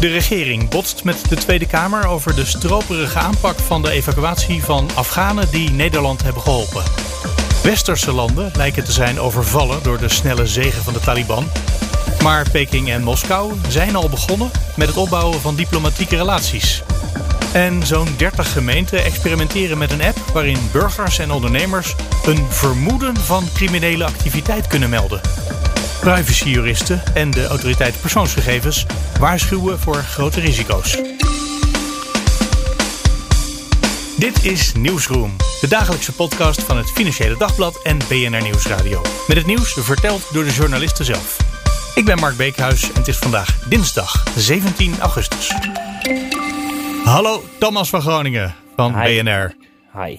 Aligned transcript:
De 0.00 0.08
regering 0.08 0.68
botst 0.68 1.04
met 1.04 1.28
de 1.28 1.36
Tweede 1.36 1.66
Kamer 1.66 2.06
over 2.06 2.34
de 2.34 2.44
stroperige 2.44 3.18
aanpak 3.18 3.58
van 3.58 3.82
de 3.82 3.90
evacuatie 3.90 4.62
van 4.62 4.88
Afghanen 4.94 5.50
die 5.50 5.70
Nederland 5.70 6.22
hebben 6.22 6.42
geholpen. 6.42 6.82
Westerse 7.62 8.12
landen 8.12 8.50
lijken 8.56 8.84
te 8.84 8.92
zijn 8.92 9.20
overvallen 9.20 9.82
door 9.82 9.98
de 9.98 10.08
snelle 10.08 10.46
zegen 10.46 10.82
van 10.82 10.92
de 10.92 11.00
Taliban. 11.00 11.46
Maar 12.22 12.50
Peking 12.50 12.90
en 12.90 13.02
Moskou 13.02 13.52
zijn 13.68 13.96
al 13.96 14.08
begonnen 14.08 14.50
met 14.76 14.88
het 14.88 14.96
opbouwen 14.96 15.40
van 15.40 15.54
diplomatieke 15.54 16.16
relaties. 16.16 16.82
En 17.52 17.86
zo'n 17.86 18.14
30 18.16 18.52
gemeenten 18.52 19.04
experimenteren 19.04 19.78
met 19.78 19.90
een 19.90 20.02
app 20.02 20.18
waarin 20.32 20.68
burgers 20.72 21.18
en 21.18 21.30
ondernemers 21.30 21.94
een 22.26 22.46
vermoeden 22.48 23.16
van 23.16 23.48
criminele 23.54 24.04
activiteit 24.04 24.66
kunnen 24.66 24.90
melden. 24.90 25.20
Privacyjuristen 26.14 27.02
en 27.14 27.30
de 27.30 27.46
autoriteit 27.46 28.00
persoonsgegevens 28.00 28.86
waarschuwen 29.18 29.78
voor 29.78 29.94
grote 29.94 30.40
risico's. 30.40 31.00
Dit 34.18 34.44
is 34.44 34.72
Nieuwsroom, 34.74 35.36
de 35.60 35.68
dagelijkse 35.68 36.12
podcast 36.12 36.62
van 36.62 36.76
het 36.76 36.90
Financiële 36.90 37.36
Dagblad 37.36 37.82
en 37.82 37.98
BNR 37.98 38.42
Nieuwsradio. 38.42 39.02
Met 39.26 39.36
het 39.36 39.46
nieuws 39.46 39.72
verteld 39.72 40.32
door 40.32 40.44
de 40.44 40.52
journalisten 40.52 41.04
zelf. 41.04 41.36
Ik 41.94 42.04
ben 42.04 42.18
Mark 42.18 42.36
Beekhuis 42.36 42.82
en 42.82 42.98
het 42.98 43.08
is 43.08 43.18
vandaag 43.18 43.68
dinsdag 43.68 44.24
17 44.36 44.98
augustus. 45.00 45.54
Hallo, 47.04 47.44
Thomas 47.58 47.88
van 47.88 48.00
Groningen 48.00 48.54
van 48.76 49.00
Hi. 49.00 49.22
BNR. 49.22 49.54
Hi. 50.02 50.18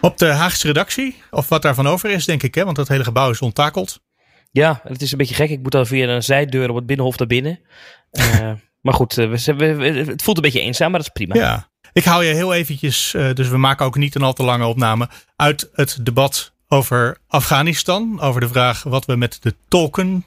Op 0.00 0.18
de 0.18 0.26
Haagse 0.26 0.66
redactie, 0.66 1.22
of 1.30 1.48
wat 1.48 1.62
daarvan 1.62 1.86
over 1.86 2.10
is, 2.10 2.24
denk 2.24 2.42
ik, 2.42 2.54
hè? 2.54 2.64
want 2.64 2.76
dat 2.76 2.88
hele 2.88 3.04
gebouw 3.04 3.30
is 3.30 3.40
onttakeld. 3.40 4.00
Ja, 4.50 4.80
het 4.84 5.02
is 5.02 5.12
een 5.12 5.18
beetje 5.18 5.34
gek. 5.34 5.50
Ik 5.50 5.62
moet 5.62 5.72
dan 5.72 5.86
via 5.86 6.08
een 6.08 6.22
zijdeur 6.22 6.68
op 6.70 6.76
het 6.76 6.86
binnenhof 6.86 7.18
naar 7.18 7.26
binnen. 7.28 7.60
Eh, 8.10 8.52
maar 8.82 8.94
goed, 8.94 9.18
eh, 9.18 9.30
we, 9.30 9.74
we- 9.74 9.86
het 9.88 10.22
voelt 10.22 10.36
een 10.36 10.42
beetje 10.42 10.60
eenzaam, 10.60 10.90
maar 10.90 11.00
dat 11.00 11.08
is 11.16 11.26
prima. 11.26 11.34
Ja. 11.44 11.68
Ik 11.92 12.04
hou 12.04 12.24
je 12.24 12.34
heel 12.34 12.54
eventjes, 12.54 13.14
eh, 13.14 13.32
dus 13.34 13.48
we 13.48 13.56
maken 13.56 13.86
ook 13.86 13.96
niet 13.96 14.14
een 14.14 14.22
al 14.22 14.32
te 14.32 14.42
lange 14.42 14.66
opname, 14.66 15.08
uit 15.36 15.70
het 15.72 15.98
debat 16.02 16.52
over 16.68 17.18
Afghanistan. 17.26 18.20
Over 18.20 18.40
de 18.40 18.48
vraag 18.48 18.82
wat 18.82 19.04
we 19.04 19.16
met 19.16 19.38
de 19.42 19.54
tolken, 19.68 20.24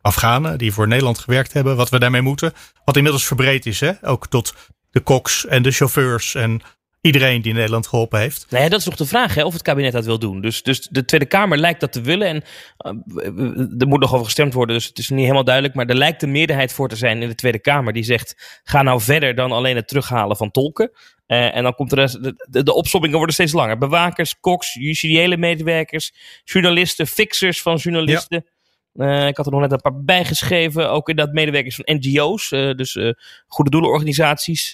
Afghanen 0.00 0.58
die 0.58 0.72
voor 0.72 0.88
Nederland 0.88 1.18
gewerkt 1.18 1.52
hebben, 1.52 1.76
wat 1.76 1.88
we 1.88 1.98
daarmee 1.98 2.22
moeten. 2.22 2.52
Wat 2.84 2.96
inmiddels 2.96 3.26
verbreed 3.26 3.66
is, 3.66 3.80
hè? 3.80 3.92
ook 4.02 4.26
tot 4.28 4.54
de 4.90 5.00
koks 5.00 5.46
en 5.46 5.62
de 5.62 5.70
chauffeurs 5.70 6.34
en 6.34 6.60
iedereen 7.02 7.42
die 7.42 7.52
Nederland 7.52 7.86
geholpen 7.86 8.20
heeft. 8.20 8.46
Nou 8.50 8.62
ja, 8.62 8.68
dat 8.68 8.78
is 8.78 8.86
nog 8.86 8.96
de 8.96 9.06
vraag 9.06 9.34
hè, 9.34 9.44
of 9.44 9.52
het 9.52 9.62
kabinet 9.62 9.92
dat 9.92 10.04
wil 10.04 10.18
doen. 10.18 10.40
Dus, 10.40 10.62
dus 10.62 10.88
de 10.90 11.04
Tweede 11.04 11.26
Kamer 11.26 11.58
lijkt 11.58 11.80
dat 11.80 11.92
te 11.92 12.00
willen. 12.00 12.26
En 12.28 12.42
eh, 12.76 13.80
er 13.80 13.88
moet 13.88 14.00
nog 14.00 14.12
over 14.12 14.24
gestemd 14.24 14.54
worden, 14.54 14.76
dus 14.76 14.86
het 14.86 14.98
is 14.98 15.08
niet 15.08 15.20
helemaal 15.20 15.44
duidelijk. 15.44 15.74
Maar 15.74 15.86
er 15.86 15.94
lijkt 15.94 16.22
een 16.22 16.30
meerderheid 16.30 16.72
voor 16.72 16.88
te 16.88 16.96
zijn 16.96 17.22
in 17.22 17.28
de 17.28 17.34
Tweede 17.34 17.58
Kamer 17.58 17.92
die 17.92 18.02
zegt: 18.02 18.60
ga 18.64 18.82
nou 18.82 19.00
verder 19.00 19.34
dan 19.34 19.52
alleen 19.52 19.76
het 19.76 19.88
terughalen 19.88 20.36
van 20.36 20.50
tolken. 20.50 20.90
Eh, 21.26 21.56
en 21.56 21.62
dan 21.62 21.74
komt 21.74 21.90
de, 21.90 21.96
rest, 21.96 22.22
de, 22.22 22.46
de, 22.50 22.62
de 22.62 22.74
opsommingen 22.74 23.16
worden 23.16 23.34
steeds 23.34 23.52
langer. 23.52 23.78
Bewakers, 23.78 24.40
koks, 24.40 24.74
justitiële 24.74 25.36
medewerkers, 25.36 26.12
journalisten, 26.44 27.06
fixers 27.06 27.62
van 27.62 27.76
journalisten. 27.76 28.46
Eh, 28.94 29.26
ik 29.26 29.36
had 29.36 29.46
er 29.46 29.52
nog 29.52 29.60
net 29.60 29.72
een 29.72 29.80
paar 29.80 30.02
bijgeschreven. 30.04 30.90
Ook 30.90 31.08
inderdaad 31.08 31.34
medewerkers 31.34 31.74
van 31.74 31.96
NGO's. 31.96 32.48
dus 32.48 32.98
goede 33.46 33.70
doelenorganisaties 33.70 34.70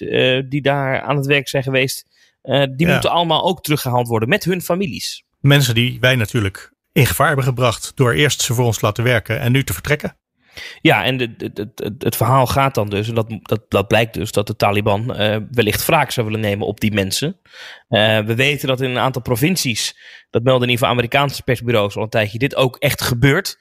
die 0.49 0.61
daar 0.61 1.01
aan 1.01 1.15
het 1.15 1.25
werk 1.25 1.47
zijn 1.47 1.63
geweest. 1.63 2.18
Eh, 2.41 2.63
die 2.75 2.87
Ja. 2.87 2.93
moeten 2.93 3.11
allemaal 3.11 3.43
ook 3.45 3.63
teruggehaald 3.63 4.07
worden 4.07 4.29
met 4.29 4.43
hun 4.43 4.61
families. 4.61 5.23
Mensen 5.39 5.75
die 5.75 5.97
wij 5.99 6.15
natuurlijk 6.15 6.73
in 6.91 7.05
gevaar 7.05 7.27
hebben 7.27 7.45
gebracht 7.45 7.91
door 7.95 8.13
eerst 8.13 8.41
ze 8.41 8.53
voor 8.53 8.65
ons 8.65 8.77
te 8.79 8.85
laten 8.85 9.03
werken 9.03 9.39
en 9.39 9.51
nu 9.51 9.63
te 9.63 9.73
vertrekken. 9.73 10.17
Ja, 10.81 11.03
en 11.03 11.17
de, 11.17 11.35
de, 11.35 11.53
de- 11.53 11.71
het- 11.75 12.03
het 12.03 12.15
verhaal 12.15 12.47
gaat 12.47 12.75
dan 12.75 12.89
dus, 12.89 13.07
en 13.07 13.15
dat, 13.15 13.27
dat, 13.41 13.65
dat 13.67 13.87
blijkt 13.87 14.13
dus, 14.13 14.31
dat 14.31 14.47
de 14.47 14.55
Taliban 14.55 15.15
eh, 15.15 15.37
wellicht 15.51 15.85
wraak 15.85 16.11
zou 16.11 16.25
willen 16.25 16.41
nemen 16.41 16.67
op 16.67 16.79
die 16.79 16.91
mensen. 16.93 17.39
Eh, 17.87 18.19
we 18.19 18.35
weten 18.35 18.67
dat 18.67 18.81
in 18.81 18.89
een 18.89 18.97
aantal 18.97 19.21
provincies, 19.21 19.97
dat 20.29 20.43
melden 20.43 20.63
in 20.67 20.69
ieder 20.69 20.85
geval 20.85 20.89
Amerikaanse 20.89 21.43
persbureaus 21.43 21.95
al 21.95 22.03
een 22.03 22.09
tijdje, 22.09 22.37
dit 22.37 22.55
ook 22.55 22.75
echt 22.75 23.01
gebeurt. 23.01 23.57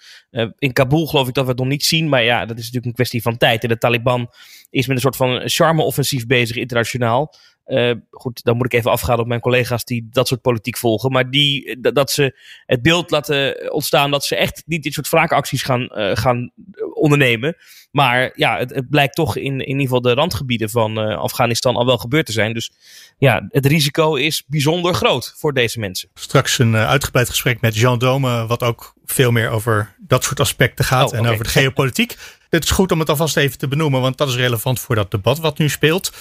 In 0.58 0.72
Kabul 0.72 1.06
geloof 1.06 1.28
ik 1.28 1.34
dat 1.34 1.44
we 1.44 1.50
het 1.50 1.58
nog 1.58 1.68
niet 1.68 1.84
zien, 1.84 2.08
maar 2.08 2.22
ja, 2.22 2.38
dat 2.40 2.50
is 2.56 2.64
natuurlijk 2.64 2.86
een 2.86 2.92
kwestie 2.92 3.22
van 3.22 3.36
tijd. 3.36 3.62
En 3.62 3.68
de 3.68 3.78
Taliban 3.78 4.30
is 4.70 4.86
met 4.86 4.96
een 4.96 5.02
soort 5.02 5.16
van 5.16 5.40
charme-offensief 5.48 6.26
bezig 6.26 6.56
internationaal. 6.56 7.34
Eh, 7.68 7.92
goed, 8.10 8.44
dan 8.44 8.56
moet 8.56 8.66
ik 8.66 8.72
even 8.72 8.90
afgaan 8.90 9.18
op 9.18 9.26
mijn 9.26 9.40
collega's 9.40 9.84
die 9.84 10.08
dat 10.10 10.28
soort 10.28 10.40
politiek 10.40 10.76
volgen. 10.76 11.12
Maar 11.12 11.30
die, 11.30 11.80
dat, 11.80 11.94
dat 11.94 12.10
ze 12.10 12.38
het 12.66 12.82
beeld 12.82 13.10
laten 13.10 13.72
ontstaan 13.72 14.10
dat 14.10 14.24
ze 14.24 14.36
echt 14.36 14.62
niet 14.66 14.82
dit 14.82 14.92
soort 14.92 15.08
wraakacties 15.08 15.62
gaan, 15.62 15.88
eh, 15.88 16.16
gaan 16.16 16.52
ondernemen. 16.92 17.56
Maar 17.90 18.32
ja, 18.34 18.58
het, 18.58 18.74
het 18.74 18.90
blijkt 18.90 19.14
toch 19.14 19.36
in, 19.36 19.44
in 19.44 19.66
ieder 19.66 19.82
geval 19.82 20.00
de 20.00 20.14
randgebieden 20.14 20.70
van 20.70 20.98
eh, 20.98 21.16
Afghanistan 21.16 21.76
al 21.76 21.86
wel 21.86 21.98
gebeurd 21.98 22.26
te 22.26 22.32
zijn. 22.32 22.52
Dus 22.54 22.70
ja, 23.18 23.46
het 23.48 23.66
risico 23.66 24.14
is 24.14 24.44
bijzonder 24.46 24.94
groot 24.94 25.34
voor 25.36 25.52
deze 25.54 25.78
mensen. 25.78 26.08
Straks 26.14 26.58
een 26.58 26.74
eh, 26.74 26.88
uitgebreid 26.88 27.28
gesprek 27.28 27.60
met 27.60 27.76
Jean 27.76 27.98
Dome, 27.98 28.46
wat 28.46 28.62
ook 28.62 28.94
veel 29.04 29.30
meer 29.30 29.50
over 29.50 29.94
dat 29.98 30.24
soort 30.24 30.40
aspecten 30.40 30.84
gaat 30.84 31.12
Oh, 31.12 31.18
en 31.18 31.26
over 31.26 31.44
de 31.44 31.50
geopolitiek. 31.50 32.16
Het 32.48 32.64
is 32.64 32.70
goed 32.70 32.92
om 32.92 32.98
het 32.98 33.08
alvast 33.08 33.36
even 33.36 33.58
te 33.58 33.68
benoemen, 33.68 34.00
want 34.00 34.18
dat 34.18 34.28
is 34.28 34.36
relevant 34.36 34.80
voor 34.80 34.94
dat 34.94 35.10
debat 35.10 35.38
wat 35.38 35.58
nu 35.58 35.68
speelt. 35.68 36.12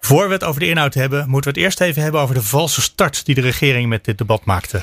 Voor 0.00 0.26
we 0.26 0.32
het 0.32 0.44
over 0.44 0.60
de 0.60 0.68
inhoud 0.68 0.94
hebben, 0.94 1.28
moeten 1.28 1.52
we 1.52 1.58
het 1.58 1.66
eerst 1.68 1.80
even 1.80 2.02
hebben 2.02 2.20
over 2.20 2.34
de 2.34 2.42
valse 2.42 2.80
start 2.80 3.24
die 3.24 3.34
de 3.34 3.40
regering 3.40 3.88
met 3.88 4.04
dit 4.04 4.18
debat 4.18 4.44
maakte. 4.44 4.82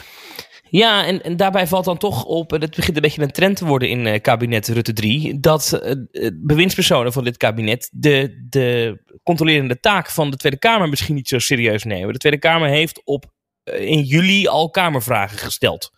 Ja, 0.69 1.05
en, 1.05 1.37
daarbij 1.37 1.67
valt 1.67 1.85
dan 1.85 1.97
toch 1.97 2.23
op, 2.23 2.53
en 2.53 2.61
het 2.61 2.75
begint 2.75 2.95
een 2.95 3.01
beetje 3.01 3.21
een 3.21 3.31
trend 3.31 3.57
te 3.57 3.65
worden 3.65 3.89
in 3.89 4.07
eh, 4.07 4.21
kabinet 4.21 4.67
Rutte 4.67 4.93
3, 4.93 5.39
dat 5.39 5.73
eh, 5.73 5.91
eh, 5.91 6.31
bewindspersonen 6.33 7.13
van 7.13 7.23
dit 7.23 7.37
kabinet 7.37 7.89
de, 7.91 8.45
de 8.49 8.99
controlerende 9.23 9.79
taak 9.79 10.09
van 10.09 10.31
de 10.31 10.37
Tweede 10.37 10.59
Kamer 10.59 10.89
misschien 10.89 11.15
niet 11.15 11.27
zo 11.27 11.39
serieus 11.39 11.83
nemen. 11.83 12.13
De 12.13 12.19
Tweede 12.19 12.39
Kamer 12.39 12.69
heeft 12.69 13.01
op, 13.05 13.25
in 13.75 14.03
juli 14.03 14.47
al 14.47 14.69
Kamervragen 14.69 15.37
gesteld. 15.37 15.91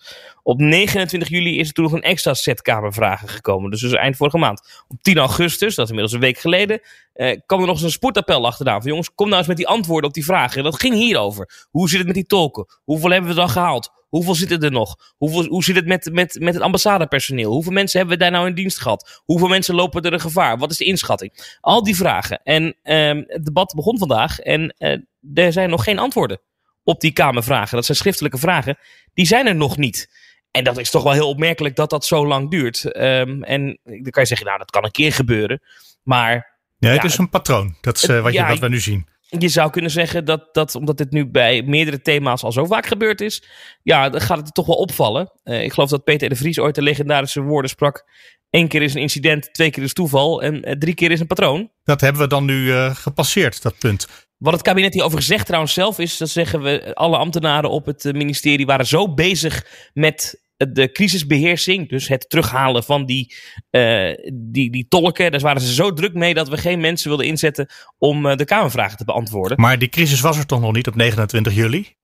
Op 0.44 0.60
29 0.60 1.30
juli 1.30 1.60
is 1.60 1.68
er 1.68 1.74
toen 1.74 1.84
nog 1.84 1.94
een 1.94 2.02
extra 2.02 2.34
set 2.34 2.62
Kamervragen 2.62 3.30
gekomen. 3.30 3.72
Dus, 3.72 3.82
dus 3.82 3.94
eind 3.94 4.16
vorige 4.16 4.38
maand. 4.38 4.84
Op 4.88 5.02
10 5.02 5.18
augustus, 5.18 5.76
dat 5.76 5.86
is 5.86 5.92
inmiddels 5.92 6.14
een 6.14 6.20
week 6.20 6.38
geleden, 6.38 6.82
eh, 7.14 7.40
kwam 7.46 7.60
er 7.60 7.66
nog 7.66 7.76
eens 7.76 7.84
een 7.84 7.92
spoedappel 7.92 8.46
achteraan. 8.46 8.82
Van 8.82 8.90
jongens, 8.90 9.14
kom 9.16 9.28
nou 9.28 9.38
eens 9.38 9.48
met 9.48 9.58
die 9.58 9.68
antwoorden 9.68 10.10
op 10.10 10.16
die 10.16 10.26
vragen. 10.26 10.58
En 10.58 10.64
dat 10.64 10.80
ging 10.80 10.94
hierover. 10.94 11.68
Hoe 11.72 11.90
zit 11.90 11.98
het 11.98 12.08
met 12.08 12.16
die 12.16 12.26
tolken? 12.26 12.66
Hoeveel 12.84 13.10
hebben 13.10 13.30
we 13.30 13.36
dan 13.36 13.50
gehaald? 13.50 13.92
Hoeveel 14.10 14.36
zitten 14.36 14.62
er 14.62 14.72
nog? 14.72 14.96
Hoeveel, 15.18 15.46
hoe 15.46 15.64
zit 15.64 15.76
het 15.76 15.86
met, 15.86 16.10
met, 16.14 16.38
met 16.40 16.54
het 16.54 16.64
ambassadepersoneel? 16.64 17.52
Hoeveel 17.52 17.72
mensen 17.72 18.00
hebben 18.00 18.18
we 18.18 18.24
daar 18.24 18.32
nou 18.32 18.48
in 18.48 18.56
dienst 18.56 18.80
gehad? 18.80 19.22
Hoeveel 19.26 19.48
mensen 19.48 19.76
lopen 19.76 20.02
er 20.02 20.14
een 20.14 20.20
gevaar? 20.20 20.58
Wat 20.58 20.72
is 20.72 20.78
de 20.78 20.86
inschatting? 20.86 21.58
Al 21.62 21.84
die 21.84 21.96
vragen. 21.96 22.42
En 22.44 22.76
ehm, 22.84 23.24
het 23.28 23.46
debat 23.46 23.74
begon 23.76 23.98
vandaag 23.98 24.40
en 24.40 24.76
eh, 24.78 24.98
er 25.34 25.54
zijn 25.54 25.70
nog 25.70 25.84
geen 25.84 26.00
antwoorden 26.00 26.42
op 26.90 27.02
die 27.02 27.12
Kamervragen. 27.12 27.76
Dat 27.76 27.86
zijn 27.86 27.98
schriftelijke 27.98 28.38
vragen. 28.38 28.78
Die 29.14 29.26
zijn 29.26 29.48
er 29.48 29.56
nog 29.56 29.78
niet. 29.78 30.10
En 30.52 30.64
dat 30.64 30.78
is 30.78 30.90
toch 30.90 31.04
wel 31.04 31.14
heel 31.14 31.30
opmerkelijk 31.30 31.76
dat 31.76 31.90
dat 31.90 32.06
zo 32.06 32.28
lang 32.28 32.52
duurt. 32.52 32.92
Ehm, 32.92 33.44
en 33.44 33.80
dan 33.84 34.02
kan 34.12 34.22
je 34.22 34.28
zeggen, 34.28 34.48
nou, 34.48 34.58
dat 34.58 34.72
kan 34.72 34.84
een 34.84 34.92
keer 34.92 35.14
gebeuren. 35.14 35.62
Maar 36.04 36.58
Ja, 36.78 36.90
het 36.90 37.02
Ja, 37.02 37.08
is 37.08 37.18
een 37.18 37.30
patroon. 37.30 37.76
Dat 37.82 37.98
is 37.98 38.04
eh, 38.04 38.22
wat, 38.22 38.34
je, 38.34 38.46
wat 38.46 38.60
we 38.60 38.70
nu 38.70 38.80
zien. 38.80 39.08
je 39.28 39.48
zou 39.48 39.70
kunnen 39.70 39.92
zeggen 39.92 40.26
dat, 40.26 40.54
dat 40.54 40.76
omdat 40.76 40.98
dit 40.98 41.12
nu 41.12 41.28
bij 41.28 41.62
meerdere 41.62 42.02
thema's 42.02 42.44
al 42.44 42.52
zo 42.52 42.66
vaak 42.66 42.86
gebeurd 42.86 43.22
is, 43.22 43.44
ja, 43.84 44.10
dan 44.10 44.22
gaat 44.22 44.38
het 44.38 44.54
toch 44.54 44.66
wel 44.66 44.76
opvallen. 44.76 45.32
Eh, 45.44 45.64
ik 45.64 45.74
geloof 45.74 45.90
dat 45.90 46.04
Peter 46.04 46.30
de 46.30 46.36
Vries 46.36 46.60
ooit 46.60 46.76
de 46.76 46.82
legendarische 46.82 47.42
woorden 47.42 47.70
sprak. 47.70 48.04
Eén 48.50 48.68
keer 48.68 48.82
is 48.82 48.94
een 48.94 49.02
incident, 49.02 49.54
twee 49.54 49.70
keer 49.70 49.84
is 49.84 49.94
toeval 49.94 50.42
en 50.42 50.64
eh, 50.64 50.78
drie 50.78 50.94
keer 50.94 51.12
is 51.12 51.20
een 51.20 51.28
patroon. 51.28 51.72
Dat 51.84 52.02
hebben 52.02 52.22
we 52.22 52.28
dan 52.28 52.46
nu 52.46 52.72
gepasseerd, 52.94 53.62
dat 53.62 53.78
punt. 53.78 54.08
Wat 54.40 54.54
het 54.54 54.62
kabinet 54.62 54.94
hierover 54.94 55.22
zegt 55.22 55.46
trouwens 55.46 55.74
zelf 55.74 56.00
is, 56.00 56.18
dat 56.18 56.30
zeggen 56.30 56.62
we, 56.62 56.96
alle 56.96 57.18
ambtenaren 57.18 57.70
op 57.70 57.86
het 57.86 58.06
eh, 58.06 58.14
ministerie 58.14 58.66
waren 58.66 58.88
zo 58.88 59.14
bezig 59.14 59.66
met 59.94 60.48
de 60.58 60.92
crisisbeheersing, 60.92 61.90
dus 61.90 62.08
het 62.08 62.30
terughalen 62.30 62.84
van 62.84 63.06
die, 63.06 63.36
eh, 63.70 64.14
die, 64.34 64.72
die 64.72 64.88
tolken. 64.88 65.32
Daar 65.32 65.40
waren 65.40 65.62
ze 65.62 65.74
zo 65.74 65.94
druk 65.94 66.14
mee 66.14 66.34
dat 66.34 66.50
we 66.50 66.58
geen 66.58 66.80
mensen 66.80 67.08
wilden 67.08 67.26
inzetten 67.26 67.68
om 67.98 68.26
eh, 68.26 68.36
de 68.36 68.46
Kamervragen 68.46 68.98
te 68.98 69.06
beantwoorden. 69.06 69.62
Maar 69.62 69.80
die 69.80 69.90
crisis 69.90 70.22
was 70.22 70.38
er 70.38 70.46
toch 70.46 70.62
nog 70.62 70.74
niet 70.74 70.88
op 70.88 70.96
29 70.96 71.54
juli? 71.54 71.96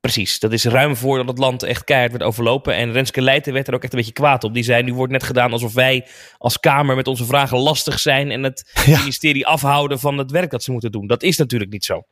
Precies, 0.00 0.38
dat 0.38 0.52
is 0.52 0.64
ruim 0.64 0.96
voordat 0.96 1.28
het 1.28 1.38
land 1.38 1.62
echt 1.62 1.84
keihard 1.84 2.12
werd 2.12 2.24
overlopen. 2.24 2.74
En 2.74 2.92
Renske 2.92 3.22
Leijten 3.22 3.52
werd 3.52 3.68
er 3.68 3.74
ook 3.74 3.82
echt 3.82 3.92
een 3.92 3.98
beetje 3.98 4.14
kwaad 4.14 4.44
op. 4.44 4.54
Die 4.54 4.62
zei, 4.62 4.82
nu 4.82 4.94
wordt 4.94 5.12
net 5.12 5.22
gedaan 5.22 5.52
alsof 5.52 5.74
wij 5.74 6.06
als 6.38 6.60
Kamer 6.60 6.96
met 6.96 7.06
onze 7.06 7.24
vragen 7.24 7.58
lastig 7.58 7.98
zijn... 8.00 8.30
en 8.30 8.42
het 8.42 8.70
Ja. 8.84 8.98
ministerie 8.98 9.46
afhouden 9.46 9.98
van 9.98 10.18
het 10.18 10.30
werk 10.30 10.50
dat 10.50 10.62
ze 10.62 10.72
moeten 10.72 10.92
doen. 10.92 11.06
Dat 11.06 11.22
is 11.22 11.36
natuurlijk 11.36 11.70
niet 11.70 11.84
zo. 11.84 12.02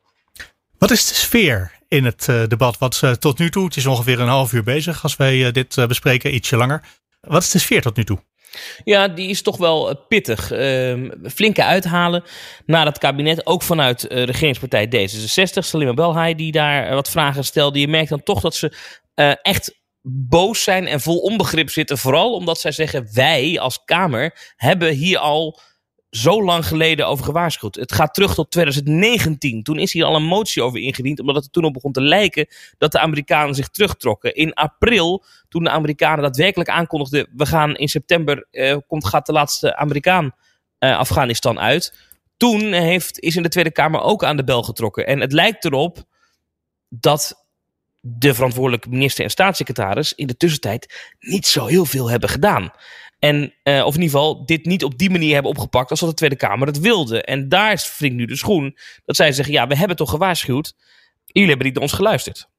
Wat 0.77 0.91
is 0.91 1.07
de 1.07 1.13
sfeer 1.13 1.71
in 1.87 2.05
het 2.05 2.27
uh, 2.29 2.43
debat? 2.47 2.77
Wat 2.77 3.01
uh, 3.03 3.11
tot 3.11 3.37
nu 3.39 3.49
toe, 3.49 3.65
het 3.65 3.75
is 3.75 3.85
ongeveer 3.85 4.19
een 4.19 4.27
half 4.27 4.53
uur 4.53 4.63
bezig 4.63 5.03
als 5.03 5.15
wij 5.15 5.35
uh, 5.35 5.51
dit 5.51 5.75
bespreken, 5.87 6.35
ietsje 6.35 6.57
langer. 6.57 6.83
Wat 7.21 7.41
is 7.43 7.51
de 7.51 7.59
sfeer 7.59 7.81
tot 7.81 7.95
nu 7.95 8.03
toe? 8.03 8.19
Ja, 8.83 9.07
die 9.07 9.29
is 9.29 9.41
toch 9.41 9.57
wel 9.57 10.05
pittig. 10.07 10.51
Uh, 10.51 11.11
flinke 11.23 11.63
uithalen 11.63 12.23
naar 12.65 12.85
het 12.85 12.97
kabinet, 12.97 13.45
ook 13.45 13.63
vanuit 13.63 14.03
regeringspartij 14.09 14.85
D66. 14.85 15.59
Salima 15.59 15.93
Belhaai 15.93 16.35
die 16.35 16.51
daar 16.51 16.93
wat 16.93 17.09
vragen 17.09 17.43
stelde. 17.43 17.79
Je 17.79 17.87
merkt 17.87 18.09
dan 18.09 18.23
toch 18.23 18.41
dat 18.41 18.55
ze 18.55 18.73
echt 19.41 19.79
boos 20.09 20.63
zijn 20.63 20.87
en 20.87 21.01
vol 21.01 21.17
onbegrip 21.17 21.69
zitten. 21.69 21.97
Vooral 21.97 22.33
omdat 22.33 22.59
zij 22.59 22.71
zeggen, 22.71 23.09
wij 23.13 23.59
als 23.59 23.83
Kamer 23.85 24.53
hebben 24.55 24.93
hier 24.93 25.17
al 25.17 25.59
zo 26.09 26.43
lang 26.43 26.65
geleden 26.65 27.07
over 27.07 27.25
gewaarschuwd. 27.25 27.75
Het 27.75 27.91
gaat 27.91 28.13
terug 28.13 28.33
tot 28.33 28.51
2019. 28.51 29.63
Toen 29.63 29.79
is 29.79 29.93
hier 29.93 30.05
al 30.05 30.15
een 30.15 30.23
motie 30.23 30.63
over 30.63 30.79
ingediend, 30.79 31.19
omdat 31.19 31.35
het 31.35 31.53
toen 31.53 31.63
op 31.63 31.73
begon 31.73 31.91
te 31.91 32.01
lijken 32.01 32.47
dat 32.77 32.91
de 32.91 32.99
Amerikanen 32.99 33.55
zich 33.55 33.69
terugtrokken. 33.69 34.35
In 34.35 34.53
april, 34.53 35.23
toen 35.49 35.63
de 35.63 35.69
Amerikanen 35.69 36.23
daadwerkelijk 36.23 36.69
aankondigden, 36.69 37.27
we 37.35 37.45
gaan 37.45 37.75
in 37.75 37.87
september, 37.87 38.47
uh, 38.51 38.77
komt, 38.87 39.07
gaat 39.07 39.25
de 39.25 39.31
laatste 39.31 39.75
Amerikaan 39.75 40.31
uh, 40.79 40.97
Afghanistan 40.97 41.59
uit. 41.59 41.93
Toen 42.37 42.73
heeft, 42.73 43.19
is 43.19 43.35
in 43.35 43.43
de 43.43 43.49
Tweede 43.49 43.71
Kamer 43.71 44.01
ook 44.01 44.23
aan 44.23 44.37
de 44.37 44.43
bel 44.43 44.63
getrokken. 44.63 45.07
En 45.07 45.19
het 45.19 45.31
lijkt 45.31 45.65
erop 45.65 46.03
dat 46.89 47.45
de 47.99 48.33
verantwoordelijke 48.33 48.89
minister 48.89 49.23
en 49.23 49.29
staatssecretaris 49.29 50.13
in 50.13 50.27
de 50.27 50.37
tussentijd 50.37 51.13
niet 51.19 51.47
zo 51.47 51.65
heel 51.65 51.85
veel 51.85 52.09
hebben 52.09 52.29
gedaan. 52.29 52.71
En, 53.19 53.53
uh, 53.63 53.85
of 53.85 53.95
in 53.95 54.01
ieder 54.01 54.17
geval, 54.17 54.45
dit 54.45 54.65
niet 54.65 54.83
op 54.83 54.97
die 54.97 55.09
manier 55.09 55.33
hebben 55.33 55.51
opgepakt 55.51 55.89
als 55.89 55.99
dat 55.99 56.09
de 56.09 56.15
Tweede 56.15 56.35
Kamer 56.35 56.67
het 56.67 56.79
wilde. 56.79 57.21
En 57.21 57.49
daar 57.49 57.93
wringt 57.97 58.15
nu 58.15 58.25
de 58.25 58.35
schoen. 58.35 58.77
Dat 59.05 59.15
zij 59.15 59.31
zeggen, 59.31 59.53
ja, 59.53 59.67
we 59.67 59.75
hebben 59.75 59.97
toch 59.97 60.09
gewaarschuwd. 60.09 60.73
Jullie 61.25 61.49
hebben 61.49 61.65
niet 61.65 61.75
naar 61.75 61.83
ons 61.83 61.93
geluisterd. 61.93 62.49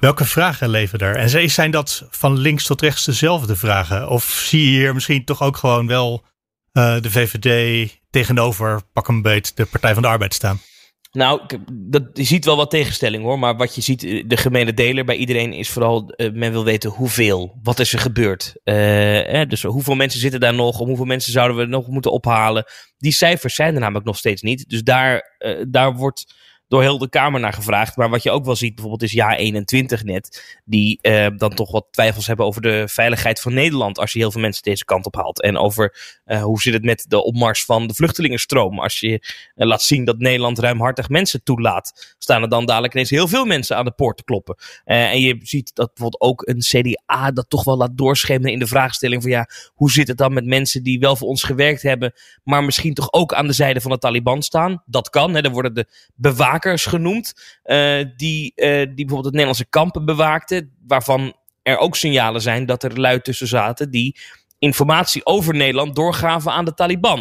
Welke 0.00 0.24
vragen 0.24 0.68
leven 0.68 0.98
er? 0.98 1.16
En 1.16 1.50
zijn 1.50 1.70
dat 1.70 2.06
van 2.10 2.38
links 2.38 2.64
tot 2.64 2.80
rechts 2.80 3.04
dezelfde 3.04 3.56
vragen? 3.56 4.08
Of 4.08 4.24
zie 4.24 4.70
je 4.70 4.78
hier 4.78 4.94
misschien 4.94 5.24
toch 5.24 5.42
ook 5.42 5.56
gewoon 5.56 5.86
wel 5.86 6.24
uh, 6.72 7.00
de 7.00 7.10
VVD 7.10 7.98
tegenover, 8.10 8.80
pak 8.92 9.08
een 9.08 9.22
beet, 9.22 9.56
de 9.56 9.66
Partij 9.66 9.94
van 9.94 10.02
de 10.02 10.08
Arbeid 10.08 10.34
staan? 10.34 10.60
Nou, 11.12 11.40
dat, 11.72 12.02
je 12.12 12.24
ziet 12.24 12.44
wel 12.44 12.56
wat 12.56 12.70
tegenstelling 12.70 13.22
hoor. 13.22 13.38
Maar 13.38 13.56
wat 13.56 13.74
je 13.74 13.80
ziet, 13.80 14.04
eh, 14.04 14.24
de 14.26 14.36
gemene 14.36 14.74
deler 14.74 15.04
bij 15.04 15.16
iedereen 15.16 15.52
is 15.52 15.70
vooral, 15.70 16.14
uh, 16.16 16.32
men 16.32 16.52
wil 16.52 16.64
weten 16.64 16.90
hoeveel. 16.90 17.58
Wat 17.62 17.78
is 17.78 17.92
er 17.92 17.98
gebeurd? 17.98 18.54
Eh, 18.64 19.42
dus 19.48 19.62
hoeveel 19.62 19.94
mensen 19.94 20.20
zitten 20.20 20.40
daar 20.40 20.54
nog? 20.54 20.78
Hoeveel 20.78 21.04
mensen 21.04 21.32
zouden 21.32 21.56
we 21.56 21.64
nog 21.64 21.86
moeten 21.86 22.12
ophalen? 22.12 22.64
Die 22.98 23.12
cijfers 23.12 23.54
zijn 23.54 23.74
er 23.74 23.80
namelijk 23.80 24.06
nog 24.06 24.16
steeds 24.16 24.42
niet. 24.42 24.68
Dus 24.68 24.82
daar, 24.82 25.38
daar 25.68 25.94
wordt 25.94 26.34
door 26.72 26.82
heel 26.82 26.98
de 26.98 27.08
Kamer 27.08 27.40
naar 27.40 27.52
gevraagd. 27.52 27.96
Maar 27.96 28.10
wat 28.10 28.22
je 28.22 28.30
ook 28.30 28.44
wel 28.44 28.56
ziet, 28.56 28.74
bijvoorbeeld 28.74 29.02
is 29.02 29.12
jaar 29.12 29.36
21 29.36 30.04
net, 30.04 30.60
die 30.64 30.98
uh, 31.02 31.26
dan 31.36 31.54
toch 31.54 31.70
wat 31.70 31.86
twijfels 31.90 32.26
hebben 32.26 32.46
over 32.46 32.62
de 32.62 32.84
veiligheid 32.88 33.40
van 33.40 33.54
Nederland 33.54 33.98
als 33.98 34.12
je 34.12 34.18
heel 34.18 34.30
veel 34.30 34.40
mensen 34.40 34.62
deze 34.62 34.84
kant 34.84 35.06
op 35.06 35.14
haalt. 35.14 35.42
En 35.42 35.56
over 35.56 36.20
uh, 36.26 36.42
hoe 36.42 36.60
zit 36.60 36.72
het 36.72 36.84
met 36.84 37.04
de 37.08 37.24
opmars 37.24 37.64
van 37.64 37.86
de 37.86 37.94
vluchtelingenstroom. 37.94 38.78
Als 38.78 39.00
je 39.00 39.10
uh, 39.10 39.66
laat 39.66 39.82
zien 39.82 40.04
dat 40.04 40.18
Nederland 40.18 40.58
ruimhartig 40.58 41.08
mensen 41.08 41.42
toelaat, 41.42 42.14
staan 42.18 42.42
er 42.42 42.48
dan 42.48 42.66
dadelijk 42.66 42.92
ineens 42.92 43.10
heel 43.10 43.28
veel 43.28 43.44
mensen 43.44 43.76
aan 43.76 43.84
de 43.84 43.92
poort 43.92 44.16
te 44.16 44.24
kloppen. 44.24 44.56
en 44.84 45.20
je 45.20 45.38
ziet 45.42 45.74
dat 45.74 45.94
bijvoorbeeld 45.94 46.22
ook 46.22 46.46
een 46.46 46.60
CDA 46.60 47.30
dat 47.30 47.50
toch 47.50 47.64
wel 47.64 47.76
laat 47.76 47.98
doorschemeren 47.98 48.52
in 48.52 48.58
de 48.58 48.66
vraagstelling 48.66 49.22
van 49.22 49.30
ja, 49.30 49.48
hoe 49.74 49.90
zit 49.90 50.08
het 50.08 50.18
dan 50.18 50.32
met 50.32 50.46
mensen 50.46 50.82
die 50.82 50.98
wel 50.98 51.16
voor 51.16 51.28
ons 51.28 51.42
gewerkt 51.42 51.82
hebben, 51.82 52.12
maar 52.44 52.64
misschien 52.64 52.94
toch 52.94 53.12
ook 53.12 53.34
aan 53.34 53.46
de 53.46 53.52
zijde 53.52 53.80
van 53.80 53.90
de 53.90 53.98
Taliban 53.98 54.42
staan. 54.42 54.82
Dat 54.86 55.10
kan, 55.10 55.34
hè, 55.34 55.42
dan 55.42 55.52
worden 55.52 55.74
de 55.74 55.86
bewakers 56.14 56.60
genoemd. 56.64 57.32
Uh, 57.64 58.04
die, 58.16 58.52
uh, 58.56 58.66
die 58.66 58.94
bijvoorbeeld 58.94 59.24
het 59.24 59.32
Nederlandse 59.32 59.68
kampen 59.68 60.04
bewaakten. 60.04 60.72
Waarvan 60.86 61.34
er 61.62 61.78
ook 61.78 61.96
signalen 61.96 62.40
zijn 62.40 62.66
dat 62.66 62.82
er 62.82 63.00
lui 63.00 63.20
tussen 63.20 63.46
zaten 63.46 63.90
die 63.90 64.16
informatie 64.58 65.26
over 65.26 65.54
Nederland 65.54 65.96
doorgaven 65.96 66.52
aan 66.52 66.64
de 66.64 66.74
Taliban. 66.74 67.18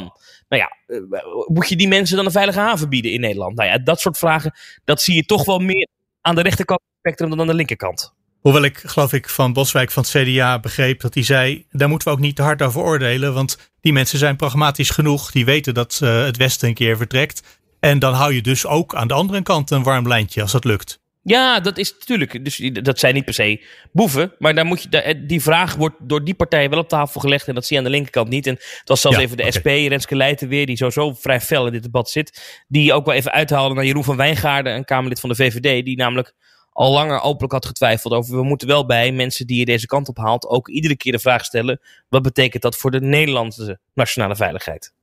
Nou 0.49 0.61
ja, 0.61 0.77
uh, 0.87 1.01
moet 1.45 1.69
je 1.69 1.75
die 1.75 1.87
mensen 1.87 2.15
dan 2.15 2.25
een 2.25 2.31
veilige 2.31 2.59
haven 2.59 2.89
bieden 2.89 3.11
in 3.11 3.19
Nederland? 3.19 3.55
Nou 3.55 3.69
ja, 3.69 3.77
dat 3.77 3.99
soort 3.99 4.17
vragen, 4.17 4.53
dat 4.83 5.01
zie 5.01 5.15
je 5.15 5.25
toch 5.25 5.45
wel 5.45 5.59
meer 5.59 5.87
aan 6.21 6.35
de 6.35 6.41
rechterkant 6.41 6.79
van 6.79 6.89
het 6.91 6.99
spectrum 6.99 7.29
dan 7.29 7.39
aan 7.39 7.47
de 7.47 7.53
linkerkant. 7.53 8.13
Hoewel 8.41 8.63
ik, 8.63 8.77
geloof 8.77 9.13
ik, 9.13 9.29
van 9.29 9.53
Boswijk 9.53 9.91
van 9.91 10.03
het 10.03 10.11
CDA 10.11 10.59
begreep 10.59 11.01
dat 11.01 11.13
hij 11.13 11.23
zei: 11.23 11.65
daar 11.69 11.89
moeten 11.89 12.07
we 12.07 12.13
ook 12.13 12.19
niet 12.19 12.35
te 12.35 12.41
hard 12.41 12.61
over 12.61 12.81
oordelen. 12.81 13.33
Want 13.33 13.71
die 13.81 13.93
mensen 13.93 14.17
zijn 14.17 14.35
pragmatisch 14.35 14.89
genoeg. 14.89 15.31
Die 15.31 15.45
weten 15.45 15.73
dat 15.73 15.97
het 15.99 16.37
Westen 16.37 16.67
een 16.67 16.73
keer 16.73 16.97
vertrekt. 16.97 17.60
En 17.81 17.99
dan 17.99 18.13
hou 18.13 18.33
je 18.33 18.41
dus 18.41 18.65
ook 18.65 18.95
aan 18.95 19.07
de 19.07 19.13
andere 19.13 19.41
kant 19.41 19.71
een 19.71 19.83
warm 19.83 20.07
lijntje 20.07 20.41
als 20.41 20.51
dat 20.51 20.63
lukt. 20.63 20.99
Ja, 21.23 21.59
dat 21.59 21.77
is 21.77 21.93
natuurlijk. 21.93 22.45
Dus 22.45 22.69
dat 22.73 22.99
zijn 22.99 23.13
niet 23.13 23.25
per 23.25 23.33
se 23.33 23.65
boeven. 23.91 24.33
Maar 24.39 24.55
dan 24.55 24.67
moet 24.67 24.83
je, 24.83 25.01
eh, 25.01 25.27
die 25.27 25.41
vraag 25.41 25.75
wordt 25.75 25.95
door 25.99 26.23
die 26.23 26.33
partijen 26.33 26.69
wel 26.69 26.79
op 26.79 26.89
tafel 26.89 27.21
gelegd. 27.21 27.47
En 27.47 27.55
dat 27.55 27.65
zie 27.65 27.77
je 27.77 27.83
aan 27.83 27.87
de 27.89 27.95
linkerkant 27.95 28.29
niet. 28.29 28.47
En 28.47 28.53
het 28.53 28.81
was 28.85 29.01
zelfs 29.01 29.17
even 29.17 29.37
de 29.37 29.51
SP, 29.55 29.65
Renske 29.65 30.15
Leijten 30.15 30.47
weer, 30.47 30.65
die 30.65 30.77
sowieso 30.77 31.13
vrij 31.13 31.41
fel 31.41 31.65
in 31.65 31.71
dit 31.71 31.83
debat 31.83 32.09
zit. 32.09 32.63
Die 32.67 32.93
ook 32.93 33.05
wel 33.05 33.15
even 33.15 33.31
uithaalde 33.31 33.75
naar 33.75 33.85
Jeroen 33.85 34.03
van 34.03 34.15
Wijngaarden, 34.15 34.75
een 34.75 34.85
Kamerlid 34.85 35.19
van 35.19 35.29
de 35.29 35.35
VVD. 35.35 35.85
Die 35.85 35.97
namelijk 35.97 36.33
al 36.71 36.91
langer 36.91 37.21
openlijk 37.21 37.53
had 37.53 37.65
getwijfeld 37.65 38.13
over. 38.13 38.35
We 38.35 38.43
moeten 38.43 38.67
wel 38.67 38.85
bij 38.85 39.11
mensen 39.11 39.47
die 39.47 39.59
je 39.59 39.65
deze 39.65 39.85
kant 39.85 40.07
op 40.07 40.17
haalt. 40.17 40.47
ook 40.47 40.69
iedere 40.69 40.97
keer 40.97 41.11
de 41.11 41.19
vraag 41.19 41.45
stellen: 41.45 41.79
wat 42.09 42.21
betekent 42.21 42.63
dat 42.63 42.75
voor 42.75 42.91
de 42.91 43.01
Nederlandse 43.01 43.79
nationale 43.93 44.35
veiligheid? 44.35 44.93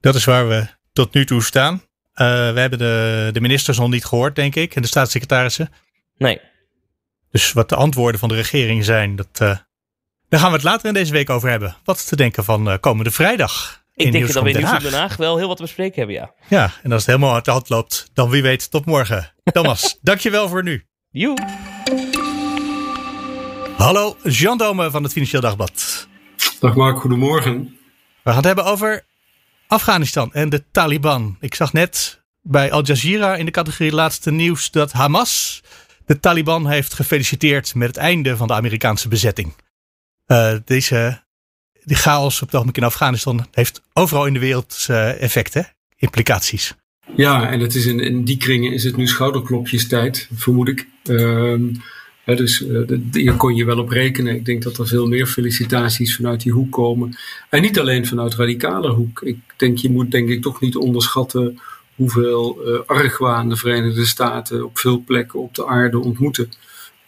Dat 0.00 0.14
is 0.14 0.24
waar 0.24 0.48
we 0.48 0.75
tot 0.96 1.14
nu 1.14 1.24
toe 1.24 1.42
staan. 1.42 1.74
Uh, 1.74 1.82
we 2.52 2.60
hebben 2.60 2.78
de, 2.78 3.30
de 3.32 3.40
ministers 3.40 3.78
nog 3.78 3.90
niet 3.90 4.04
gehoord, 4.04 4.34
denk 4.34 4.54
ik, 4.54 4.74
en 4.74 4.82
de 4.82 4.88
staatssecretarissen. 4.88 5.72
Nee. 6.18 6.40
Dus 7.30 7.52
wat 7.52 7.68
de 7.68 7.76
antwoorden 7.76 8.20
van 8.20 8.28
de 8.28 8.34
regering 8.34 8.84
zijn, 8.84 9.16
dat, 9.16 9.28
uh, 9.42 9.56
daar 10.28 10.40
gaan 10.40 10.48
we 10.48 10.54
het 10.54 10.64
later 10.64 10.88
in 10.88 10.94
deze 10.94 11.12
week 11.12 11.30
over 11.30 11.48
hebben. 11.48 11.76
Wat 11.84 12.08
te 12.08 12.16
denken 12.16 12.44
van 12.44 12.68
uh, 12.68 12.74
komende 12.80 13.10
vrijdag. 13.10 13.84
Ik 13.94 14.12
denk 14.12 14.32
dat 14.32 14.42
we 14.42 14.50
in 14.50 14.56
Nieuws 14.56 14.82
Den 14.82 14.92
Haag 14.92 15.16
wel 15.16 15.36
heel 15.36 15.48
wat 15.48 15.56
te 15.56 15.62
bespreken 15.62 15.98
hebben, 15.98 16.16
ja. 16.16 16.34
Ja, 16.48 16.72
en 16.82 16.92
als 16.92 17.06
het 17.06 17.14
helemaal 17.14 17.34
uit 17.34 17.44
de 17.44 17.50
hand 17.50 17.68
loopt, 17.68 18.10
dan 18.14 18.30
wie 18.30 18.42
weet 18.42 18.70
tot 18.70 18.84
morgen. 18.84 19.32
Thomas, 19.44 19.98
dankjewel 20.02 20.48
voor 20.48 20.62
nu. 20.62 20.86
Joe. 21.10 21.36
Hallo, 23.76 24.16
Jean 24.22 24.58
Dome 24.58 24.90
van 24.90 25.02
het 25.02 25.12
Financieel 25.12 25.40
Dagblad. 25.40 26.08
Dag 26.60 26.74
Mark, 26.74 26.98
goedemorgen. 26.98 27.78
We 28.22 28.32
gaan 28.32 28.36
het 28.36 28.44
hebben 28.44 28.64
over 28.64 29.04
Afghanistan 29.68 30.32
en 30.32 30.48
de 30.48 30.64
Taliban. 30.70 31.36
Ik 31.40 31.54
zag 31.54 31.72
net 31.72 32.22
bij 32.42 32.72
Al 32.72 32.84
Jazeera 32.84 33.36
in 33.36 33.44
de 33.44 33.50
categorie 33.50 33.92
laatste 33.92 34.30
nieuws 34.30 34.70
dat 34.70 34.92
Hamas 34.92 35.62
de 36.06 36.20
Taliban 36.20 36.68
heeft 36.68 36.94
gefeliciteerd 36.94 37.74
met 37.74 37.88
het 37.88 37.96
einde 37.96 38.36
van 38.36 38.46
de 38.46 38.54
Amerikaanse 38.54 39.08
bezetting. 39.08 39.54
Uh, 40.26 40.54
deze 40.64 41.24
die 41.84 41.96
chaos 41.96 42.34
op 42.34 42.46
het 42.46 42.54
ogenblik 42.54 42.76
in 42.76 42.84
Afghanistan 42.84 43.46
heeft 43.52 43.82
overal 43.92 44.26
in 44.26 44.32
de 44.32 44.38
wereld 44.38 44.86
uh, 44.90 45.22
effecten, 45.22 45.68
implicaties. 45.96 46.74
Ja, 47.16 47.50
en 47.50 47.60
het 47.60 47.74
is 47.74 47.86
in, 47.86 48.24
die 48.24 48.36
kringen 48.36 48.72
is 48.72 48.84
het 48.84 48.96
nu 48.96 49.06
schouderklopjestijd, 49.06 50.28
vermoed 50.34 50.68
ik. 50.68 50.86
Dus 52.34 52.60
uh, 52.60 52.98
hier 53.12 53.34
kon 53.34 53.54
je 53.54 53.64
wel 53.64 53.78
op 53.78 53.88
rekenen. 53.88 54.34
Ik 54.34 54.44
denk 54.44 54.62
dat 54.62 54.78
er 54.78 54.86
veel 54.86 55.08
meer 55.08 55.26
felicitaties 55.26 56.16
vanuit 56.16 56.42
die 56.42 56.52
hoek 56.52 56.72
komen. 56.72 57.16
En 57.50 57.62
niet 57.62 57.78
alleen 57.78 58.06
vanuit 58.06 58.34
radicale 58.34 58.90
hoek. 58.90 59.22
Ik 59.22 59.38
denk, 59.56 59.78
je 59.78 59.90
moet 59.90 60.10
denk 60.10 60.28
ik 60.28 60.42
toch 60.42 60.60
niet 60.60 60.76
onderschatten 60.76 61.60
hoeveel 61.94 62.58
uh, 62.66 62.78
argwaan 62.86 63.48
de 63.48 63.56
Verenigde 63.56 64.06
Staten 64.06 64.64
op 64.64 64.78
veel 64.78 65.02
plekken 65.06 65.40
op 65.40 65.54
de 65.54 65.66
aarde 65.66 65.98
ontmoeten. 65.98 66.48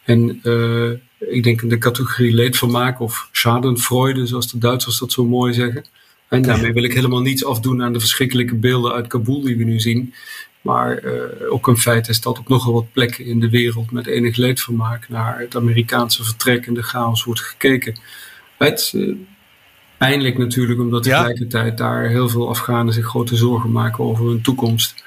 En 0.03 0.39
uh, 0.43 0.91
ik 1.19 1.43
denk 1.43 1.61
in 1.61 1.69
de 1.69 1.77
categorie 1.77 2.33
leedvermaak 2.33 2.99
of 2.99 3.29
schadenfreude, 3.31 4.25
zoals 4.25 4.51
de 4.51 4.57
Duitsers 4.57 4.99
dat 4.99 5.11
zo 5.11 5.25
mooi 5.25 5.53
zeggen. 5.53 5.85
En 6.27 6.41
daarmee 6.41 6.73
wil 6.73 6.83
ik 6.83 6.93
helemaal 6.93 7.21
niets 7.21 7.45
afdoen 7.45 7.83
aan 7.83 7.93
de 7.93 7.99
verschrikkelijke 7.99 8.55
beelden 8.55 8.93
uit 8.93 9.07
Kabul 9.07 9.41
die 9.41 9.57
we 9.57 9.63
nu 9.63 9.79
zien. 9.79 10.13
Maar 10.61 11.03
uh, 11.03 11.21
ook 11.49 11.67
een 11.67 11.77
feit 11.77 12.07
is 12.07 12.21
dat 12.21 12.39
op 12.39 12.47
nogal 12.47 12.73
wat 12.73 12.91
plekken 12.91 13.25
in 13.25 13.39
de 13.39 13.49
wereld 13.49 13.91
met 13.91 14.07
enig 14.07 14.35
leedvermaak 14.35 15.09
naar 15.09 15.39
het 15.39 15.55
Amerikaanse 15.55 16.23
vertrek 16.23 16.67
en 16.67 16.73
de 16.73 16.83
chaos 16.83 17.23
wordt 17.23 17.41
gekeken. 17.41 17.99
Het, 18.57 18.91
uh, 18.95 19.15
pijnlijk 19.97 20.37
natuurlijk, 20.37 20.79
omdat 20.79 21.03
tegelijkertijd 21.03 21.77
daar 21.77 22.07
heel 22.07 22.29
veel 22.29 22.49
Afghanen 22.49 22.93
zich 22.93 23.05
grote 23.05 23.35
zorgen 23.35 23.71
maken 23.71 24.03
over 24.03 24.25
hun 24.25 24.41
toekomst. 24.41 25.03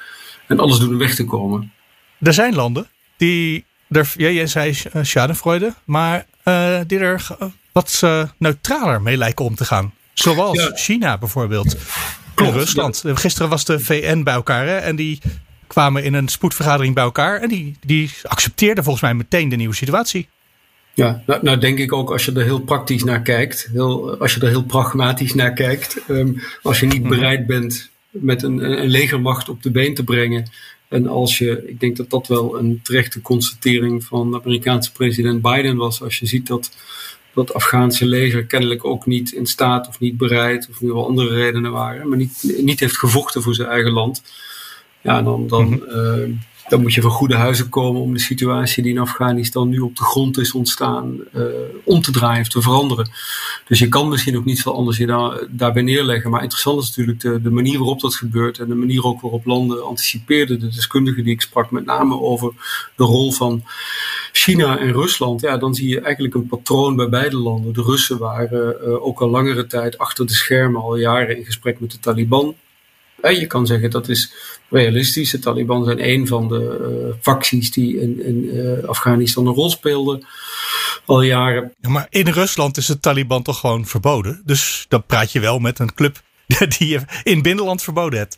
En 0.46 0.58
alles 0.58 0.78
doen 0.78 0.88
om 0.88 0.98
weg 0.98 1.14
te 1.14 1.24
komen. 1.24 1.72
Er 2.18 2.32
zijn 2.32 2.54
landen 2.54 2.86
die, 3.16 3.64
er, 3.88 4.12
ja, 4.16 4.28
jij 4.28 4.46
zei 4.46 4.78
uh, 4.94 5.02
schadenfreude, 5.02 5.74
maar 5.84 6.26
die 6.86 6.98
er 6.98 7.26
wat 7.72 8.02
neutraler 8.38 9.02
mee 9.02 9.16
lijken 9.16 9.44
om 9.44 9.54
te 9.54 9.64
gaan. 9.64 9.92
Zoals 10.12 10.62
ja. 10.62 10.70
China 10.74 11.18
bijvoorbeeld. 11.18 11.76
Klopt, 12.42 12.58
Rusland. 12.58 13.02
Gisteren 13.06 13.48
was 13.48 13.64
de 13.64 13.80
VN 13.80 14.22
bij 14.22 14.34
elkaar 14.34 14.66
hè, 14.66 14.76
en 14.76 14.96
die 14.96 15.20
kwamen 15.66 16.04
in 16.04 16.14
een 16.14 16.28
spoedvergadering 16.28 16.94
bij 16.94 17.04
elkaar. 17.04 17.40
En 17.40 17.48
die, 17.48 17.76
die 17.86 18.10
accepteerden 18.22 18.84
volgens 18.84 19.04
mij 19.04 19.14
meteen 19.14 19.48
de 19.48 19.56
nieuwe 19.56 19.74
situatie. 19.74 20.28
Ja, 20.94 21.22
nou, 21.26 21.42
nou, 21.42 21.58
denk 21.58 21.78
ik 21.78 21.92
ook 21.92 22.10
als 22.10 22.24
je 22.24 22.32
er 22.32 22.42
heel 22.42 22.60
praktisch 22.60 23.04
naar 23.04 23.22
kijkt, 23.22 23.68
heel, 23.72 24.18
als 24.18 24.34
je 24.34 24.40
er 24.40 24.48
heel 24.48 24.64
pragmatisch 24.64 25.34
naar 25.34 25.52
kijkt, 25.52 26.00
um, 26.08 26.42
als 26.62 26.80
je 26.80 26.86
niet 26.86 27.08
bereid 27.08 27.46
bent 27.46 27.90
met 28.10 28.42
een, 28.42 28.80
een 28.82 28.88
legermacht 28.88 29.48
op 29.48 29.62
de 29.62 29.70
been 29.70 29.94
te 29.94 30.04
brengen. 30.04 30.50
En 30.88 31.06
als 31.06 31.38
je, 31.38 31.64
ik 31.66 31.80
denk 31.80 31.96
dat 31.96 32.10
dat 32.10 32.26
wel 32.26 32.58
een 32.58 32.80
terechte 32.82 33.20
constatering 33.20 34.04
van 34.04 34.30
de 34.30 34.40
Amerikaanse 34.42 34.92
president 34.92 35.42
Biden 35.42 35.76
was. 35.76 36.02
Als 36.02 36.18
je 36.18 36.26
ziet 36.26 36.46
dat 36.46 36.70
dat 37.34 37.54
Afghaanse 37.54 38.06
leger 38.06 38.44
kennelijk 38.44 38.84
ook 38.84 39.06
niet 39.06 39.32
in 39.32 39.46
staat 39.46 39.88
of 39.88 40.00
niet 40.00 40.16
bereid, 40.16 40.68
of 40.70 40.80
nu 40.80 40.92
wel 40.92 41.06
andere 41.06 41.34
redenen 41.34 41.72
waren, 41.72 42.08
maar 42.08 42.18
niet, 42.18 42.54
niet 42.60 42.80
heeft 42.80 42.98
gevochten 42.98 43.42
voor 43.42 43.54
zijn 43.54 43.68
eigen 43.68 43.92
land. 43.92 44.22
Ja, 45.00 45.22
dan, 45.22 45.46
dan, 45.46 45.68
mm 45.68 46.40
dan 46.72 46.80
moet 46.80 46.94
je 46.94 47.00
van 47.00 47.10
goede 47.10 47.34
huizen 47.34 47.68
komen 47.68 48.00
om 48.00 48.12
de 48.12 48.20
situatie 48.20 48.82
die 48.82 48.92
in 48.92 48.98
Afghanistan 48.98 49.68
nu 49.68 49.78
op 49.78 49.96
de 49.96 50.04
grond 50.04 50.38
is 50.38 50.52
ontstaan 50.52 51.16
uh, 51.34 51.44
om 51.84 52.00
te 52.02 52.10
draaien 52.10 52.40
of 52.40 52.48
te 52.48 52.62
veranderen. 52.62 53.10
Dus 53.66 53.78
je 53.78 53.88
kan 53.88 54.08
misschien 54.08 54.36
ook 54.36 54.44
niet 54.44 54.62
veel 54.62 54.74
anders 54.74 54.96
je 54.96 55.06
daar, 55.06 55.46
daarbij 55.50 55.82
neerleggen. 55.82 56.30
Maar 56.30 56.42
interessant 56.42 56.82
is 56.82 56.88
natuurlijk 56.88 57.42
de, 57.42 57.50
manier 57.50 57.78
waarop 57.78 58.00
dat 58.00 58.14
gebeurt 58.14 58.58
en 58.58 58.68
de 58.68 58.74
manier 58.74 59.04
ook 59.04 59.20
waarop 59.20 59.44
landen 59.44 59.84
anticipeerden. 59.84 60.60
De 60.60 60.68
deskundigen 60.68 61.24
die 61.24 61.32
ik 61.32 61.40
sprak, 61.40 61.70
met 61.70 61.84
name 61.84 62.20
over 62.20 62.52
de 62.96 63.04
rol 63.04 63.32
van 63.32 63.62
China 64.32 64.78
en 64.78 64.92
Rusland. 64.92 65.40
Ja, 65.40 65.56
dan 65.56 65.74
zie 65.74 65.88
je 65.88 66.00
eigenlijk 66.00 66.34
een 66.34 66.46
patroon 66.46 66.96
bij 66.96 67.08
beide 67.08 67.36
landen. 67.36 67.72
De 67.72 67.82
Russen 67.82 68.18
waren 68.18 68.76
uh, 68.82 69.06
ook 69.06 69.20
al 69.20 69.28
langere 69.28 69.66
tijd 69.66 69.98
achter 69.98 70.26
de 70.26 70.34
schermen, 70.34 70.82
al 70.82 70.96
jaren 70.96 71.38
in 71.38 71.44
gesprek 71.44 71.80
met 71.80 71.90
de 71.90 71.98
Taliban. 71.98 72.54
En 73.22 73.40
je 73.40 73.46
kan 73.46 73.66
zeggen 73.66 73.90
dat 73.90 74.08
is 74.08 74.32
realistisch. 74.70 75.30
De 75.30 75.38
Taliban 75.38 75.84
zijn 75.84 76.08
een 76.08 76.26
van 76.26 76.48
de 76.48 76.78
uh, 76.80 77.14
facties 77.20 77.70
die 77.70 78.00
in, 78.00 78.24
in 78.24 78.44
uh, 78.44 78.84
Afghanistan 78.84 79.46
een 79.46 79.54
rol 79.54 79.70
speelden 79.70 80.26
al 81.04 81.22
jaren. 81.22 81.72
Ja, 81.80 81.88
maar 81.88 82.06
in 82.10 82.28
Rusland 82.28 82.76
is 82.76 82.86
de 82.86 83.00
Taliban 83.00 83.42
toch 83.42 83.60
gewoon 83.60 83.86
verboden. 83.86 84.42
Dus 84.44 84.86
dan 84.88 85.04
praat 85.06 85.32
je 85.32 85.40
wel 85.40 85.58
met 85.58 85.78
een 85.78 85.94
club 85.94 86.20
die 86.78 86.88
je 86.88 87.00
in 87.22 87.42
binnenland 87.42 87.82
verboden 87.82 88.18
hebt. 88.18 88.36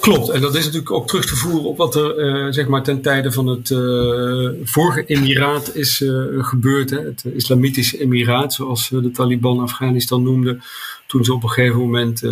Klopt, 0.00 0.28
en 0.28 0.40
dat 0.40 0.54
is 0.54 0.64
natuurlijk 0.64 0.90
ook 0.90 1.06
terug 1.06 1.26
te 1.26 1.36
voeren 1.36 1.68
op 1.68 1.76
wat 1.76 1.94
er 1.94 2.18
uh, 2.18 2.52
zeg 2.52 2.66
maar 2.66 2.82
ten 2.82 3.02
tijde 3.02 3.32
van 3.32 3.46
het 3.46 3.70
uh, 3.70 4.50
vorige 4.64 5.04
emiraat 5.04 5.74
is 5.74 6.00
uh, 6.00 6.44
gebeurd. 6.44 6.90
Hè? 6.90 6.98
Het 6.98 7.24
Islamitische 7.34 8.00
Emiraat, 8.00 8.52
zoals 8.52 8.88
de 8.88 9.10
Taliban 9.10 9.60
Afghanistan 9.60 10.22
noemden. 10.22 10.62
Toen 11.06 11.24
ze 11.24 11.32
op 11.32 11.42
een 11.42 11.48
gegeven 11.48 11.78
moment 11.78 12.22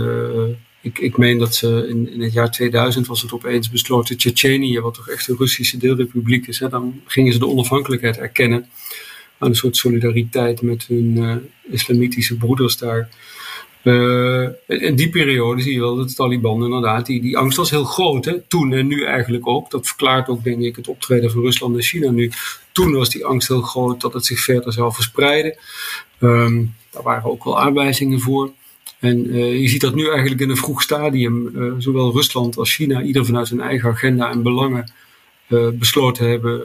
ik, 0.82 0.98
ik 0.98 1.16
meen 1.16 1.38
dat 1.38 1.54
ze 1.54 1.86
in, 1.88 2.12
in 2.12 2.20
het 2.20 2.32
jaar 2.32 2.50
2000 2.50 3.06
was 3.06 3.22
het 3.22 3.32
opeens 3.32 3.70
besloten 3.70 4.16
Tsjetsjenië, 4.16 4.80
wat 4.80 4.94
toch 4.94 5.08
echt 5.08 5.28
een 5.28 5.36
Russische 5.38 5.76
deelrepubliek 5.76 6.46
is. 6.46 6.58
Hè, 6.58 6.68
dan 6.68 7.00
gingen 7.06 7.32
ze 7.32 7.38
de 7.38 7.48
onafhankelijkheid 7.48 8.18
erkennen 8.18 8.68
aan 9.38 9.48
een 9.48 9.56
soort 9.56 9.76
solidariteit 9.76 10.62
met 10.62 10.86
hun 10.86 11.16
uh, 11.16 11.36
islamitische 11.70 12.36
broeders 12.36 12.76
daar. 12.76 13.08
Uh, 13.82 14.48
in 14.66 14.96
die 14.96 15.08
periode 15.08 15.62
zie 15.62 15.72
je 15.72 15.80
wel 15.80 15.96
dat 15.96 16.08
de 16.08 16.14
Taliban 16.14 16.64
inderdaad, 16.64 17.06
die, 17.06 17.20
die 17.20 17.38
angst 17.38 17.56
was 17.56 17.70
heel 17.70 17.84
groot. 17.84 18.40
Toen 18.48 18.72
en 18.72 18.86
nu 18.86 19.04
eigenlijk 19.04 19.46
ook. 19.46 19.70
Dat 19.70 19.86
verklaart 19.86 20.28
ook 20.28 20.44
denk 20.44 20.62
ik 20.62 20.76
het 20.76 20.88
optreden 20.88 21.30
van 21.30 21.42
Rusland 21.42 21.76
en 21.76 21.82
China 21.82 22.10
nu. 22.10 22.30
Toen 22.72 22.92
was 22.92 23.10
die 23.10 23.24
angst 23.24 23.48
heel 23.48 23.62
groot 23.62 24.00
dat 24.00 24.12
het 24.12 24.24
zich 24.24 24.40
verder 24.40 24.72
zou 24.72 24.92
verspreiden. 24.92 25.54
Um, 26.20 26.74
daar 26.90 27.02
waren 27.02 27.30
ook 27.30 27.44
wel 27.44 27.60
aanwijzingen 27.60 28.20
voor. 28.20 28.52
En 29.02 29.26
uh, 29.26 29.60
je 29.60 29.68
ziet 29.68 29.80
dat 29.80 29.94
nu 29.94 30.08
eigenlijk 30.08 30.40
in 30.40 30.50
een 30.50 30.56
vroeg 30.56 30.82
stadium, 30.82 31.50
uh, 31.54 31.72
zowel 31.78 32.12
Rusland 32.12 32.56
als 32.56 32.74
China, 32.74 33.02
ieder 33.02 33.24
vanuit 33.24 33.48
zijn 33.48 33.60
eigen 33.60 33.90
agenda 33.90 34.30
en 34.30 34.42
belangen, 34.42 34.92
uh, 35.48 35.68
besloten 35.68 36.28
hebben 36.28 36.62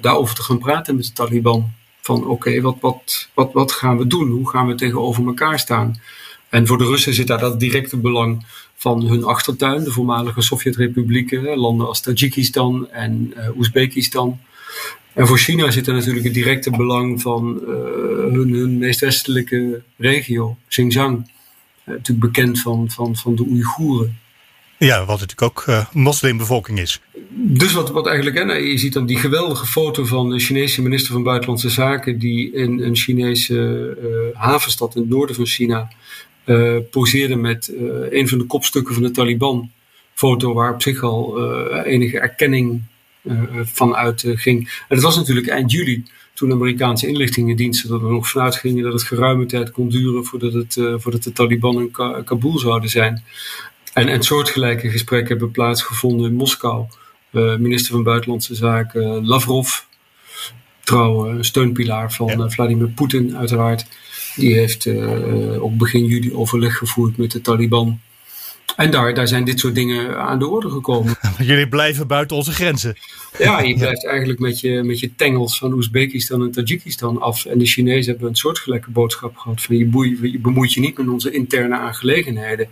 daarover 0.00 0.34
te 0.34 0.42
gaan 0.42 0.58
praten 0.58 0.96
met 0.96 1.04
de 1.04 1.12
Taliban. 1.12 1.72
Van 2.00 2.26
oké, 2.26 2.60
wat, 2.60 2.76
wat, 2.80 3.28
wat, 3.34 3.52
wat 3.52 3.72
gaan 3.72 3.98
we 3.98 4.06
doen? 4.06 4.30
Hoe 4.30 4.48
gaan 4.48 4.66
we 4.66 4.74
tegenover 4.74 5.26
elkaar 5.26 5.58
staan? 5.58 6.00
En 6.48 6.66
voor 6.66 6.78
de 6.78 6.84
Russen 6.84 7.14
zit 7.14 7.26
daar 7.26 7.38
dat 7.38 7.60
directe 7.60 7.96
belang 7.96 8.46
van 8.74 9.06
hun 9.06 9.24
achtertuin, 9.24 9.84
de 9.84 9.90
voormalige 9.90 10.42
Sovjet-republieken, 10.42 11.58
landen 11.58 11.86
als 11.86 12.00
Tajikistan 12.00 12.90
en 12.90 13.34
Oezbekistan. 13.56 14.38
En 15.12 15.26
voor 15.26 15.38
China 15.38 15.70
zit 15.70 15.86
er 15.86 15.94
natuurlijk 15.94 16.24
het 16.24 16.34
directe 16.34 16.70
belang 16.70 17.22
van 17.22 17.60
hun, 18.32 18.52
hun 18.52 18.78
meest 18.78 19.00
westelijke 19.00 19.82
regio, 19.96 20.56
Xinjiang. 20.68 21.36
Eh, 21.88 21.94
natuurlijk 21.94 22.32
bekend 22.32 22.60
van, 22.60 22.90
van, 22.90 23.16
van 23.16 23.34
de 23.34 23.42
Oeigoeren. 23.42 24.18
Ja, 24.78 24.98
wat 25.04 25.20
natuurlijk 25.20 25.42
ook 25.42 25.64
uh, 25.68 25.86
moslimbevolking 25.92 26.78
is. 26.78 27.00
Dus 27.30 27.72
wat, 27.72 27.90
wat 27.90 28.06
eigenlijk, 28.06 28.38
hè, 28.38 28.44
nou, 28.44 28.60
je 28.60 28.78
ziet 28.78 28.92
dan 28.92 29.06
die 29.06 29.18
geweldige 29.18 29.66
foto 29.66 30.04
van 30.04 30.30
de 30.30 30.38
Chinese 30.38 30.82
minister 30.82 31.12
van 31.12 31.22
Buitenlandse 31.22 31.70
Zaken, 31.70 32.18
die 32.18 32.52
in 32.52 32.80
een 32.80 32.96
Chinese 32.96 33.54
uh, 34.02 34.40
havenstad 34.40 34.94
in 34.94 35.00
het 35.00 35.10
noorden 35.10 35.36
van 35.36 35.46
China 35.46 35.92
uh, 36.44 36.76
poseerde 36.90 37.36
met 37.36 37.72
een 38.10 38.28
van 38.28 38.38
de 38.38 38.44
kopstukken 38.44 38.94
van 38.94 39.02
de 39.02 39.10
Taliban. 39.10 39.70
Foto 40.14 40.54
waar 40.54 40.74
op 40.74 40.82
zich 40.82 41.02
al 41.02 41.38
enige 41.84 42.18
erkenning 42.18 42.82
van 43.62 43.94
uitging. 43.94 44.84
en 44.88 44.96
dat 44.96 45.02
was 45.04 45.16
natuurlijk 45.16 45.48
eind 45.48 45.72
juli 45.72 46.04
toen 46.38 46.48
de 46.48 46.54
Amerikaanse 46.54 47.06
inlichtingendiensten 47.06 47.90
er 47.90 48.00
nog 48.00 48.28
vanuit 48.28 48.56
gingen 48.56 48.82
dat 48.82 48.92
het 48.92 49.02
geruime 49.02 49.46
tijd 49.46 49.70
kon 49.70 49.88
duren 49.88 50.24
voordat, 50.24 50.52
het, 50.52 50.76
uh, 50.76 50.94
voordat 50.96 51.22
de 51.22 51.32
Taliban 51.32 51.80
in 51.80 51.90
Kabul 52.24 52.58
zouden 52.58 52.90
zijn. 52.90 53.24
En, 53.92 54.08
en 54.08 54.22
soortgelijke 54.22 54.90
gesprekken 54.90 55.28
hebben 55.28 55.50
plaatsgevonden 55.50 56.30
in 56.30 56.36
Moskou. 56.36 56.86
Uh, 57.32 57.56
minister 57.56 57.92
van 57.92 58.02
Buitenlandse 58.02 58.54
Zaken 58.54 59.26
Lavrov, 59.26 59.68
trouw 60.84 61.28
een 61.28 61.44
steunpilaar 61.44 62.12
van 62.12 62.26
ja. 62.26 62.48
Vladimir 62.48 62.88
Poetin 62.88 63.36
uiteraard. 63.36 63.86
Die 64.36 64.54
heeft 64.54 64.88
op 65.60 65.78
begin 65.78 66.04
juli 66.04 66.34
overleg 66.34 66.76
gevoerd 66.76 67.16
met 67.16 67.30
de 67.30 67.40
Taliban. 67.40 68.00
En 68.76 68.90
daar, 68.90 69.14
daar 69.14 69.28
zijn 69.28 69.44
dit 69.44 69.60
soort 69.60 69.74
dingen 69.74 70.18
aan 70.18 70.38
de 70.38 70.46
orde 70.46 70.70
gekomen. 70.70 71.16
Jullie 71.38 71.68
blijven 71.68 72.06
buiten 72.06 72.36
onze 72.36 72.52
grenzen. 72.52 72.96
Ja, 73.38 73.60
je 73.60 73.74
blijft 73.84 74.06
eigenlijk 74.06 74.38
met 74.38 74.60
je, 74.60 74.82
met 74.82 75.00
je 75.00 75.14
tengels 75.14 75.58
van 75.58 75.72
Oezbekistan 75.72 76.42
en 76.42 76.50
Tajikistan 76.50 77.20
af. 77.20 77.44
En 77.44 77.58
de 77.58 77.66
Chinezen 77.66 78.10
hebben 78.10 78.28
een 78.28 78.36
soortgelijke 78.36 78.90
boodschap 78.90 79.36
gehad 79.36 79.62
van 79.62 79.76
je, 79.76 79.84
boei, 79.84 80.18
je 80.32 80.38
bemoeit 80.38 80.72
je 80.72 80.80
niet 80.80 80.98
met 80.98 81.08
onze 81.08 81.30
interne 81.30 81.76
aangelegenheden. 81.76 82.68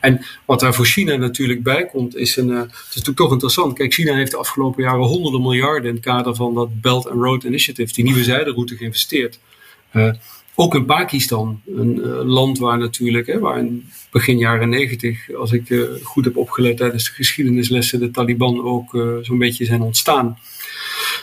En 0.00 0.24
wat 0.44 0.60
daar 0.60 0.74
voor 0.74 0.86
China 0.86 1.16
natuurlijk 1.16 1.62
bij 1.62 1.86
komt, 1.86 2.16
is 2.16 2.36
een, 2.36 2.48
uh, 2.48 2.60
het 2.60 2.70
is 2.70 2.86
natuurlijk 2.88 3.16
toch 3.16 3.32
interessant. 3.32 3.74
Kijk, 3.74 3.92
China 3.92 4.14
heeft 4.14 4.30
de 4.30 4.36
afgelopen 4.36 4.82
jaren 4.82 5.04
honderden 5.04 5.42
miljarden 5.42 5.88
in 5.88 5.94
het 5.94 6.04
kader 6.04 6.34
van 6.34 6.54
dat 6.54 6.80
Belt 6.80 7.08
and 7.08 7.22
Road 7.22 7.44
Initiative, 7.44 7.92
die 7.92 8.04
nieuwe 8.04 8.24
zijderoute, 8.24 8.76
geïnvesteerd. 8.76 9.38
Uh, 9.92 10.12
ook 10.60 10.74
in 10.74 10.84
Pakistan, 10.84 11.60
een 11.76 11.96
uh, 11.96 12.24
land 12.24 12.58
waar 12.58 12.78
natuurlijk, 12.78 13.26
hè, 13.26 13.38
waar 13.38 13.58
in 13.58 13.90
begin 14.10 14.38
jaren 14.38 14.68
negentig, 14.68 15.34
als 15.34 15.52
ik 15.52 15.70
uh, 15.70 15.88
goed 16.02 16.24
heb 16.24 16.36
opgelet 16.36 16.76
tijdens 16.76 17.04
de 17.04 17.10
geschiedenislessen, 17.10 18.00
de 18.00 18.10
Taliban 18.10 18.62
ook 18.64 18.94
uh, 18.94 19.16
zo'n 19.22 19.38
beetje 19.38 19.64
zijn 19.64 19.82
ontstaan. 19.82 20.38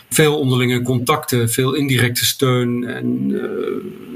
Veel 0.10 0.39
onderlinge 0.39 0.82
contacten, 0.82 1.50
veel 1.50 1.74
indirecte 1.74 2.25
steun 2.25 2.84
en 2.84 3.32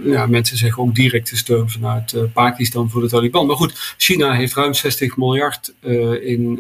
ja, 0.04 0.26
mensen 0.26 0.58
zeggen 0.58 0.84
ook 0.84 0.96
directe 0.96 1.38
steun 1.38 1.70
vanuit 1.70 2.16
Pakistan 2.34 2.90
voor 2.90 3.02
de 3.02 3.08
Taliban. 3.08 3.46
Maar 3.48 3.56
goed, 3.56 3.96
China 3.98 4.34
heeft 4.34 4.54
ruim 4.54 4.74
60 4.74 5.18
miljard 5.18 5.74
in, 6.22 6.60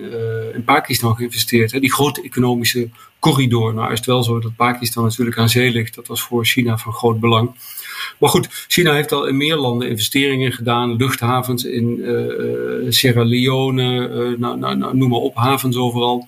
in 0.54 0.64
Pakistan 0.66 1.16
geïnvesteerd. 1.16 1.72
Hè, 1.72 1.80
die 1.80 1.94
grote 1.94 2.22
economische 2.22 2.90
corridor. 3.20 3.74
Nou 3.74 3.92
is 3.92 3.98
het 3.98 4.08
wel 4.08 4.24
zo 4.24 4.40
dat 4.40 4.56
Pakistan 4.56 5.04
natuurlijk 5.04 5.38
aan 5.38 5.50
zee 5.50 5.72
ligt. 5.72 5.96
Dat 5.96 6.08
was 6.08 6.22
voor 6.22 6.46
China 6.46 6.78
van 6.78 6.94
groot 6.94 7.20
belang. 7.20 7.56
Maar 8.20 8.30
goed, 8.30 8.48
China 8.68 8.94
heeft 8.94 9.12
al 9.12 9.28
in 9.28 9.38
meer 9.38 9.56
landen 9.56 9.90
investeringen 9.90 10.52
gedaan. 10.52 10.96
Luchthavens 10.96 11.64
in 11.64 11.98
uh, 12.00 12.86
Sierra 12.90 13.24
Leone, 13.24 14.10
uh, 14.10 14.40
nou, 14.40 14.58
nou, 14.58 14.78
nou, 14.78 14.98
noem 14.98 15.10
maar 15.10 15.20
op, 15.20 15.36
havens 15.36 15.78
overal. 15.78 16.28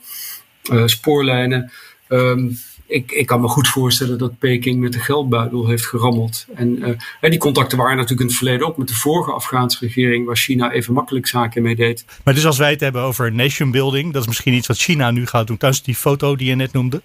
Uh, 0.71 0.83
spoorlijnen. 0.85 1.71
Um, 2.09 2.57
ik, 2.87 3.11
ik, 3.11 3.25
kan 3.25 3.41
me 3.41 3.47
goed 3.47 3.67
voorstellen 3.67 4.17
dat 4.17 4.37
Peking 4.37 4.79
met 4.79 4.93
de 4.93 4.99
geldbuidel 4.99 5.67
heeft 5.67 5.85
gerammeld. 5.85 6.45
En 6.55 6.97
uh, 7.21 7.29
die 7.29 7.39
contacten 7.39 7.77
waren 7.77 7.95
natuurlijk 7.95 8.21
in 8.21 8.27
het 8.27 8.35
verleden 8.35 8.67
ook 8.67 8.77
met 8.77 8.87
de 8.87 8.95
vorige 8.95 9.31
Afghaanse 9.31 9.77
regering, 9.79 10.25
waar 10.25 10.35
China 10.35 10.71
even 10.71 10.93
makkelijk 10.93 11.27
zaken 11.27 11.61
mee 11.61 11.75
deed. 11.75 12.05
Maar 12.23 12.33
dus 12.33 12.45
als 12.45 12.57
wij 12.57 12.71
het 12.71 12.79
hebben 12.79 13.01
over 13.01 13.31
nation 13.31 13.71
building, 13.71 14.13
dat 14.13 14.21
is 14.21 14.27
misschien 14.27 14.53
iets 14.53 14.67
wat 14.67 14.77
China 14.77 15.11
nu 15.11 15.25
gaat 15.25 15.47
doen. 15.47 15.57
Thuis 15.57 15.83
die 15.83 15.95
foto 15.95 16.35
die 16.35 16.47
je 16.47 16.55
net 16.55 16.73
noemde. 16.73 17.01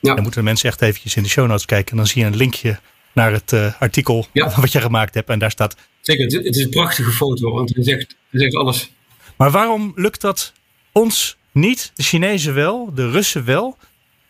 Ja. 0.00 0.14
Dan 0.14 0.22
moeten 0.22 0.40
de 0.40 0.46
mensen 0.46 0.68
echt 0.68 0.82
eventjes 0.82 1.16
in 1.16 1.22
de 1.22 1.28
show 1.28 1.46
notes 1.46 1.64
kijken. 1.64 1.90
En 1.90 1.96
dan 1.96 2.06
zie 2.06 2.20
je 2.20 2.26
een 2.26 2.36
linkje 2.36 2.78
naar 3.12 3.32
het 3.32 3.52
uh, 3.52 3.80
artikel 3.80 4.26
ja. 4.32 4.52
wat 4.60 4.72
je 4.72 4.80
gemaakt 4.80 5.14
hebt. 5.14 5.28
En 5.28 5.38
daar 5.38 5.50
staat. 5.50 5.76
Zeker, 6.00 6.24
het, 6.24 6.32
het 6.32 6.56
is 6.56 6.64
een 6.64 6.70
prachtige 6.70 7.10
foto, 7.10 7.52
want 7.52 7.74
hij 7.74 7.84
zegt, 7.84 8.16
hij 8.30 8.40
zegt 8.40 8.54
alles. 8.54 8.92
Maar 9.36 9.50
waarom 9.50 9.92
lukt 9.94 10.20
dat 10.20 10.52
ons 10.92 11.36
niet, 11.52 11.92
de 11.94 12.02
Chinezen 12.02 12.54
wel, 12.54 12.94
de 12.94 13.10
Russen 13.10 13.44
wel? 13.44 13.78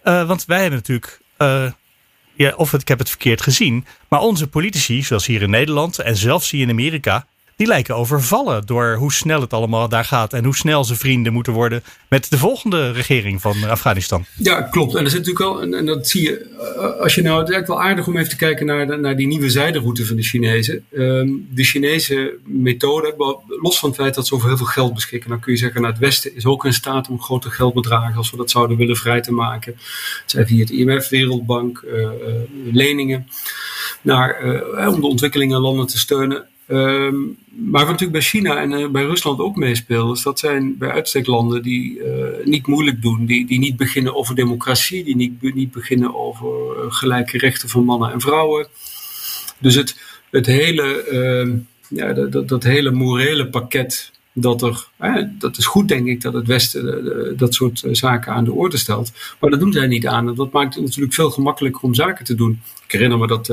Uh, 0.04 0.26
want 0.26 0.44
wij 0.44 0.60
hebben 0.60 0.78
natuurlijk. 0.78 1.20
Uh, 1.38 1.72
ja, 2.34 2.54
of 2.56 2.70
het, 2.70 2.80
ik 2.80 2.88
heb 2.88 2.98
het 2.98 3.08
verkeerd 3.08 3.40
gezien. 3.40 3.86
Maar 4.08 4.20
onze 4.20 4.46
politici, 4.46 5.02
zoals 5.02 5.26
hier 5.26 5.42
in 5.42 5.50
Nederland 5.50 5.98
en 5.98 6.16
zelfs 6.16 6.50
hier 6.50 6.62
in 6.62 6.70
Amerika. 6.70 7.26
Die 7.62 7.70
lijken 7.70 7.96
overvallen 7.96 8.66
door 8.66 8.94
hoe 8.94 9.12
snel 9.12 9.40
het 9.40 9.52
allemaal 9.52 9.88
daar 9.88 10.04
gaat 10.04 10.32
en 10.32 10.44
hoe 10.44 10.56
snel 10.56 10.84
ze 10.84 10.96
vrienden 10.96 11.32
moeten 11.32 11.52
worden 11.52 11.82
met 12.08 12.30
de 12.30 12.38
volgende 12.38 12.90
regering 12.92 13.40
van 13.40 13.64
Afghanistan. 13.68 14.24
Ja, 14.36 14.62
klopt. 14.62 14.94
En 14.94 15.04
er 15.04 15.10
zit 15.10 15.26
natuurlijk 15.26 15.44
wel, 15.44 15.78
en, 15.78 15.86
dat 15.86 16.08
zie 16.08 16.22
je, 16.22 16.46
eh, 16.76 17.00
als 17.00 17.14
je 17.14 17.22
nou, 17.22 17.38
het 17.38 17.48
is 17.48 17.54
eigenlijk 17.54 17.66
wel 17.66 17.90
aardig 17.90 18.06
om 18.06 18.16
even 18.16 18.28
te 18.28 18.36
kijken 18.36 18.66
naar, 18.66 19.00
naar 19.00 19.16
die 19.16 19.26
nieuwe 19.26 19.50
zijderoute 19.50 20.06
van 20.06 20.16
de 20.16 20.22
Chinezen. 20.22 20.84
Ehm, 20.92 21.28
de 21.50 21.64
Chinese 21.64 22.34
methode, 22.44 23.14
los 23.62 23.78
van 23.78 23.88
het 23.88 23.98
feit 23.98 24.14
dat 24.14 24.26
ze 24.26 24.34
over 24.34 24.48
heel 24.48 24.56
veel 24.56 24.66
geld 24.66 24.94
beschikken, 24.94 25.30
dan 25.30 25.40
kun 25.40 25.52
je 25.52 25.58
zeggen, 25.58 25.80
nou, 25.80 25.92
het 25.92 26.02
Westen 26.02 26.36
is 26.36 26.46
ook 26.46 26.64
in 26.64 26.72
staat 26.72 27.08
om 27.08 27.22
grote 27.22 27.50
geldbedragen, 27.50 28.16
als 28.16 28.30
we 28.30 28.36
dat 28.36 28.50
zouden 28.50 28.76
willen, 28.76 28.96
vrij 28.96 29.20
te 29.20 29.32
maken. 29.32 29.76
Zij 30.26 30.46
via 30.46 30.58
het 30.58 30.70
IMF, 30.70 31.08
Wereldbank, 31.08 31.84
uh, 31.86 32.08
leningen, 32.72 33.28
naar, 34.02 34.42
om 34.88 35.00
de 35.00 35.06
ontwikkelingen 35.06 35.56
in 35.56 35.62
landen 35.62 35.86
te 35.86 35.98
steunen. 35.98 36.46
Ehm, 36.66 37.16
maar 37.50 37.80
wat 37.80 37.86
natuurlijk 37.86 38.12
bij 38.12 38.20
China 38.20 38.60
en 38.60 38.70
uh, 38.70 38.88
bij 38.88 39.04
Rusland 39.04 39.38
ook 39.38 39.56
meespeelt, 39.56 40.16
is 40.16 40.22
dat 40.22 40.38
zijn 40.38 40.78
bij 40.78 40.90
uitstek 40.90 41.26
landen 41.26 41.62
die 41.62 41.98
uh, 41.98 42.04
niet 42.44 42.66
moeilijk 42.66 43.02
doen, 43.02 43.26
die, 43.26 43.46
die 43.46 43.58
niet 43.58 43.76
beginnen 43.76 44.14
over 44.14 44.34
democratie, 44.34 45.04
die 45.04 45.16
niet, 45.16 45.54
niet 45.54 45.72
beginnen 45.72 46.14
over 46.14 46.48
uh, 46.48 46.92
gelijke 46.92 47.38
rechten 47.38 47.68
van 47.68 47.84
mannen 47.84 48.12
en 48.12 48.20
vrouwen. 48.20 48.66
Dus 49.58 49.74
het, 49.74 49.96
het 50.30 50.46
hele, 50.46 51.02
ehm, 51.02 51.56
ja, 51.88 52.12
dat, 52.12 52.48
dat, 52.48 52.62
hele 52.62 52.90
morele 52.90 53.48
pakket 53.48 54.10
dat 54.32 54.62
er, 54.62 54.88
dat 55.38 55.56
is 55.56 55.66
goed 55.66 55.88
denk 55.88 56.06
ik 56.06 56.20
dat 56.20 56.32
het 56.32 56.46
Westen 56.46 57.36
dat 57.36 57.54
soort 57.54 57.82
zaken 57.90 58.32
aan 58.32 58.44
de 58.44 58.52
orde 58.52 58.76
stelt. 58.76 59.12
Maar 59.40 59.50
dat 59.50 59.60
doen 59.60 59.72
zij 59.72 59.86
niet 59.86 60.06
aan. 60.06 60.28
En 60.28 60.34
dat 60.34 60.52
maakt 60.52 60.74
het 60.74 60.84
natuurlijk 60.84 61.14
veel 61.14 61.30
gemakkelijker 61.30 61.82
om 61.82 61.94
zaken 61.94 62.24
te 62.24 62.34
doen. 62.34 62.60
Ik 62.84 62.92
herinner 62.92 63.18
me 63.18 63.26
dat 63.26 63.48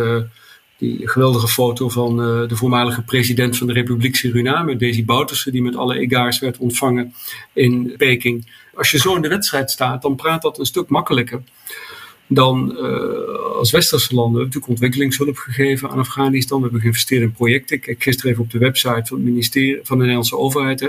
die 0.79 1.07
geweldige 1.07 1.48
foto 1.48 1.89
van 1.89 2.12
uh, 2.19 2.48
de 2.48 2.55
voormalige 2.55 3.01
president 3.01 3.57
van 3.57 3.67
de 3.67 3.74
Republiek 3.74 4.15
Suriname, 4.15 4.75
Desi 4.75 5.05
Bouterse, 5.05 5.51
die 5.51 5.62
met 5.62 5.75
alle 5.75 6.00
egaars 6.00 6.39
werd 6.39 6.57
ontvangen 6.57 7.13
in 7.53 7.93
Peking. 7.98 8.48
Als 8.74 8.91
je 8.91 8.98
zo 8.98 9.15
in 9.15 9.21
de 9.21 9.27
wedstrijd 9.27 9.71
staat, 9.71 10.01
dan 10.01 10.15
praat 10.15 10.41
dat 10.41 10.59
een 10.59 10.65
stuk 10.65 10.89
makkelijker 10.89 11.41
dan 12.27 12.77
uh, 12.77 13.57
als 13.57 13.71
westerse 13.71 14.15
landen. 14.15 14.33
We 14.33 14.39
hebben 14.39 14.45
natuurlijk 14.45 14.67
ontwikkelingshulp 14.67 15.38
gegeven 15.38 15.89
aan 15.89 15.98
Afghanistan. 15.98 16.57
We 16.57 16.63
hebben 16.63 16.81
geïnvesteerd 16.81 17.21
in 17.21 17.31
projecten. 17.31 17.75
Ik 17.75 17.81
kijk 17.81 18.03
gisteren 18.03 18.31
even 18.31 18.43
op 18.43 18.51
de 18.51 18.57
website 18.57 19.03
van 19.05 19.17
het 19.17 19.25
ministerie 19.25 19.79
van 19.83 19.95
de 19.95 20.03
Nederlandse 20.03 20.38
overheid. 20.38 20.79
Hè. 20.79 20.88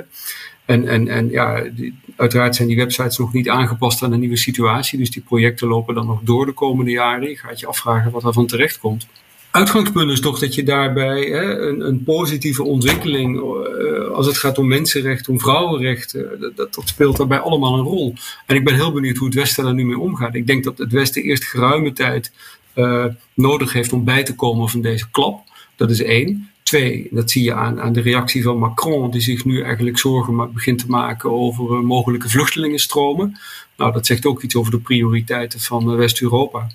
En, 0.64 0.88
en, 0.88 1.08
en 1.08 1.30
ja, 1.30 1.60
die, 1.60 1.98
uiteraard 2.16 2.56
zijn 2.56 2.68
die 2.68 2.76
websites 2.76 3.18
nog 3.18 3.32
niet 3.32 3.48
aangepast 3.48 4.02
aan 4.02 4.10
de 4.10 4.16
nieuwe 4.16 4.36
situatie. 4.36 4.98
Dus 4.98 5.10
die 5.10 5.22
projecten 5.22 5.68
lopen 5.68 5.94
dan 5.94 6.06
nog 6.06 6.20
door 6.22 6.46
de 6.46 6.52
komende 6.52 6.90
jaren. 6.90 7.28
Je 7.28 7.36
gaat 7.36 7.60
je 7.60 7.66
afvragen 7.66 8.10
wat 8.10 8.24
er 8.24 8.32
van 8.32 8.46
terecht 8.46 8.78
komt 8.78 9.06
uitgangspunt 9.50 10.10
is 10.10 10.20
toch 10.20 10.38
dat 10.38 10.54
je 10.54 10.62
daarbij 10.62 11.20
hè, 11.20 11.68
een, 11.68 11.80
een, 11.80 12.02
positieve 12.02 12.62
ontwikkeling, 12.62 13.36
uh, 13.36 14.08
als 14.08 14.26
het 14.26 14.38
gaat 14.38 14.58
om 14.58 14.68
mensenrechten, 14.68 15.32
om 15.32 15.40
vrouwenrechten, 15.40 16.40
dat, 16.40 16.56
dat, 16.56 16.82
speelt 16.84 17.16
daarbij 17.16 17.38
allemaal 17.38 17.78
een 17.78 17.84
rol. 17.84 18.14
En 18.46 18.56
ik 18.56 18.64
ben 18.64 18.74
heel 18.74 18.92
benieuwd 18.92 19.16
hoe 19.16 19.26
het 19.26 19.36
Westen 19.36 19.64
daar 19.64 19.74
nu 19.74 19.84
mee 19.84 19.98
omgaat. 19.98 20.34
Ik 20.34 20.46
denk 20.46 20.64
dat 20.64 20.78
het 20.78 20.92
Westen 20.92 21.22
eerst 21.22 21.44
geruime 21.44 21.92
tijd 21.92 22.32
uh, 22.74 23.04
nodig 23.34 23.72
heeft 23.72 23.92
om 23.92 24.04
bij 24.04 24.22
te 24.22 24.34
komen 24.34 24.68
van 24.68 24.80
deze 24.80 25.10
klap. 25.10 25.42
Dat 25.76 25.90
is 25.90 26.02
één. 26.02 26.48
Twee, 26.62 27.08
dat 27.10 27.30
zie 27.30 27.44
je 27.44 27.54
aan, 27.54 27.80
aan 27.80 27.92
de 27.92 28.00
reactie 28.00 28.42
van 28.42 28.58
Macron, 28.58 29.10
die 29.10 29.20
zich 29.20 29.44
nu 29.44 29.62
eigenlijk 29.62 29.98
zorgen 29.98 30.52
begint 30.52 30.78
te 30.78 30.88
maken 30.88 31.30
over 31.30 31.64
uh, 31.64 31.80
mogelijke 31.80 32.28
vluchtelingenstromen. 32.28 33.38
Nou, 33.76 33.92
dat 33.92 34.06
zegt 34.06 34.26
ook 34.26 34.42
iets 34.42 34.56
over 34.56 34.70
de 34.70 34.80
prioriteiten 34.80 35.60
van 35.60 35.96
West-Europa. 35.96 36.66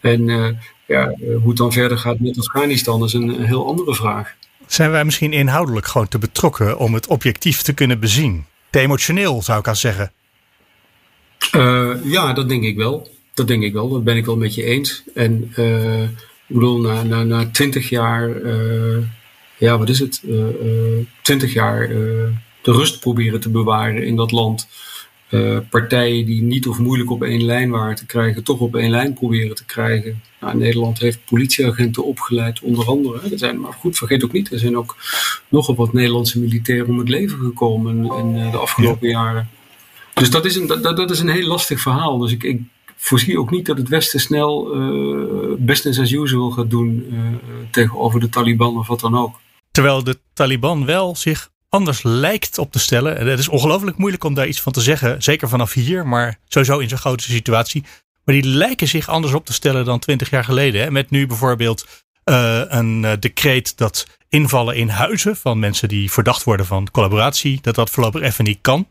En 0.00 0.28
ja, 0.92 1.06
eh, 1.06 1.16
hoe 1.18 1.48
het 1.48 1.56
dan 1.56 1.72
verder 1.72 1.98
gaat 1.98 2.20
met 2.20 2.38
Afghanistan 2.38 3.04
is 3.04 3.12
een, 3.12 3.44
heel 3.44 3.66
andere 3.66 3.94
vraag. 3.94 4.34
Zijn 4.66 4.90
wij 4.90 5.04
misschien 5.04 5.32
inhoudelijk 5.32 5.86
gewoon 5.86 6.08
te 6.08 6.18
betrokken 6.18 6.78
om 6.78 6.94
het 6.94 7.06
objectief 7.06 7.62
te 7.62 7.72
kunnen 7.72 8.00
bezien? 8.00 8.44
Te 8.70 8.78
emotioneel 8.78 9.42
zou 9.42 9.58
ik 9.58 9.68
al 9.68 9.74
zeggen. 9.74 10.12
Uh, 11.54 11.90
ja, 12.04 12.32
dat 12.32 12.48
denk 12.48 12.64
ik 12.64 12.76
wel. 12.76 13.08
Dat 13.34 13.48
denk 13.48 13.62
ik 13.62 13.72
wel. 13.72 13.88
Dat 13.88 14.04
ben 14.04 14.16
ik 14.16 14.26
wel 14.26 14.36
met 14.36 14.54
je 14.54 14.64
eens. 14.64 15.02
En 15.14 15.52
uh, 15.56 16.02
ik 16.02 16.10
bedoel, 16.46 16.80
na, 16.80 17.02
na, 17.02 17.22
na 17.22 17.50
20 17.50 17.88
jaar, 17.88 18.28
uh, 18.28 19.02
ja, 19.56 19.78
wat 19.78 19.88
is 19.88 19.98
het? 19.98 20.22
20 21.22 21.52
jaar 21.52 21.88
de 21.88 22.72
rust 22.72 23.00
proberen 23.00 23.40
te 23.40 23.50
bewaren 23.50 24.02
in 24.06 24.16
dat 24.16 24.30
land. 24.30 24.68
Uh, 25.32 25.58
partijen 25.70 26.26
die 26.26 26.42
niet 26.42 26.66
of 26.66 26.78
moeilijk 26.78 27.10
op 27.10 27.22
één 27.22 27.44
lijn 27.44 27.70
waren 27.70 27.96
te 27.96 28.06
krijgen, 28.06 28.44
toch 28.44 28.58
op 28.58 28.76
één 28.76 28.90
lijn 28.90 29.14
proberen 29.14 29.56
te 29.56 29.64
krijgen. 29.64 30.22
Nou, 30.40 30.56
Nederland 30.56 30.98
heeft 30.98 31.24
politieagenten 31.24 32.04
opgeleid, 32.04 32.60
onder 32.60 32.86
andere. 32.86 33.30
Er 33.30 33.38
zijn, 33.38 33.60
maar 33.60 33.72
goed, 33.72 33.98
vergeet 33.98 34.24
ook 34.24 34.32
niet, 34.32 34.52
er 34.52 34.58
zijn 34.58 34.76
ook 34.76 34.96
nogal 35.48 35.74
wat 35.74 35.92
Nederlandse 35.92 36.38
militairen 36.38 36.88
om 36.88 36.98
het 36.98 37.08
leven 37.08 37.38
gekomen 37.38 37.96
in 38.18 38.36
uh, 38.36 38.50
de 38.50 38.56
afgelopen 38.56 39.08
jaren. 39.08 39.48
Dus 40.14 40.30
dat 40.30 40.44
is, 40.44 40.56
een, 40.56 40.66
dat, 40.66 40.96
dat 40.96 41.10
is 41.10 41.18
een 41.18 41.28
heel 41.28 41.46
lastig 41.46 41.80
verhaal. 41.80 42.18
Dus 42.18 42.32
ik, 42.32 42.42
ik 42.42 42.60
voorzie 42.96 43.38
ook 43.38 43.50
niet 43.50 43.66
dat 43.66 43.78
het 43.78 43.88
Westen 43.88 44.20
snel 44.20 44.76
uh, 44.76 45.54
business 45.58 46.00
as 46.00 46.12
usual 46.12 46.50
gaat 46.50 46.70
doen 46.70 47.06
tegenover 47.70 48.20
de 48.20 48.28
Taliban 48.28 48.78
of 48.78 48.86
wat 48.86 49.00
dan 49.00 49.16
ook. 49.16 49.40
Terwijl 49.70 50.04
de 50.04 50.18
Taliban 50.32 50.86
wel 50.86 51.16
zich 51.16 51.50
anders 51.72 52.02
lijkt 52.02 52.58
op 52.58 52.72
te 52.72 52.78
stellen. 52.78 53.18
En 53.18 53.26
het 53.26 53.38
is 53.38 53.48
ongelooflijk 53.48 53.96
moeilijk 53.96 54.24
om 54.24 54.34
daar 54.34 54.46
iets 54.46 54.60
van 54.60 54.72
te 54.72 54.80
zeggen. 54.80 55.22
Zeker 55.22 55.48
vanaf 55.48 55.72
hier, 55.72 56.06
maar 56.06 56.38
sowieso 56.48 56.78
in 56.78 56.88
zo'n 56.88 56.98
grote 56.98 57.24
situatie. 57.24 57.84
Maar 58.24 58.34
die 58.34 58.44
lijken 58.44 58.88
zich 58.88 59.08
anders 59.08 59.32
op 59.32 59.46
te 59.46 59.52
stellen 59.52 59.84
dan 59.84 59.98
twintig 59.98 60.30
jaar 60.30 60.44
geleden. 60.44 60.82
Hè? 60.82 60.90
Met 60.90 61.10
nu 61.10 61.26
bijvoorbeeld 61.26 61.86
uh, 62.24 62.62
een 62.66 63.02
uh, 63.02 63.12
decreet 63.20 63.76
dat 63.76 64.06
invallen 64.28 64.76
in 64.76 64.88
huizen 64.88 65.36
van 65.36 65.58
mensen 65.58 65.88
die 65.88 66.10
verdacht 66.10 66.44
worden 66.44 66.66
van 66.66 66.90
collaboratie, 66.90 67.58
dat 67.62 67.74
dat 67.74 67.90
voorlopig 67.90 68.22
even 68.22 68.44
niet 68.44 68.58
kan. 68.60 68.88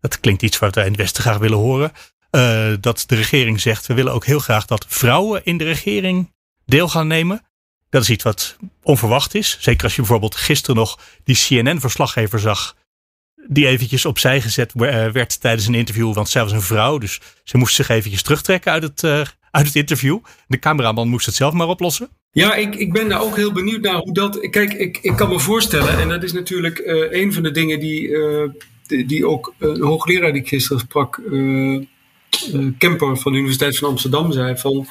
Dat 0.00 0.20
klinkt 0.20 0.42
iets 0.42 0.58
wat 0.58 0.74
wij 0.74 0.84
in 0.84 0.90
het 0.90 1.00
Westen 1.00 1.22
graag 1.22 1.38
willen 1.38 1.58
horen. 1.58 1.92
Uh, 2.30 2.72
dat 2.80 3.04
de 3.06 3.14
regering 3.14 3.60
zegt, 3.60 3.86
we 3.86 3.94
willen 3.94 4.12
ook 4.12 4.24
heel 4.24 4.38
graag 4.38 4.66
dat 4.66 4.84
vrouwen 4.88 5.44
in 5.44 5.56
de 5.56 5.64
regering 5.64 6.32
deel 6.64 6.88
gaan 6.88 7.06
nemen. 7.06 7.42
Dat 7.90 8.02
is 8.02 8.10
iets 8.10 8.24
wat 8.24 8.56
onverwacht 8.82 9.34
is. 9.34 9.56
Zeker 9.60 9.84
als 9.84 9.94
je 9.94 10.00
bijvoorbeeld 10.00 10.34
gisteren 10.34 10.76
nog 10.76 10.98
die 11.24 11.36
CNN-verslaggever 11.36 12.40
zag. 12.40 12.76
Die 13.48 13.66
eventjes 13.66 14.04
opzij 14.04 14.40
gezet 14.40 14.72
eh, 14.72 15.08
werd 15.08 15.40
tijdens 15.40 15.66
een 15.66 15.74
interview. 15.74 16.14
Want 16.14 16.28
zij 16.28 16.42
was 16.42 16.52
een 16.52 16.62
vrouw. 16.62 16.98
Dus 16.98 17.20
ze 17.44 17.56
moest 17.56 17.74
zich 17.74 17.88
eventjes 17.88 18.22
terugtrekken 18.22 18.72
uit 18.72 18.82
het, 18.82 19.02
uh, 19.02 19.20
uit 19.50 19.66
het 19.66 19.74
interview. 19.74 20.18
De 20.46 20.58
cameraman 20.58 21.08
moest 21.08 21.26
het 21.26 21.34
zelf 21.34 21.52
maar 21.52 21.68
oplossen. 21.68 22.08
Ja, 22.30 22.54
ik, 22.54 22.74
ik 22.74 22.92
ben 22.92 23.08
daar 23.08 23.22
ook 23.22 23.36
heel 23.36 23.52
benieuwd 23.52 23.80
naar 23.80 23.96
hoe 23.96 24.14
dat. 24.14 24.50
Kijk, 24.50 24.72
ik, 24.72 24.98
ik 25.02 25.16
kan 25.16 25.28
me 25.28 25.40
voorstellen. 25.40 25.98
En 25.98 26.08
dat 26.08 26.22
is 26.22 26.32
natuurlijk 26.32 26.78
uh, 26.78 27.12
een 27.12 27.32
van 27.32 27.42
de 27.42 27.50
dingen 27.50 27.80
die, 27.80 28.16
die, 28.86 29.06
die, 29.06 29.26
ook 29.26 29.54
een 29.58 29.82
hoogleraar 29.82 30.32
die 30.32 30.42
ik 30.42 30.48
gisteren 30.48 30.80
sprak. 30.80 31.20
Kemper 32.78 33.16
van 33.16 33.32
de 33.32 33.38
Universiteit 33.38 33.78
van 33.78 33.88
Amsterdam 33.88 34.32
zei. 34.32 34.56
Van 34.56 34.86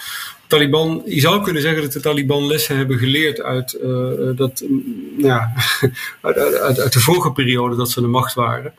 Taliban, 0.48 1.02
je 1.06 1.20
zou 1.20 1.44
kunnen 1.44 1.62
zeggen 1.62 1.82
dat 1.82 1.92
de 1.92 2.00
Taliban 2.00 2.48
lessen 2.48 2.78
hebben 2.78 2.98
geleerd 2.98 3.42
uit, 3.42 3.78
uh, 3.84 4.10
dat, 4.36 4.64
mm, 4.68 4.84
ja, 5.18 5.54
uit, 6.22 6.94
de 6.94 7.00
vorige 7.00 7.32
periode 7.32 7.76
dat 7.76 7.92
ze 7.92 8.02
de 8.02 8.08
macht 8.08 8.34
waren. 8.34 8.74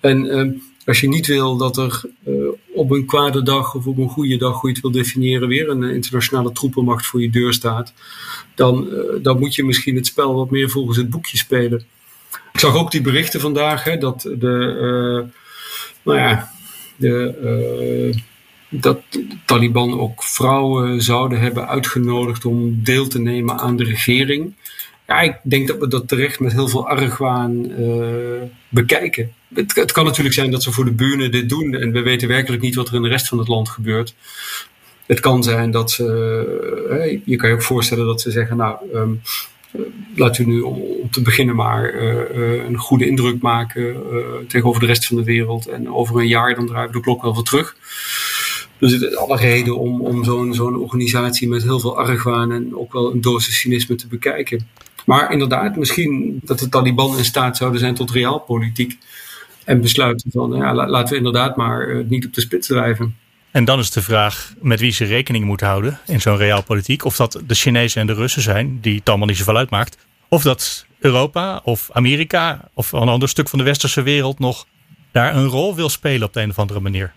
En 0.00 0.24
uh, 0.24 0.60
als 0.84 1.00
je 1.00 1.08
niet 1.08 1.26
wil 1.26 1.56
dat 1.56 1.76
er 1.76 2.02
op 2.74 2.90
een 2.90 3.06
kwade 3.06 3.42
dag 3.42 3.74
of 3.74 3.86
op 3.86 3.98
een 3.98 4.08
goede 4.08 4.36
dag, 4.36 4.60
hoe 4.60 4.68
je 4.68 4.74
het 4.74 4.82
wil 4.82 4.92
definiëren, 4.92 5.48
weer 5.48 5.68
een 5.68 5.82
internationale 5.82 6.52
troepenmacht 6.52 7.06
voor 7.06 7.22
je 7.22 7.30
deur 7.30 7.52
staat, 7.52 7.92
dan, 8.54 8.88
dan 9.22 9.38
moet 9.38 9.54
je 9.54 9.64
misschien 9.64 9.96
het 9.96 10.06
spel 10.06 10.34
wat 10.34 10.50
meer 10.50 10.70
volgens 10.70 10.96
het 10.96 11.10
boekje 11.10 11.36
spelen. 11.36 11.84
Ik 12.52 12.60
zag 12.60 12.76
ook 12.76 12.90
die 12.90 13.00
berichten 13.00 13.40
vandaag 13.40 13.84
hè, 13.84 13.98
dat 13.98 14.22
de, 14.22 15.26
nou 16.02 16.18
ja, 16.18 16.52
de 16.98 18.12
dat 18.68 19.00
de 19.10 19.26
Taliban 19.44 20.00
ook 20.00 20.22
vrouwen 20.22 21.02
zouden 21.02 21.40
hebben 21.40 21.68
uitgenodigd 21.68 22.44
om 22.44 22.80
deel 22.84 23.06
te 23.08 23.20
nemen 23.20 23.58
aan 23.58 23.76
de 23.76 23.84
regering. 23.84 24.54
Ja, 25.06 25.20
ik 25.20 25.36
denk 25.42 25.68
dat 25.68 25.78
we 25.78 25.88
dat 25.88 26.08
terecht 26.08 26.40
met 26.40 26.52
heel 26.52 26.68
veel 26.68 26.88
argwaan 26.88 27.70
uh, 27.80 28.42
bekijken. 28.68 29.32
Het, 29.54 29.74
het, 29.74 29.92
kan 29.92 30.04
natuurlijk 30.04 30.34
zijn 30.34 30.50
dat 30.50 30.62
ze 30.62 30.72
voor 30.72 30.84
de 30.84 30.92
buren 30.92 31.30
dit 31.30 31.48
doen 31.48 31.74
en 31.74 31.92
we 31.92 32.02
weten 32.02 32.28
werkelijk 32.28 32.62
niet 32.62 32.74
wat 32.74 32.88
er 32.88 32.94
in 32.94 33.02
de 33.02 33.08
rest 33.08 33.28
van 33.28 33.38
het 33.38 33.48
land 33.48 33.68
gebeurt. 33.68 34.14
Het 35.06 35.20
kan 35.20 35.42
zijn 35.42 35.70
dat 35.70 35.90
ze, 35.90 36.04
uh, 36.90 37.20
je 37.24 37.36
kan 37.36 37.48
je 37.48 37.54
ook 37.54 37.62
voorstellen 37.62 38.06
dat 38.06 38.20
ze 38.20 38.30
zeggen, 38.30 38.56
nou, 38.56 38.76
um, 38.94 39.20
laten 40.14 40.44
we 40.44 40.50
nu 40.50 40.60
om, 40.60 40.80
te 41.10 41.22
beginnen 41.22 41.56
maar 41.56 41.94
uh, 41.94 42.64
een 42.64 42.76
goede 42.76 43.06
indruk 43.06 43.42
maken 43.42 43.96
tegenover 44.48 44.80
de 44.80 44.86
rest 44.86 45.06
van 45.06 45.16
de 45.16 45.24
wereld. 45.24 45.66
En 45.66 45.92
over 45.92 46.20
een 46.20 46.26
jaar 46.26 46.54
dan 46.54 46.66
draaien 46.66 46.86
we 46.86 46.96
de 46.96 47.02
klok 47.02 47.22
wel 47.22 47.34
weer 47.34 47.42
terug. 47.42 47.76
Dus 48.78 48.92
het 48.92 49.16
alle 49.16 49.36
reden 49.36 49.78
om, 49.78 50.00
om 50.00 50.24
zo'n 50.54 50.76
organisatie 50.76 51.48
met 51.48 51.62
heel 51.62 51.80
veel 51.80 51.98
argwaan 51.98 52.52
en 52.52 52.76
ook 52.76 52.92
wel 52.92 53.12
een 53.12 53.20
dosis 53.20 53.58
cynisme 53.58 53.94
te 53.94 54.06
bekijken. 54.06 54.68
Maar 55.06 55.32
inderdaad, 55.32 55.76
misschien 55.76 56.40
dat 56.44 56.58
de 56.58 56.68
Taliban 56.68 57.18
in 57.18 57.24
staat 57.24 57.56
zouden 57.56 57.80
zijn 57.80 57.94
tot 57.94 58.10
realpolitiek. 58.10 58.98
En 59.64 59.80
besluiten 59.80 60.30
van, 60.30 60.52
ja, 60.52 60.74
laten 60.74 61.10
we 61.12 61.16
inderdaad 61.16 61.56
maar 61.56 62.04
niet 62.08 62.26
op 62.26 62.34
de 62.34 62.40
spits 62.40 62.66
drijven. 62.66 63.16
En 63.58 63.64
dan 63.64 63.78
is 63.78 63.90
de 63.90 64.02
vraag 64.02 64.52
met 64.60 64.80
wie 64.80 64.92
ze 64.92 65.04
rekening 65.04 65.44
moeten 65.44 65.66
houden 65.66 65.98
in 66.06 66.20
zo'n 66.20 66.36
realpolitiek. 66.36 67.04
Of 67.04 67.16
dat 67.16 67.40
de 67.46 67.54
Chinezen 67.54 68.00
en 68.00 68.06
de 68.06 68.14
Russen 68.14 68.42
zijn, 68.42 68.78
die 68.80 68.94
het 68.98 69.08
allemaal 69.08 69.26
niet 69.26 69.36
zoveel 69.36 69.56
uitmaakt. 69.56 69.96
Of 70.28 70.42
dat 70.42 70.86
Europa 70.98 71.60
of 71.64 71.88
Amerika 71.92 72.68
of 72.74 72.92
een 72.92 73.08
ander 73.08 73.28
stuk 73.28 73.48
van 73.48 73.58
de 73.58 73.64
westerse 73.64 74.02
wereld 74.02 74.38
nog 74.38 74.66
daar 75.12 75.36
een 75.36 75.46
rol 75.46 75.74
wil 75.74 75.88
spelen 75.88 76.26
op 76.26 76.32
de 76.32 76.40
een 76.40 76.50
of 76.50 76.58
andere 76.58 76.80
manier. 76.80 77.12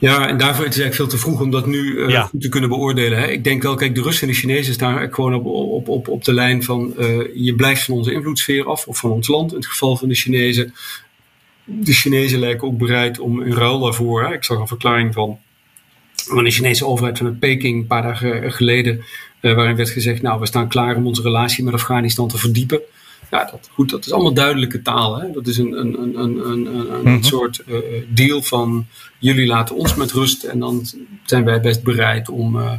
Ja, 0.00 0.28
en 0.28 0.38
daarvoor 0.38 0.66
is 0.66 0.74
het 0.74 0.82
eigenlijk 0.82 0.94
veel 0.94 1.06
te 1.06 1.18
vroeg 1.18 1.40
om 1.40 1.50
dat 1.50 1.66
nu 1.66 1.82
uh, 1.82 2.24
goed 2.24 2.40
te 2.40 2.48
kunnen 2.48 2.68
beoordelen. 2.68 3.18
Hè. 3.18 3.26
Ik 3.26 3.44
denk 3.44 3.62
wel, 3.62 3.74
kijk, 3.74 3.94
de 3.94 4.02
Russen 4.02 4.28
en 4.28 4.32
de 4.32 4.38
Chinezen 4.38 4.74
staan 4.74 5.12
gewoon 5.14 5.34
op, 5.34 5.46
op, 5.46 5.88
op, 5.88 6.08
op 6.08 6.24
de 6.24 6.34
lijn 6.34 6.62
van 6.62 6.94
uh, 6.98 7.06
je 7.34 7.54
blijft 7.54 7.84
van 7.84 7.94
onze 7.94 8.12
invloedssfeer 8.12 8.68
af, 8.68 8.86
of 8.86 8.98
van 8.98 9.10
ons 9.10 9.28
land. 9.28 9.50
In 9.50 9.56
het 9.56 9.66
geval 9.66 9.96
van 9.96 10.08
de 10.08 10.14
Chinezen. 10.14 10.74
De 11.64 11.92
Chinezen 11.92 12.38
lijken 12.38 12.68
ook 12.68 12.78
bereid 12.78 13.18
om 13.18 13.42
in 13.42 13.52
ruil 13.52 13.80
daarvoor. 13.80 14.24
Hè. 14.24 14.32
Ik 14.32 14.44
zag 14.44 14.58
een 14.58 14.66
verklaring 14.66 15.14
van, 15.14 15.38
van 16.14 16.44
de 16.44 16.50
Chinese 16.50 16.86
overheid 16.86 17.18
vanuit 17.18 17.38
Peking 17.38 17.80
een 17.80 17.86
paar 17.86 18.02
dagen 18.02 18.52
geleden. 18.52 19.04
Uh, 19.40 19.54
waarin 19.54 19.76
werd 19.76 19.90
gezegd, 19.90 20.22
nou, 20.22 20.40
we 20.40 20.46
staan 20.46 20.68
klaar 20.68 20.96
om 20.96 21.06
onze 21.06 21.22
relatie 21.22 21.64
met 21.64 21.74
Afghanistan 21.74 22.28
te 22.28 22.38
verdiepen. 22.38 22.80
Ja, 23.30 23.44
dat, 23.50 23.68
goed, 23.72 23.90
dat 23.90 24.06
is 24.06 24.12
allemaal 24.12 24.34
duidelijke 24.34 24.82
taal. 24.82 25.20
Hè? 25.20 25.30
Dat 25.32 25.46
is 25.46 25.58
een, 25.58 25.78
een, 25.78 26.02
een, 26.02 26.18
een, 26.18 26.46
een, 26.46 26.94
een 26.94 27.12
mm 27.12 27.22
soort 27.22 27.62
uh, 27.66 27.78
deal 28.08 28.42
van 28.42 28.86
jullie 29.18 29.46
laten 29.46 29.76
ons 29.76 29.94
met 29.94 30.12
rust 30.12 30.44
en 30.44 30.58
dan 30.58 30.86
zijn 31.24 31.44
wij 31.44 31.60
best 31.60 31.82
bereid 31.82 32.28
om, 32.28 32.56
uh, 32.56 32.72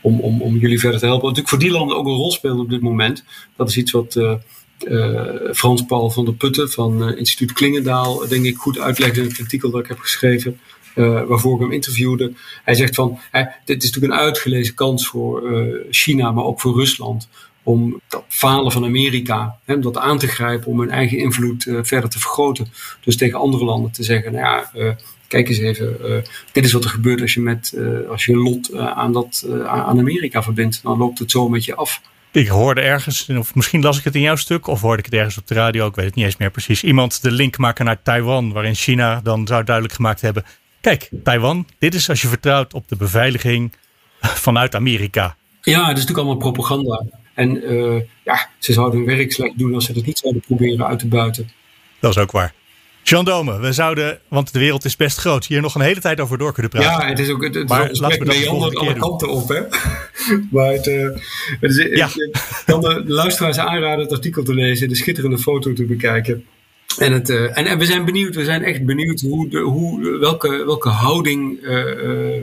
om, 0.00 0.20
om, 0.20 0.42
om 0.42 0.56
jullie 0.56 0.80
verder 0.80 1.00
te 1.00 1.06
helpen. 1.06 1.24
Wat 1.28 1.36
natuurlijk 1.36 1.62
voor 1.62 1.70
die 1.70 1.78
landen 1.78 1.96
ook 1.96 2.06
een 2.06 2.12
rol 2.12 2.30
speelt 2.30 2.58
op 2.58 2.70
dit 2.70 2.80
moment. 2.80 3.24
Dat 3.56 3.68
is 3.68 3.76
iets 3.76 3.90
wat 3.90 4.16
Frans 5.52 5.84
Paul 5.86 6.10
van 6.10 6.24
der 6.24 6.34
Putten 6.34 6.70
van 6.70 7.16
Instituut 7.16 7.52
Klingendaal, 7.52 8.28
denk 8.28 8.44
ik, 8.44 8.56
goed 8.56 8.78
uitlegde 8.78 9.20
in 9.20 9.28
het 9.28 9.40
artikel 9.40 9.70
dat 9.70 9.80
ik 9.80 9.88
heb 9.88 9.98
geschreven. 9.98 10.60
Uh, 10.94 11.22
waarvoor 11.22 11.54
ik 11.54 11.60
hem 11.60 11.72
interviewde. 11.72 12.32
Hij 12.64 12.74
zegt 12.74 12.94
van, 12.94 13.18
dit 13.64 13.82
is 13.82 13.90
natuurlijk 13.90 14.12
een 14.12 14.26
uitgelezen 14.26 14.74
kans 14.74 15.06
voor 15.08 15.42
China, 15.90 16.30
maar 16.30 16.44
ook 16.44 16.60
voor 16.60 16.74
Rusland 16.74 17.28
om 17.62 18.00
dat 18.08 18.24
falen 18.28 18.72
van 18.72 18.84
Amerika, 18.84 19.58
hè, 19.64 19.74
om 19.74 19.80
dat 19.80 19.96
aan 19.96 20.18
te 20.18 20.26
grijpen, 20.26 20.66
om 20.66 20.80
hun 20.80 20.90
eigen 20.90 21.18
invloed 21.18 21.62
verder 21.82 22.10
te 22.10 22.18
vergroten. 22.18 22.66
Dus 23.00 23.16
tegen 23.16 23.38
andere 23.38 23.64
landen 23.64 23.92
te 23.92 24.02
zeggen, 24.02 24.32
nou 24.32 24.44
ja, 24.44 24.96
kijk 25.28 25.48
eens 25.48 25.58
even, 25.58 26.24
dit 26.52 26.64
is 26.64 26.72
wat 26.72 26.84
er 26.84 26.90
gebeurt 26.90 27.20
als 27.20 27.34
je, 27.34 27.40
met, 27.40 27.76
als 28.08 28.24
je 28.24 28.36
lot 28.36 28.74
aan, 28.76 29.12
dat, 29.12 29.46
aan 29.64 29.98
Amerika 29.98 30.42
verbindt. 30.42 30.80
Dan 30.82 30.98
loopt 30.98 31.18
het 31.18 31.30
zo 31.30 31.48
met 31.48 31.64
je 31.64 31.74
af. 31.74 32.00
Ik 32.32 32.48
hoorde 32.48 32.80
ergens, 32.80 33.28
of 33.28 33.54
misschien 33.54 33.82
las 33.82 33.98
ik 33.98 34.04
het 34.04 34.14
in 34.14 34.20
jouw 34.20 34.36
stuk, 34.36 34.66
of 34.66 34.80
hoorde 34.80 34.98
ik 34.98 35.04
het 35.04 35.14
ergens 35.14 35.38
op 35.38 35.46
de 35.46 35.54
radio, 35.54 35.86
ik 35.86 35.94
weet 35.94 36.04
het 36.04 36.14
niet 36.14 36.24
eens 36.24 36.36
meer 36.36 36.50
precies. 36.50 36.82
Iemand 36.82 37.22
de 37.22 37.30
link 37.30 37.58
maken 37.58 37.84
naar 37.84 38.02
Taiwan, 38.02 38.52
waarin 38.52 38.74
China 38.74 39.20
dan 39.22 39.46
zou 39.46 39.64
duidelijk 39.64 39.94
gemaakt 39.94 40.20
hebben. 40.20 40.44
Kijk, 40.80 41.10
Taiwan, 41.24 41.66
dit 41.78 41.94
is 41.94 42.08
als 42.08 42.22
je 42.22 42.28
vertrouwt 42.28 42.74
op 42.74 42.88
de 42.88 42.96
beveiliging 42.96 43.72
vanuit 44.20 44.74
Amerika. 44.74 45.36
Ja, 45.60 45.78
het 45.88 45.98
is 45.98 46.04
natuurlijk 46.04 46.18
allemaal 46.18 46.36
propaganda. 46.36 47.04
En 47.34 47.72
uh, 47.72 48.02
ja, 48.24 48.48
ze 48.58 48.72
zouden 48.72 48.98
hun 48.98 49.16
werk 49.16 49.32
slecht 49.32 49.58
doen 49.58 49.74
als 49.74 49.84
ze 49.84 49.92
dat 49.92 50.04
niet 50.04 50.18
zouden 50.18 50.42
proberen 50.42 50.86
uit 50.86 50.98
te 50.98 51.08
buiten. 51.08 51.50
Dat 52.00 52.10
is 52.10 52.22
ook 52.22 52.30
waar. 52.30 52.54
Jean 53.10 53.24
Dome, 53.24 53.60
we 53.60 53.72
zouden, 53.72 54.18
want 54.28 54.52
de 54.52 54.58
wereld 54.58 54.84
is 54.84 54.96
best 54.96 55.18
groot, 55.18 55.46
hier 55.46 55.60
nog 55.60 55.74
een 55.74 55.80
hele 55.80 56.00
tijd 56.00 56.20
over 56.20 56.38
door 56.38 56.52
kunnen 56.52 56.70
praten. 56.70 56.90
Ja, 56.90 57.08
het 57.08 57.18
is 57.18 57.28
ook 57.28 57.42
het, 57.42 57.54
het 57.54 57.68
maar 57.68 57.90
is 57.90 58.00
laten 58.00 58.18
we 58.18 58.24
dat 58.24 58.46
alle 58.46 58.94
kanten 58.98 59.28
op. 59.28 59.48
Hè? 59.48 59.60
maar 60.50 60.72
het, 60.72 60.86
uh, 60.86 61.08
het 61.60 61.70
is, 61.70 61.98
ja. 61.98 62.06
ik 62.06 62.62
kan 62.66 62.80
de 62.80 63.02
luisteraars 63.06 63.58
aanraden 63.58 64.04
het 64.04 64.12
artikel 64.12 64.42
te 64.42 64.54
lezen, 64.54 64.88
de 64.88 64.94
schitterende 64.94 65.38
foto 65.38 65.72
te 65.72 65.84
bekijken. 65.84 66.44
En, 66.98 67.12
het, 67.12 67.30
uh, 67.30 67.58
en, 67.58 67.66
en, 67.66 67.78
we 67.78 67.84
zijn 67.84 68.04
benieuwd, 68.04 68.34
we 68.34 68.44
zijn 68.44 68.62
echt 68.62 68.84
benieuwd 68.84 69.20
hoe 69.20 69.48
de, 69.48 69.58
hoe, 69.58 70.18
welke, 70.18 70.64
welke 70.64 70.88
houding 70.88 71.62
uh, 71.62 71.84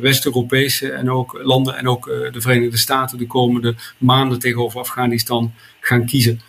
West-Europese 0.01 0.91
en 0.91 1.12
ook 1.12 1.39
landen 1.43 1.77
en 1.77 1.88
ook 1.88 2.06
de 2.32 2.41
Verenigde 2.41 2.77
Staten 2.77 3.17
de 3.17 3.27
komende 3.27 3.75
maanden 3.97 4.39
tegenover 4.39 4.80
Afghanistan 4.80 5.53
gaan 5.80 6.06
kiezen. 6.06 6.41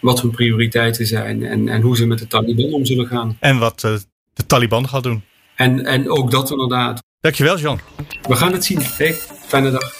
Wat 0.00 0.20
hun 0.20 0.30
prioriteiten 0.30 1.06
zijn 1.06 1.44
en, 1.44 1.68
en 1.68 1.80
hoe 1.80 1.96
ze 1.96 2.06
met 2.06 2.18
de 2.18 2.26
Taliban 2.26 2.72
om 2.72 2.86
zullen 2.86 3.06
gaan. 3.06 3.36
En 3.40 3.58
wat 3.58 3.80
de 3.80 4.46
Taliban 4.46 4.88
gaat 4.88 5.02
doen. 5.02 5.22
En, 5.54 5.84
en 5.84 6.10
ook 6.10 6.30
dat 6.30 6.50
inderdaad. 6.50 7.02
Dankjewel, 7.20 7.58
Jan. 7.58 7.80
We 8.22 8.36
gaan 8.36 8.52
het 8.52 8.64
zien. 8.64 8.80
Hey, 8.82 9.12
fijne 9.46 9.70
dag. 9.70 9.98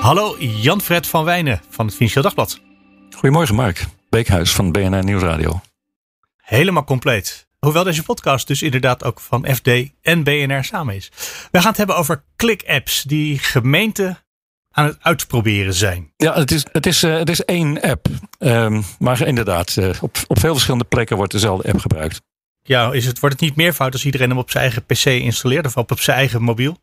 Hallo, 0.00 0.36
Jan-Fred 0.38 1.06
van 1.06 1.24
Wijnen 1.24 1.60
van 1.68 1.86
het 1.86 1.94
Financieel 1.94 2.22
Dagblad. 2.22 2.60
Goedemorgen, 3.10 3.54
Mark. 3.54 3.86
Beekhuis 4.08 4.54
van 4.54 4.72
BNR 4.72 5.04
Nieuwsradio. 5.04 5.60
Helemaal 6.36 6.84
compleet. 6.84 7.48
Hoewel 7.58 7.84
deze 7.84 8.02
podcast 8.02 8.46
dus 8.46 8.62
inderdaad 8.62 9.04
ook 9.04 9.20
van 9.20 9.46
FD 9.54 9.68
en 10.02 10.22
BNR 10.24 10.64
samen 10.64 10.94
is. 10.94 11.10
We 11.50 11.58
gaan 11.58 11.68
het 11.68 11.76
hebben 11.76 11.96
over 11.96 12.24
klik-apps 12.36 13.02
die 13.02 13.38
gemeenten 13.38 14.18
aan 14.76 14.84
het 14.86 14.96
uitproberen 15.00 15.74
zijn. 15.74 16.12
Ja, 16.16 16.34
het 16.34 16.50
is, 16.50 16.66
het 16.72 16.86
is, 16.86 17.02
uh, 17.02 17.18
het 17.18 17.30
is 17.30 17.44
één 17.44 17.80
app. 17.80 18.06
Um, 18.38 18.84
maar 18.98 19.26
inderdaad, 19.26 19.76
uh, 19.78 19.90
op, 20.00 20.16
op 20.26 20.40
veel 20.40 20.52
verschillende 20.52 20.84
plekken 20.84 21.16
wordt 21.16 21.32
dezelfde 21.32 21.68
app 21.68 21.80
gebruikt. 21.80 22.22
Ja, 22.62 22.92
is 22.92 23.06
het, 23.06 23.20
wordt 23.20 23.34
het 23.34 23.44
niet 23.44 23.56
meer 23.56 23.72
fout 23.72 23.92
als 23.92 24.04
iedereen 24.04 24.28
hem 24.28 24.38
op 24.38 24.50
zijn 24.50 24.62
eigen 24.64 24.84
PC 24.84 25.04
installeert 25.04 25.66
of 25.66 25.76
op, 25.76 25.90
op 25.90 26.00
zijn 26.00 26.16
eigen 26.16 26.42
mobiel? 26.42 26.76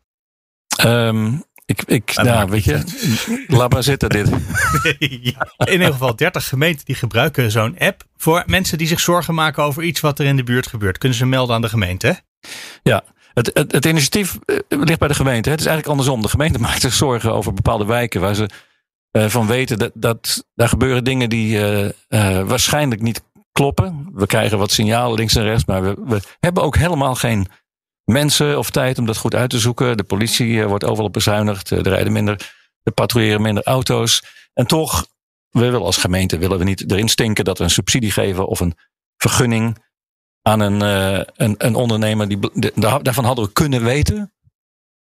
Um, 0.84 1.44
ik, 1.66 1.82
ik 1.82 2.14
nou, 2.14 2.50
weet 2.50 2.64
je, 2.64 2.82
laat 3.56 3.72
maar 3.72 3.82
zitten 3.82 4.08
dit. 4.08 4.28
ja, 5.32 5.48
in 5.56 5.72
ieder 5.72 5.92
geval 5.92 6.16
30 6.16 6.48
gemeenten 6.48 6.84
die 6.84 6.94
gebruiken 6.94 7.50
zo'n 7.50 7.78
app 7.78 8.04
voor 8.16 8.42
mensen 8.46 8.78
die 8.78 8.86
zich 8.86 9.00
zorgen 9.00 9.34
maken 9.34 9.62
over 9.62 9.82
iets 9.82 10.00
wat 10.00 10.18
er 10.18 10.26
in 10.26 10.36
de 10.36 10.44
buurt 10.44 10.66
gebeurt. 10.66 10.98
Kunnen 10.98 11.18
ze 11.18 11.26
melden 11.26 11.54
aan 11.54 11.62
de 11.62 11.68
gemeente? 11.68 12.20
Ja, 12.82 13.04
het, 13.34 13.50
het, 13.54 13.84
initiatief 13.84 14.38
eh, 14.44 14.56
ligt 14.68 14.98
bij 14.98 15.08
de 15.08 15.14
gemeente. 15.14 15.50
Het 15.50 15.60
is 15.60 15.66
eigenlijk 15.66 15.98
andersom. 15.98 16.22
De 16.22 16.28
gemeente 16.28 16.58
maakt 16.66 16.80
zich 16.80 16.94
zorgen 16.94 17.34
over 17.34 17.54
bepaalde 17.54 17.84
wijken 17.84 18.20
waar 18.20 18.34
ze 18.34 18.48
uh, 19.12 19.28
van 19.28 19.46
weten 19.46 19.78
dat, 19.78 19.90
dat 19.94 20.46
daar 20.54 20.68
gebeuren 20.68 21.04
dingen 21.04 21.28
die 21.28 21.58
uh, 21.58 21.88
waarschijnlijk 22.42 23.02
niet 23.02 23.22
kloppen. 23.52 24.08
We 24.12 24.26
krijgen 24.26 24.58
wat 24.58 24.70
signalen 24.70 25.16
links 25.16 25.34
en 25.34 25.42
rechts, 25.42 25.64
maar 25.64 25.82
we, 25.82 25.96
we 26.04 26.20
hebben 26.40 26.62
ook 26.62 26.76
helemaal 26.76 27.14
geen 27.14 27.46
mensen 28.04 28.58
of 28.58 28.70
tijd 28.70 28.98
om 28.98 29.06
dat 29.06 29.16
goed 29.16 29.34
uit 29.34 29.50
te 29.50 29.58
zoeken. 29.58 29.96
De 29.96 30.04
politie 30.04 30.60
eh, 30.60 30.66
wordt 30.66 30.84
overal 30.84 31.10
bezuinigd. 31.10 31.70
Er 31.70 31.82
rijden 31.82 32.12
minder, 32.12 32.52
er 32.82 32.92
patrouilleren 32.92 33.42
minder 33.42 33.62
auto's. 33.62 34.22
En 34.52 34.66
toch, 34.66 35.06
we 35.50 35.60
willen 35.60 35.82
als 35.82 35.96
gemeente 35.96 36.38
willen 36.38 36.58
we 36.58 36.64
niet 36.64 36.90
erin 36.90 37.08
stinken 37.08 37.44
dat 37.44 37.58
we 37.58 37.64
een 37.64 37.70
subsidie 37.70 38.10
geven 38.10 38.46
of 38.46 38.60
een 38.60 38.74
vergunning 39.16 39.83
aan 40.48 40.60
een, 40.60 40.82
uh, 40.82 41.22
een, 41.36 41.54
een, 41.58 41.74
ondernemer. 41.74 42.28
Die, 42.28 42.38
daarvan 42.74 43.24
hadden 43.24 43.44
we 43.44 43.52
kunnen 43.52 43.84
weten 43.84 44.32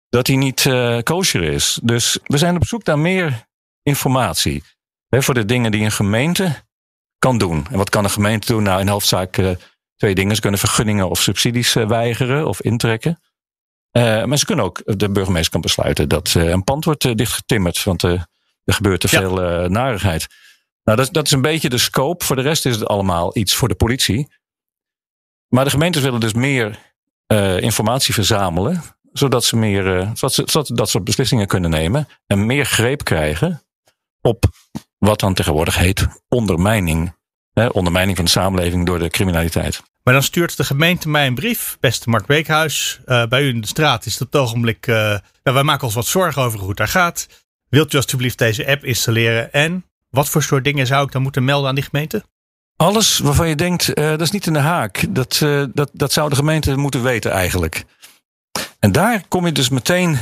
dat 0.08 0.26
hij 0.26 0.36
niet 0.36 0.64
uh, 0.64 0.98
kosher 1.02 1.42
is. 1.42 1.78
Dus 1.82 2.18
we 2.24 2.38
zijn 2.38 2.56
op 2.56 2.66
zoek 2.66 2.84
naar 2.84 2.98
meer 2.98 3.46
informatie. 3.82 4.62
Hè, 5.08 5.22
voor 5.22 5.34
de 5.34 5.44
dingen 5.44 5.70
die 5.70 5.84
een 5.84 5.92
gemeente 5.92 6.64
kan 7.18 7.38
doen. 7.38 7.66
En 7.70 7.76
wat 7.76 7.90
kan 7.90 8.04
een 8.04 8.10
gemeente 8.10 8.46
doen? 8.46 8.62
Nou, 8.62 8.80
in 8.80 8.88
hoofdzaak 8.88 9.36
uh, 9.36 9.50
twee 9.96 10.14
dingen. 10.14 10.34
Ze 10.34 10.40
kunnen 10.40 10.60
vergunningen 10.60 11.10
of 11.10 11.20
subsidies 11.20 11.76
eh, 11.76 11.88
weigeren 11.88 12.46
of 12.46 12.60
intrekken. 12.62 13.20
Uh, 13.92 14.24
maar 14.24 14.38
ze 14.38 14.44
kunnen 14.44 14.64
ook, 14.64 14.82
de 14.84 15.10
burgemeester 15.10 15.52
kan 15.52 15.60
besluiten 15.60 16.08
dat 16.08 16.34
een 16.34 16.64
pand 16.64 16.84
wordt 16.84 17.16
dichtgetimmerd. 17.16 17.82
Want 17.82 18.02
er 18.02 18.28
gebeurt 18.64 19.00
te 19.00 19.08
veel 19.08 19.34
narigheid. 19.68 20.26
Nou, 20.84 20.98
dat, 20.98 21.12
dat 21.12 21.24
is 21.24 21.30
een 21.30 21.40
beetje 21.40 21.68
de 21.68 21.78
scope. 21.78 22.24
Voor 22.24 22.36
de 22.36 22.42
rest 22.42 22.66
is 22.66 22.74
het 22.74 22.86
allemaal 22.86 23.36
iets 23.36 23.54
voor 23.54 23.68
de 23.68 23.74
politie. 23.74 24.28
Maar 25.50 25.64
de 25.64 25.70
gemeentes 25.70 26.02
willen 26.02 26.20
dus 26.20 26.32
meer 26.32 26.78
informatie 27.60 28.14
verzamelen. 28.14 28.82
Zodat 29.12 29.44
ze 29.44 29.56
meer, 29.56 30.10
zodat 30.14 30.32
ze, 30.32 30.42
zodat 30.46 30.70
dat 30.74 30.90
soort 30.90 31.04
beslissingen 31.04 31.46
kunnen 31.46 31.70
nemen. 31.70 32.08
En 32.26 32.46
meer 32.46 32.64
greep 32.64 33.04
krijgen 33.04 33.62
op 34.20 34.44
wat 34.98 35.20
dan 35.20 35.34
tegenwoordig 35.34 35.76
heet 35.76 36.06
ondermijning. 36.28 37.18
ondermijning 37.72 38.16
van 38.16 38.24
de 38.24 38.30
samenleving 38.30 38.86
door 38.86 38.98
de 38.98 39.08
criminaliteit. 39.08 39.82
Maar 40.02 40.14
dan 40.14 40.22
stuurt 40.22 40.56
de 40.56 40.64
gemeente 40.64 41.08
mij 41.08 41.26
een 41.26 41.34
brief. 41.34 41.76
Beste 41.80 42.10
Mark 42.10 42.26
Beekhuis, 42.26 43.00
uh, 43.06 43.26
bij 43.26 43.42
u 43.42 43.48
in 43.48 43.60
de 43.60 43.66
straat 43.66 44.06
is 44.06 44.18
het 44.18 44.36
ogenblik. 44.36 44.86
Nou, 44.86 45.20
wij 45.42 45.62
maken 45.62 45.84
ons 45.84 45.94
wat 45.94 46.06
zorgen 46.06 46.42
over 46.42 46.58
hoe 46.58 46.68
het 46.68 46.76
daar 46.76 46.88
gaat. 46.88 47.28
Wilt 47.68 47.92
u 47.92 47.96
alstublieft 47.96 48.38
deze 48.38 48.66
app 48.66 48.84
installeren? 48.84 49.52
En 49.52 49.84
wat 50.10 50.28
voor 50.28 50.42
soort 50.42 50.64
dingen 50.64 50.86
zou 50.86 51.06
ik 51.06 51.12
dan 51.12 51.22
moeten 51.22 51.44
melden 51.44 51.68
aan 51.68 51.74
die 51.74 51.84
gemeente? 51.84 52.24
Alles 52.80 53.18
waarvan 53.18 53.48
je 53.48 53.54
denkt, 53.54 53.98
uh, 53.98 54.08
dat 54.08 54.20
is 54.20 54.30
niet 54.30 54.46
in 54.46 54.52
de 54.52 54.58
haak. 54.58 55.04
Dat, 55.08 55.38
dat, 55.74 55.90
dat 55.92 56.12
zou 56.12 56.28
de 56.28 56.36
gemeente 56.36 56.76
moeten 56.76 57.02
weten 57.02 57.30
eigenlijk. 57.30 57.84
En 58.78 58.92
daar 58.92 59.24
kom 59.28 59.46
je 59.46 59.52
dus 59.52 59.68
meteen 59.68 60.18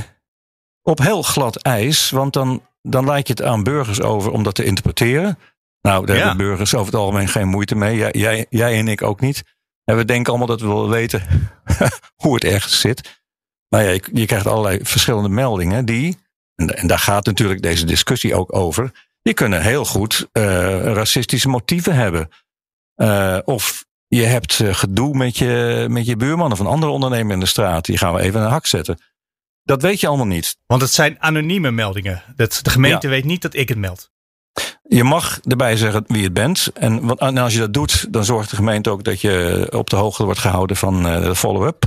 op 0.83 0.99
heel 0.99 1.23
glad 1.23 1.57
ijs. 1.57 2.11
Want 2.11 2.33
dan, 2.33 2.63
dan 2.83 3.05
laat 3.05 3.27
je 3.27 3.33
het 3.33 3.43
aan 3.43 3.63
burgers 3.63 4.01
over 4.01 4.31
om 4.31 4.43
dat 4.43 4.55
te 4.55 4.65
interpreteren. 4.65 5.39
Nou, 5.81 6.07
daar 6.07 6.17
ja. 6.17 6.27
hebben 6.27 6.47
burgers 6.47 6.75
over 6.75 6.93
het 6.93 7.01
algemeen 7.01 7.29
geen 7.29 7.49
moeite 7.49 7.75
mee. 7.75 7.97
Jij, 7.97 8.11
jij, 8.13 8.47
jij 8.51 8.79
en 8.79 8.89
ik 8.89 9.03
ook 9.03 9.21
niet. 9.21 9.43
En 9.85 9.97
we 9.97 10.05
denken 10.05 10.29
allemaal 10.29 10.49
dat 10.49 10.61
we 10.61 10.67
willen 10.67 10.89
weten 10.89 11.23
hoe 12.23 12.35
het 12.35 12.45
ergens 12.45 12.81
zit. 12.81 13.23
Maar 13.69 13.83
ja, 13.83 13.91
je, 13.91 14.03
je, 14.13 14.27
krijgt 14.27 14.47
allerlei 14.47 14.79
verschillende 14.83 15.29
meldingen 15.29 15.85
die, 15.85 16.19
en, 16.55 16.77
en, 16.77 16.87
daar 16.87 16.99
gaat 16.99 17.27
natuurlijk 17.27 17.63
deze 17.63 17.87
discussie 17.87 18.35
ook 18.35 18.57
over, 18.57 18.93
die 19.23 19.35
kunnen 19.35 19.63
heel 19.63 19.85
goed 19.85 20.29
uh, 20.33 20.43
racistische 20.83 21.49
motieven 21.49 21.95
hebben. 21.95 22.31
Uh, 23.03 23.39
of 23.45 23.85
je 24.09 24.23
hebt 24.23 24.59
uh, 24.59 24.75
gedoe 24.75 25.17
met 25.17 25.39
je, 25.39 25.87
met 25.91 26.07
je 26.07 26.17
buurman 26.17 26.53
of 26.53 26.59
een 26.59 26.67
andere 26.67 26.93
ondernemer 26.93 27.33
in 27.33 27.41
de 27.41 27.47
straat. 27.47 27.85
Die 27.85 27.99
gaan 27.99 28.15
we 28.15 28.21
even 28.21 28.41
een 28.41 28.51
hak 28.51 28.67
zetten. 28.67 28.99
Dat 29.63 29.83
weet 29.83 30.01
je 30.01 30.07
allemaal 30.07 30.27
niet. 30.27 30.57
Want 30.67 30.83
het 30.83 30.91
zijn 30.91 31.17
anonieme 31.19 31.71
meldingen. 31.71 32.23
Dat 32.37 32.61
de 32.63 32.71
gemeente 32.71 33.07
ja. 33.07 33.13
weet 33.13 33.25
niet 33.25 33.43
dat 33.43 33.55
ik 33.55 33.69
het 33.69 33.79
meld. 33.79 34.11
Je 34.83 35.05
mag 35.05 35.41
erbij 35.41 35.77
zeggen 35.77 36.05
wie 36.07 36.25
het 36.25 36.33
bent. 36.33 36.71
En, 36.75 37.17
en 37.17 37.39
als 37.39 37.53
je 37.53 37.59
dat 37.59 37.73
doet, 37.73 38.13
dan 38.13 38.25
zorgt 38.25 38.51
de 38.51 38.57
gemeente 38.57 38.91
ook 38.91 39.05
dat 39.05 39.21
je 39.21 39.67
op 39.71 39.91
de 39.91 39.97
hoogte 39.97 40.25
wordt 40.25 40.41
gehouden 40.41 40.77
van 40.77 41.03
de 41.03 41.35
follow-up. 41.37 41.85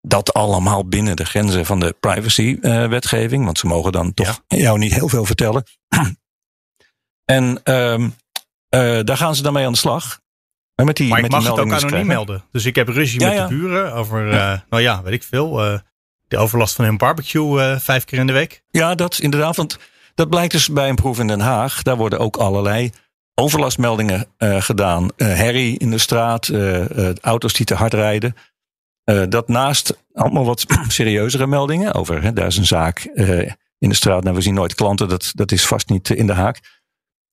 Dat 0.00 0.32
allemaal 0.32 0.88
binnen 0.88 1.16
de 1.16 1.24
grenzen 1.24 1.66
van 1.66 1.80
de 1.80 1.96
privacy-wetgeving. 2.00 3.44
want 3.44 3.58
ze 3.58 3.66
mogen 3.66 3.92
dan 3.92 4.14
toch 4.14 4.42
jou 4.46 4.78
niet 4.78 4.94
heel 4.94 5.08
veel 5.08 5.24
vertellen. 5.24 5.64
en 7.24 7.60
uh, 7.64 8.08
daar 9.04 9.16
gaan 9.16 9.34
ze 9.34 9.42
dan 9.42 9.52
mee 9.52 9.66
aan 9.66 9.72
de 9.72 9.78
slag. 9.78 10.22
Maar, 10.74 10.86
met 10.86 10.96
die, 10.96 11.08
maar 11.08 11.24
ik 11.24 11.30
mag 11.30 11.42
het 11.42 11.58
ook 11.58 11.72
anoniem 11.72 12.06
melden. 12.06 12.44
Dus 12.50 12.64
ik 12.64 12.76
heb 12.76 12.88
ruzie 12.88 13.20
met 13.20 13.36
de 13.36 13.46
buren 13.48 13.92
over, 13.92 14.32
uh, 14.32 14.58
nou 14.70 14.82
ja, 14.82 15.02
weet 15.02 15.12
ik 15.12 15.22
veel. 15.22 15.66
Uh, 15.66 15.78
de 16.28 16.36
overlast 16.36 16.74
van 16.74 16.84
hun 16.84 16.96
barbecue 16.96 17.60
uh, 17.60 17.78
vijf 17.78 18.04
keer 18.04 18.18
in 18.18 18.26
de 18.26 18.32
week. 18.32 18.62
Ja, 18.70 18.94
dat 18.94 19.18
inderdaad. 19.18 19.56
Want 19.56 19.78
dat 20.14 20.30
blijkt 20.30 20.52
dus 20.52 20.68
bij 20.68 20.88
een 20.88 20.94
proef 20.94 21.18
in 21.18 21.26
Den 21.26 21.40
Haag. 21.40 21.82
Daar 21.82 21.96
worden 21.96 22.18
ook 22.18 22.36
allerlei 22.36 22.92
overlastmeldingen 23.34 24.26
gedaan. 24.38 25.10
herrie 25.16 25.78
in 25.78 25.90
de 25.90 25.98
straat, 25.98 26.50
auto's 27.20 27.52
die 27.52 27.66
te 27.66 27.74
hard 27.74 27.94
rijden. 27.94 28.36
dat 29.28 29.48
naast 29.48 29.98
allemaal 30.12 30.44
wat 30.44 30.64
serieuzere 30.88 31.46
meldingen 31.46 31.94
over. 31.94 32.22
Hè, 32.22 32.32
daar 32.32 32.46
is 32.46 32.56
een 32.56 32.66
zaak 32.66 33.04
in 33.78 33.88
de 33.88 33.94
straat. 33.94 34.22
Nou, 34.22 34.36
we 34.36 34.42
zien 34.42 34.54
nooit 34.54 34.74
klanten. 34.74 35.08
Dat, 35.08 35.32
dat 35.34 35.52
is 35.52 35.66
vast 35.66 35.88
niet 35.88 36.10
in 36.10 36.26
de 36.26 36.32
haak. 36.32 36.82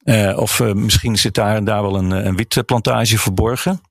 Uh, 0.04 0.38
of 0.38 0.60
uh, 0.60 0.74
misschien 0.74 1.18
zit 1.18 1.34
daar 1.34 1.56
en 1.56 1.64
daar 1.64 1.82
wel 1.82 1.96
een, 1.96 2.12
een 2.12 2.36
wietplantage 2.36 3.18
verborgen. 3.18 3.82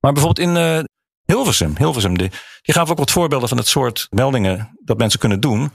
Maar 0.00 0.12
bijvoorbeeld 0.12 0.48
in 0.48 0.56
uh, 0.56 0.84
Hilversum, 1.24 1.76
Hilversum 1.76 2.18
die, 2.18 2.30
die 2.62 2.74
gaven 2.74 2.90
ook 2.90 2.98
wat 2.98 3.10
voorbeelden 3.10 3.48
van 3.48 3.58
het 3.58 3.66
soort 3.66 4.06
meldingen 4.10 4.78
dat 4.84 4.98
mensen 4.98 5.20
kunnen 5.20 5.40
doen. 5.40 5.72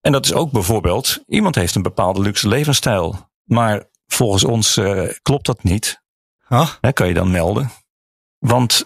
En 0.00 0.12
dat 0.12 0.24
is 0.24 0.32
ook 0.32 0.50
bijvoorbeeld, 0.52 1.22
iemand 1.26 1.54
heeft 1.54 1.74
een 1.74 1.82
bepaalde 1.82 2.20
luxe 2.20 2.48
levensstijl. 2.48 3.30
Maar 3.44 3.84
volgens 4.06 4.44
ons 4.44 4.80
klopt 5.22 5.46
dat 5.46 5.62
niet. 5.62 6.02
Huh? 6.48 6.68
Hè, 6.80 6.92
kan 6.92 7.08
je 7.08 7.14
dan 7.14 7.30
melden. 7.30 7.70
Want 8.38 8.82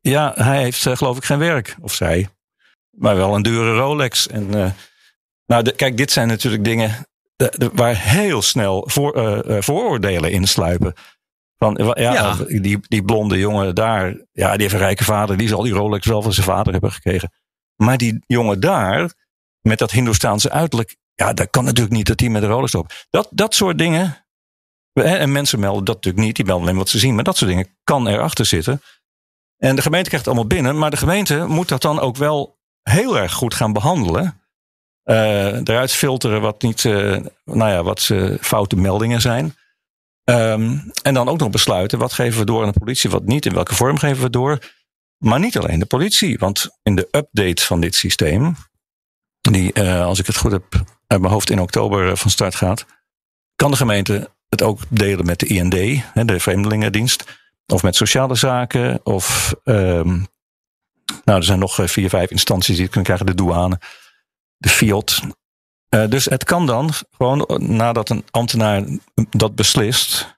ja, 0.00 0.32
hij 0.34 0.62
heeft 0.62 0.88
geloof 0.88 1.16
ik 1.16 1.24
geen 1.24 1.38
werk, 1.38 1.76
of 1.80 1.94
zij. 1.94 2.28
Maar 2.90 3.16
wel 3.16 3.34
een 3.34 3.42
dure 3.42 3.76
Rolex. 3.76 4.26
En 4.26 4.74
nou, 5.46 5.62
de, 5.62 5.72
kijk, 5.72 5.96
dit 5.96 6.10
zijn 6.10 6.28
natuurlijk 6.28 6.64
dingen 6.64 7.06
waar 7.72 7.96
heel 7.96 8.42
snel 8.42 8.84
voor, 8.86 9.16
uh, 9.46 9.56
vooroordelen 9.60 10.30
in 10.30 10.46
sluipen. 10.46 10.94
Van, 11.56 11.94
ja, 11.94 12.34
Die, 12.34 12.78
die 12.80 13.02
blonde 13.02 13.38
jongen 13.38 13.74
daar, 13.74 14.06
ja, 14.32 14.52
die 14.52 14.60
heeft 14.60 14.72
een 14.72 14.78
rijke 14.78 15.04
vader, 15.04 15.36
die 15.36 15.48
zal 15.48 15.62
die 15.62 15.72
Rolex 15.72 16.06
wel 16.06 16.22
van 16.22 16.32
zijn 16.32 16.46
vader 16.46 16.72
hebben 16.72 16.92
gekregen. 16.92 17.32
Maar 17.76 17.98
die 17.98 18.24
jongen 18.26 18.60
daar, 18.60 19.12
met 19.60 19.78
dat 19.78 19.90
Hindoestaanse 19.90 20.50
uiterlijk, 20.50 20.96
ja, 21.14 21.32
dat 21.32 21.50
kan 21.50 21.64
natuurlijk 21.64 21.96
niet 21.96 22.06
dat 22.06 22.18
die 22.18 22.30
met 22.30 22.42
de 22.42 22.48
Rolex 22.48 22.74
op. 22.74 22.92
Dat, 23.10 23.28
dat 23.30 23.54
soort 23.54 23.78
dingen, 23.78 24.26
en 24.92 25.32
mensen 25.32 25.60
melden 25.60 25.84
dat 25.84 25.94
natuurlijk 25.94 26.24
niet, 26.24 26.36
die 26.36 26.44
melden 26.44 26.64
alleen 26.64 26.78
wat 26.78 26.88
ze 26.88 26.98
zien, 26.98 27.14
maar 27.14 27.24
dat 27.24 27.36
soort 27.36 27.50
dingen 27.50 27.76
kan 27.84 28.06
erachter 28.06 28.46
zitten. 28.46 28.82
En 29.56 29.76
de 29.76 29.82
gemeente 29.82 30.08
krijgt 30.08 30.26
het 30.26 30.34
allemaal 30.34 30.56
binnen, 30.56 30.78
maar 30.78 30.90
de 30.90 30.96
gemeente 30.96 31.46
moet 31.46 31.68
dat 31.68 31.82
dan 31.82 32.00
ook 32.00 32.16
wel 32.16 32.58
heel 32.82 33.18
erg 33.18 33.32
goed 33.32 33.54
gaan 33.54 33.72
behandelen. 33.72 34.37
Uh, 35.10 35.54
eruit 35.54 35.92
filteren 35.92 36.40
wat 36.40 36.62
niet, 36.62 36.84
uh, 36.84 37.16
nou 37.44 37.70
ja, 37.70 37.82
wat 37.82 38.08
uh, 38.12 38.36
foute 38.40 38.76
meldingen 38.76 39.20
zijn. 39.20 39.56
Um, 40.24 40.90
en 41.02 41.14
dan 41.14 41.28
ook 41.28 41.38
nog 41.38 41.50
besluiten 41.50 41.98
wat 41.98 42.12
geven 42.12 42.38
we 42.38 42.46
door 42.46 42.64
aan 42.64 42.72
de 42.72 42.78
politie, 42.78 43.10
wat 43.10 43.24
niet, 43.24 43.46
in 43.46 43.54
welke 43.54 43.74
vorm 43.74 43.98
geven 43.98 44.22
we 44.22 44.30
door. 44.30 44.58
Maar 45.18 45.40
niet 45.40 45.58
alleen 45.58 45.78
de 45.78 45.86
politie, 45.86 46.38
want 46.38 46.78
in 46.82 46.94
de 46.94 47.08
update 47.10 47.64
van 47.64 47.80
dit 47.80 47.94
systeem, 47.94 48.56
die 49.40 49.82
als 49.82 50.18
ik 50.18 50.26
het 50.26 50.36
goed 50.36 50.52
heb 50.52 50.64
uit 51.06 51.20
mijn 51.20 51.32
hoofd 51.32 51.50
in 51.50 51.60
oktober 51.60 52.16
van 52.16 52.30
start 52.30 52.54
gaat, 52.54 52.86
kan 53.54 53.70
de 53.70 53.76
gemeente 53.76 54.30
het 54.48 54.62
ook 54.62 54.80
delen 54.88 55.26
met 55.26 55.38
de 55.38 55.46
IND, 55.46 55.72
de 56.28 56.40
Vreemdelingendienst, 56.40 57.24
of 57.66 57.82
met 57.82 57.96
sociale 57.96 58.34
zaken, 58.34 59.00
of 59.04 59.54
um, 59.64 60.26
nou, 61.24 61.38
er 61.38 61.44
zijn 61.44 61.58
nog 61.58 61.78
vier, 61.82 62.08
vijf 62.08 62.30
instanties 62.30 62.74
die 62.74 62.84
het 62.84 62.92
kunnen 62.92 63.14
krijgen, 63.14 63.26
de 63.26 63.42
douane 63.42 63.78
de 64.58 64.68
fiat. 64.68 65.20
Uh, 65.94 66.08
dus 66.08 66.24
het 66.24 66.44
kan 66.44 66.66
dan 66.66 66.90
gewoon 67.16 67.46
nadat 67.58 68.10
een 68.10 68.24
ambtenaar 68.30 68.84
dat 69.30 69.54
beslist, 69.54 70.36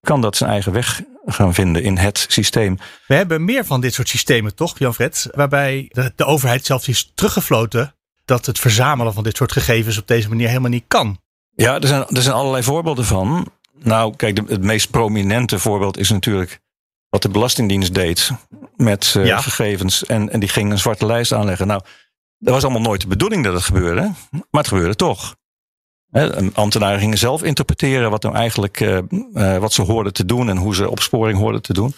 kan 0.00 0.20
dat 0.20 0.36
zijn 0.36 0.50
eigen 0.50 0.72
weg 0.72 1.02
gaan 1.26 1.54
vinden 1.54 1.82
in 1.82 1.96
het 1.96 2.26
systeem. 2.28 2.78
We 3.06 3.14
hebben 3.14 3.44
meer 3.44 3.64
van 3.64 3.80
dit 3.80 3.94
soort 3.94 4.08
systemen, 4.08 4.54
toch, 4.54 4.78
Jan-Fred? 4.78 5.28
Waarbij 5.32 5.88
de, 5.92 6.12
de, 6.16 6.24
overheid 6.24 6.66
zelfs 6.66 6.88
is 6.88 7.12
teruggefloten 7.14 7.94
dat 8.24 8.46
het 8.46 8.58
verzamelen 8.58 9.12
van 9.12 9.24
dit 9.24 9.36
soort 9.36 9.52
gegevens 9.52 9.98
op 9.98 10.06
deze 10.06 10.28
manier 10.28 10.48
helemaal 10.48 10.70
niet 10.70 10.84
kan. 10.88 11.18
Ja, 11.54 11.80
er 11.80 11.86
zijn, 11.86 12.06
er 12.06 12.22
zijn 12.22 12.34
allerlei 12.34 12.62
voorbeelden 12.62 13.04
van. 13.04 13.52
Nou, 13.82 14.16
kijk, 14.16 14.36
de, 14.36 14.42
het 14.48 14.62
meest 14.62 14.90
prominente 14.90 15.58
voorbeeld 15.58 15.98
is 15.98 16.10
natuurlijk 16.10 16.60
wat 17.08 17.22
de 17.22 17.28
Belastingdienst 17.28 17.94
deed 17.94 18.30
met 18.76 19.14
uh, 19.16 19.38
gegevens. 19.38 20.04
En, 20.04 20.30
en 20.30 20.40
die 20.40 20.48
ging 20.48 20.70
een 20.70 20.78
zwarte 20.78 21.06
lijst 21.06 21.32
aanleggen. 21.32 21.66
Nou, 21.66 21.82
dat 22.44 22.54
was 22.54 22.62
allemaal 22.62 22.82
nooit 22.82 23.00
de 23.00 23.06
bedoeling 23.06 23.44
dat 23.44 23.52
het 23.52 23.62
gebeurde, 23.62 24.12
maar 24.30 24.62
het 24.62 24.68
gebeurde 24.68 24.94
toch. 24.94 25.36
Ambtenaren 26.54 26.98
gingen 26.98 27.18
zelf 27.18 27.42
interpreteren 27.42 28.10
wat 28.10 28.22
nou 28.22 28.34
eigenlijk 28.34 28.80
uh, 28.80 28.98
uh, 29.10 29.58
wat 29.58 29.72
ze 29.72 29.82
hoorden 29.82 30.12
te 30.12 30.24
doen 30.24 30.48
en 30.48 30.56
hoe 30.56 30.74
ze 30.74 30.90
opsporing 30.90 31.38
hoorden 31.38 31.62
te 31.62 31.72
doen. 31.72 31.94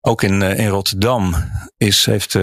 Ook 0.00 0.22
in, 0.22 0.40
uh, 0.40 0.58
in 0.58 0.68
Rotterdam 0.68 1.34
is, 1.76 2.06
heeft 2.06 2.38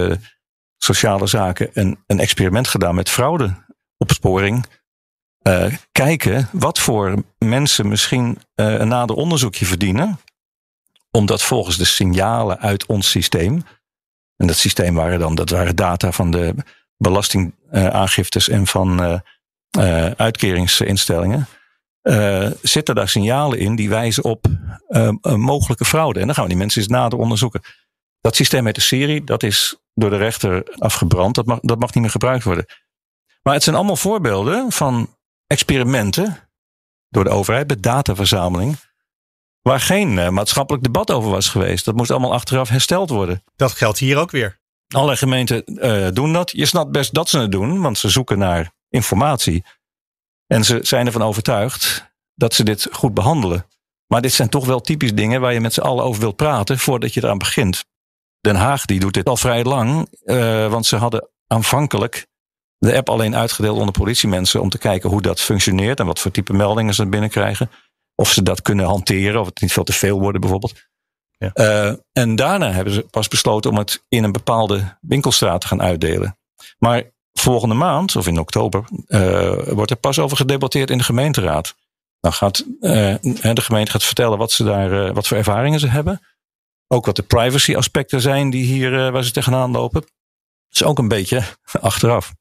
sociale 0.78 1.28
zaken 1.28 1.70
een, 1.74 2.04
een 2.08 2.20
experiment 2.20 2.68
gedaan 2.68 2.96
met 2.96 3.10
fraudeopsporing. 3.10 4.66
kijken 5.92 6.50
wat 6.52 6.80
voor 6.80 7.24
mensen 7.38 7.88
misschien 7.88 8.38
een 8.56 8.88
nader 8.88 9.16
onderzoekje 9.16 9.66
verdienen. 9.66 10.20
Omdat 11.12 11.42
volgens 11.42 11.78
de 11.78 11.86
signalen 11.86 12.60
uit 12.60 12.86
ons 12.86 13.10
systeem. 13.10 13.64
En 14.36 14.48
dat 14.48 14.56
systeem 14.56 14.96
waren 14.96 15.20
dan, 15.20 15.36
dat 15.36 15.50
waren 15.50 15.76
data 15.76 16.12
van 16.12 16.32
de 16.32 16.56
belastingaangiftes 17.02 18.50
en 18.50 18.68
van 18.68 19.04
uh, 19.04 19.20
uh, 19.78 20.12
uitkeringsinstellingen. 20.12 21.48
Uh, 22.04 22.50
zitten 22.62 22.96
daar 22.96 23.10
signalen 23.10 23.60
in 23.60 23.76
die 23.76 23.90
wijzen 23.90 24.24
op 24.24 24.46
mogelijke 25.24 25.86
fraude. 25.86 26.20
En 26.20 26.26
dan 26.26 26.36
gaan 26.36 26.44
we 26.44 26.50
die 26.50 26.60
mensen 26.60 26.82
eens 26.82 26.92
nader 26.92 27.20
onderzoeken. 27.20 27.62
Dat 28.22 28.36
systeem 28.36 28.66
heet 28.66 28.76
de 28.76 28.82
serie, 28.82 29.24
dat 29.24 29.44
is 29.44 29.76
door 29.94 30.10
de 30.10 30.18
rechter 30.18 30.76
afgebrand. 30.78 31.36
Dat 31.36 31.46
mag, 31.46 31.60
dat 31.60 31.80
mag 31.80 31.94
niet 31.94 32.04
meer 32.04 32.12
gebruikt 32.12 32.44
worden. 32.44 32.66
Maar 33.44 33.54
het 33.54 33.64
zijn 33.64 33.76
allemaal 33.76 33.96
voorbeelden 33.96 34.72
van 34.72 35.16
experimenten 35.48 36.50
door 37.10 37.24
de 37.24 37.30
overheid 37.30 37.68
met 37.68 37.84
dataverzameling. 37.84 38.76
Waar 39.62 39.80
geen 39.80 40.34
maatschappelijk 40.34 40.84
debat 40.84 41.12
over 41.12 41.32
was 41.32 41.48
geweest. 41.48 41.86
Dat 41.86 41.96
moest 41.96 42.12
allemaal 42.12 42.34
achteraf 42.34 42.70
hersteld 42.70 43.10
worden. 43.10 43.44
Dat 43.56 43.72
geldt 43.72 44.00
hier 44.00 44.18
ook 44.18 44.32
weer. 44.32 44.61
Alle 44.92 45.16
gemeenten 45.16 45.64
uh, 45.66 46.08
doen 46.14 46.34
dat. 46.34 46.52
Je 46.52 46.66
snapt 46.66 46.92
best 46.92 47.14
dat 47.14 47.30
ze 47.30 47.40
het 47.40 47.52
doen, 47.52 47.82
want 47.82 47.98
ze 47.98 48.10
zoeken 48.10 48.38
naar 48.38 48.72
informatie. 48.90 49.64
En 50.48 50.64
ze 50.64 50.80
zijn 50.82 51.06
ervan 51.06 51.22
overtuigd 51.22 52.12
dat 52.36 52.54
ze 52.54 52.64
dit 52.64 52.88
goed 52.92 53.14
behandelen. 53.14 53.66
Maar 54.08 54.22
dit 54.22 54.34
zijn 54.34 54.50
toch 54.50 54.66
wel 54.66 54.82
typisch 54.82 55.14
dingen 55.14 55.42
waar 55.42 55.54
je 55.54 55.60
met 55.60 55.74
z'n 55.74 55.82
allen 55.82 56.04
over 56.04 56.22
wilt 56.22 56.36
praten 56.36 56.80
voordat 56.80 57.14
je 57.14 57.24
eraan 57.24 57.38
begint. 57.38 57.86
Den 58.40 58.56
Haag 58.56 58.86
die 58.86 59.00
doet 59.00 59.14
dit 59.14 59.28
al 59.28 59.38
vrij 59.38 59.64
lang, 59.64 60.08
uh, 60.24 60.70
want 60.70 60.86
ze 60.86 60.96
hadden 60.96 61.30
aanvankelijk 61.48 62.28
de 62.78 62.96
app 62.96 63.10
alleen 63.10 63.36
uitgedeeld 63.36 63.78
onder 63.78 63.94
politiemensen 63.94 64.62
om 64.62 64.70
te 64.70 64.78
kijken 64.78 65.10
hoe 65.10 65.22
dat 65.22 65.42
functioneert 65.42 66.00
en 66.00 66.06
wat 66.06 66.20
voor 66.20 66.32
type 66.32 66.54
meldingen 66.54 66.94
ze 66.94 67.08
binnenkrijgen. 67.08 67.70
Of 68.16 68.32
ze 68.32 68.44
dat 68.44 68.62
kunnen 68.62 68.86
hanteren, 68.86 69.40
of 69.42 69.46
het 69.46 69.62
niet 69.62 69.74
veel 69.74 69.84
te 69.84 69.94
veel 69.94 70.20
worden 70.20 70.42
bijvoorbeeld. 70.42 70.91
Ja. 71.42 71.52
Uh, 71.54 71.96
en 72.12 72.36
daarna 72.36 72.72
hebben 72.72 72.94
ze 72.94 73.02
pas 73.02 73.28
besloten 73.28 73.72
om 73.72 73.78
het 73.78 74.04
in 74.08 74.24
een 74.24 74.32
bepaalde 74.32 74.98
winkelstraat 75.02 75.62
te 75.62 75.68
gaan 75.68 75.82
uitdelen. 75.82 76.38
Maar 76.78 77.04
volgende 77.34 77.76
maand, 77.76 78.16
of 78.16 78.28
in 78.28 78.40
oktober, 78.40 78.84
uh, 79.08 79.52
wordt 79.68 79.92
er 79.92 79.98
pas 79.98 80.20
over 80.20 80.38
gedebatteerd 80.38 80.90
in 80.90 80.98
de 80.98 81.04
gemeenteraad. 81.04 81.76
Dan 82.20 82.34
gaat 82.34 82.66
uh, 82.82 83.16
de 83.22 83.62
gemeente 83.62 83.92
gaat 83.92 84.04
vertellen 84.04 84.38
wat, 84.38 84.52
ze 84.52 84.64
daar, 84.64 85.14
wat 85.14 85.28
voor 85.28 85.38
ervaringen 85.38 85.80
ze 85.80 85.88
hebben. 85.88 86.22
Ook 86.88 87.06
wat 87.06 87.16
de 87.16 87.24
privacy 87.24 87.76
aspecten 87.76 88.22
zijn 88.22 88.50
die 88.50 88.64
hier, 88.64 89.12
waar 89.12 89.24
ze 89.24 89.32
tegenaan 89.32 89.72
lopen. 89.72 90.02
Dat 90.02 90.10
is 90.72 90.84
ook 90.84 91.00
een 91.00 91.08
beetje 91.08 91.44
achteraf. 91.82 92.34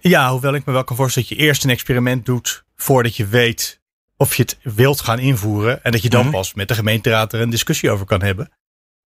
Ja, 0.00 0.30
hoewel 0.30 0.54
ik 0.54 0.64
me 0.64 0.72
wel 0.72 0.84
kan 0.84 0.96
voorstellen 0.96 1.28
dat 1.28 1.38
je 1.38 1.44
eerst 1.44 1.64
een 1.64 1.70
experiment 1.70 2.26
doet 2.26 2.64
voordat 2.76 3.16
je 3.16 3.26
weet 3.26 3.82
of 4.16 4.34
je 4.34 4.42
het 4.42 4.58
wilt 4.62 5.00
gaan 5.00 5.18
invoeren 5.18 5.84
en 5.84 5.92
dat 5.92 6.02
je 6.02 6.08
dan 6.08 6.22
mhm. 6.22 6.30
pas 6.30 6.54
met 6.54 6.68
de 6.68 6.74
gemeenteraad 6.74 7.32
er 7.32 7.40
een 7.40 7.50
discussie 7.50 7.90
over 7.90 8.06
kan 8.06 8.22
hebben. 8.22 8.52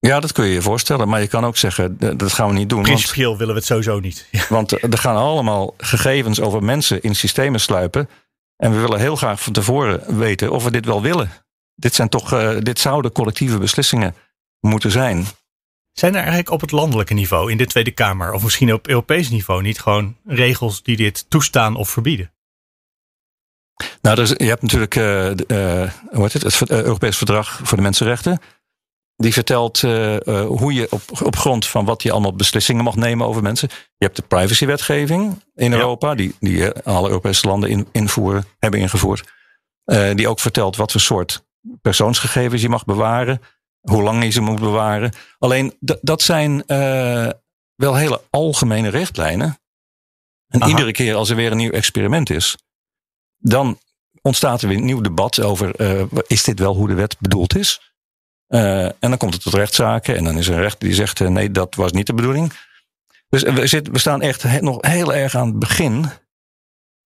Ja, 0.00 0.20
dat 0.20 0.32
kun 0.32 0.44
je 0.44 0.52
je 0.52 0.62
voorstellen. 0.62 1.08
Maar 1.08 1.20
je 1.20 1.26
kan 1.26 1.44
ook 1.44 1.56
zeggen, 1.56 1.98
dat 2.16 2.32
gaan 2.32 2.48
we 2.48 2.54
niet 2.54 2.68
doen. 2.68 2.82
Principieel 2.82 3.36
willen 3.36 3.52
we 3.52 3.58
het 3.58 3.68
sowieso 3.68 4.00
niet. 4.00 4.28
Want 4.48 4.82
er 4.82 4.98
gaan 4.98 5.16
allemaal 5.16 5.74
gegevens 5.78 6.40
over 6.40 6.62
mensen 6.62 7.02
in 7.02 7.14
systemen 7.14 7.60
sluipen. 7.60 8.08
En 8.56 8.72
we 8.72 8.78
willen 8.78 9.00
heel 9.00 9.16
graag 9.16 9.42
van 9.42 9.52
tevoren 9.52 10.18
weten 10.18 10.50
of 10.50 10.64
we 10.64 10.70
dit 10.70 10.84
wel 10.84 11.02
willen. 11.02 11.30
Dit, 11.74 11.94
zijn 11.94 12.08
toch, 12.08 12.32
uh, 12.32 12.56
dit 12.58 12.78
zouden 12.78 13.12
collectieve 13.12 13.58
beslissingen 13.58 14.14
moeten 14.60 14.90
zijn. 14.90 15.26
Zijn 15.92 16.12
er 16.12 16.18
eigenlijk 16.20 16.50
op 16.50 16.60
het 16.60 16.70
landelijke 16.70 17.14
niveau, 17.14 17.50
in 17.50 17.56
de 17.56 17.66
Tweede 17.66 17.90
Kamer, 17.90 18.32
of 18.32 18.42
misschien 18.42 18.72
op 18.72 18.88
Europees 18.88 19.30
niveau, 19.30 19.62
niet 19.62 19.80
gewoon 19.80 20.16
regels 20.24 20.82
die 20.82 20.96
dit 20.96 21.30
toestaan 21.30 21.76
of 21.76 21.88
verbieden? 21.88 22.32
Nou, 24.02 24.16
dus, 24.16 24.28
je 24.28 24.44
hebt 24.44 24.62
natuurlijk 24.62 24.96
uh, 24.96 25.04
hoe 26.10 26.22
heet 26.22 26.32
het, 26.32 26.42
het 26.42 26.70
Europees 26.70 27.16
Verdrag 27.16 27.60
voor 27.62 27.76
de 27.76 27.82
Mensenrechten. 27.82 28.40
Die 29.16 29.32
vertelt 29.32 29.80
hoe 29.80 30.72
je 30.72 30.86
op, 30.90 31.02
op 31.22 31.36
grond 31.36 31.66
van 31.66 31.84
wat 31.84 32.02
je 32.02 32.12
allemaal 32.12 32.34
beslissingen 32.34 32.84
mag 32.84 32.96
nemen 32.96 33.26
over 33.26 33.42
mensen. 33.42 33.68
Je 33.72 34.04
hebt 34.04 34.16
de 34.16 34.22
privacywetgeving 34.22 35.42
in 35.54 35.72
Europa, 35.72 36.14
die, 36.14 36.34
die 36.40 36.70
alle 36.70 37.08
Europese 37.08 37.46
landen 37.46 37.70
in, 37.70 37.88
invoeren, 37.92 38.44
hebben 38.58 38.80
ingevoerd. 38.80 39.32
die 40.14 40.28
ook 40.28 40.40
vertelt 40.40 40.76
wat 40.76 40.92
voor 40.92 41.00
soort 41.00 41.44
persoonsgegevens 41.82 42.62
je 42.62 42.68
mag 42.68 42.84
bewaren 42.84 43.40
hoe 43.80 44.02
lang 44.02 44.24
je 44.24 44.30
ze 44.30 44.40
moet 44.40 44.60
bewaren. 44.60 45.12
Alleen 45.38 45.76
dat 46.00 46.22
zijn 46.22 46.62
uh, 46.66 47.28
wel 47.74 47.94
hele 47.94 48.22
algemene 48.30 48.88
richtlijnen. 48.88 49.58
En 50.48 50.68
iedere 50.68 50.92
keer 50.92 51.14
als 51.14 51.30
er 51.30 51.36
weer 51.36 51.50
een 51.50 51.56
nieuw 51.56 51.70
experiment 51.70 52.30
is, 52.30 52.56
dan 53.38 53.78
ontstaat 54.22 54.62
er 54.62 54.68
weer 54.68 54.76
een 54.76 54.84
nieuw 54.84 55.00
debat 55.00 55.40
over: 55.40 55.80
uh, 55.80 56.20
is 56.26 56.42
dit 56.42 56.58
wel 56.58 56.74
hoe 56.74 56.88
de 56.88 56.94
wet 56.94 57.16
bedoeld 57.18 57.56
is? 57.56 57.92
Uh, 58.48 58.84
en 58.84 58.96
dan 58.98 59.16
komt 59.16 59.34
het 59.34 59.42
tot 59.42 59.54
rechtszaken 59.54 60.16
en 60.16 60.24
dan 60.24 60.38
is 60.38 60.48
er 60.48 60.54
een 60.54 60.60
rechter 60.60 60.86
die 60.86 60.96
zegt: 60.96 61.18
nee, 61.20 61.50
dat 61.50 61.74
was 61.74 61.92
niet 61.92 62.06
de 62.06 62.14
bedoeling. 62.14 62.52
Dus 63.28 63.42
we, 63.42 63.66
zitten, 63.66 63.92
we 63.92 63.98
staan 63.98 64.22
echt 64.22 64.60
nog 64.60 64.78
heel 64.80 65.14
erg 65.14 65.34
aan 65.34 65.46
het 65.46 65.58
begin 65.58 66.06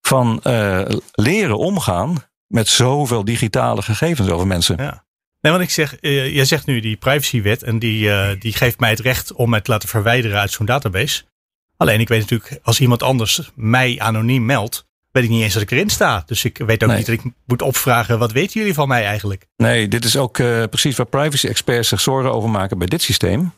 van 0.02 0.42
leren 1.12 1.58
omgaan 1.58 2.24
met 2.48 2.68
zoveel 2.68 3.26
digitale 3.26 3.82
gegevens 3.82 4.30
over 4.30 4.48
mensen. 4.48 4.78
Ja. 4.78 5.06
Nee, 5.42 5.52
want 5.52 5.64
ik 5.64 5.70
zeg, 5.70 5.98
jij 6.02 6.46
zegt 6.46 6.66
nu 6.66 6.80
die 6.80 6.98
privacywet 6.98 7.64
en 7.64 7.80
die, 7.80 8.38
die 8.38 8.54
geeft 8.54 8.80
mij 8.80 8.90
het 8.90 9.00
recht 9.00 9.34
om 9.34 9.50
mij 9.50 9.62
te 9.62 9.72
laten 9.72 9.90
verwijderen 9.90 10.40
uit 10.40 10.52
zo'n 10.52 10.66
database. 10.66 11.24
Alleen 11.78 12.00
ik 12.00 12.08
weet 12.08 12.20
natuurlijk, 12.20 12.60
als 12.64 12.80
iemand 12.80 13.04
anders 13.04 13.52
mij 13.56 14.00
anoniem 14.00 14.46
meldt, 14.46 14.90
weet 15.12 15.24
ik 15.24 15.30
niet 15.30 15.44
eens 15.44 15.54
dat 15.54 15.62
ik 15.62 15.72
erin 15.72 15.90
sta. 15.90 16.24
Dus 16.26 16.44
ik 16.44 16.58
weet 16.58 16.84
ook 16.84 16.96
niet 16.96 17.06
dat 17.06 17.16
ik 17.16 17.32
moet 17.46 17.62
opvragen, 17.62 18.20
wat 18.20 18.32
weten 18.32 18.60
jullie 18.60 18.74
van 18.74 18.88
mij 18.88 19.06
eigenlijk? 19.06 19.48
Nee, 19.58 19.88
dit 19.88 20.06
is 20.06 20.18
ook 20.18 20.38
uh, 20.38 20.64
precies 20.64 20.96
waar 20.96 21.06
privacy 21.06 21.48
experts 21.48 21.88
zich 21.90 22.02
zorgen 22.02 22.34
over 22.34 22.50
maken 22.50 22.78
bij 22.78 22.88
dit 22.88 23.02
systeem. 23.02 23.54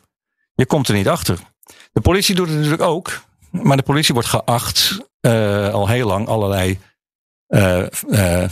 Je 0.54 0.66
komt 0.66 0.88
er 0.88 0.94
niet 0.94 1.08
achter. 1.08 1.38
De 1.92 2.00
politie 2.00 2.34
doet 2.34 2.46
het 2.46 2.56
natuurlijk 2.56 2.82
ook, 2.82 3.22
maar 3.50 3.76
de 3.76 3.82
politie 3.82 4.14
wordt 4.14 4.28
geacht 4.28 4.98
al 5.72 5.88
heel 5.88 6.06
lang 6.06 6.28
allerlei 6.28 6.78
uh, 7.48 7.78
uh, 7.78 7.88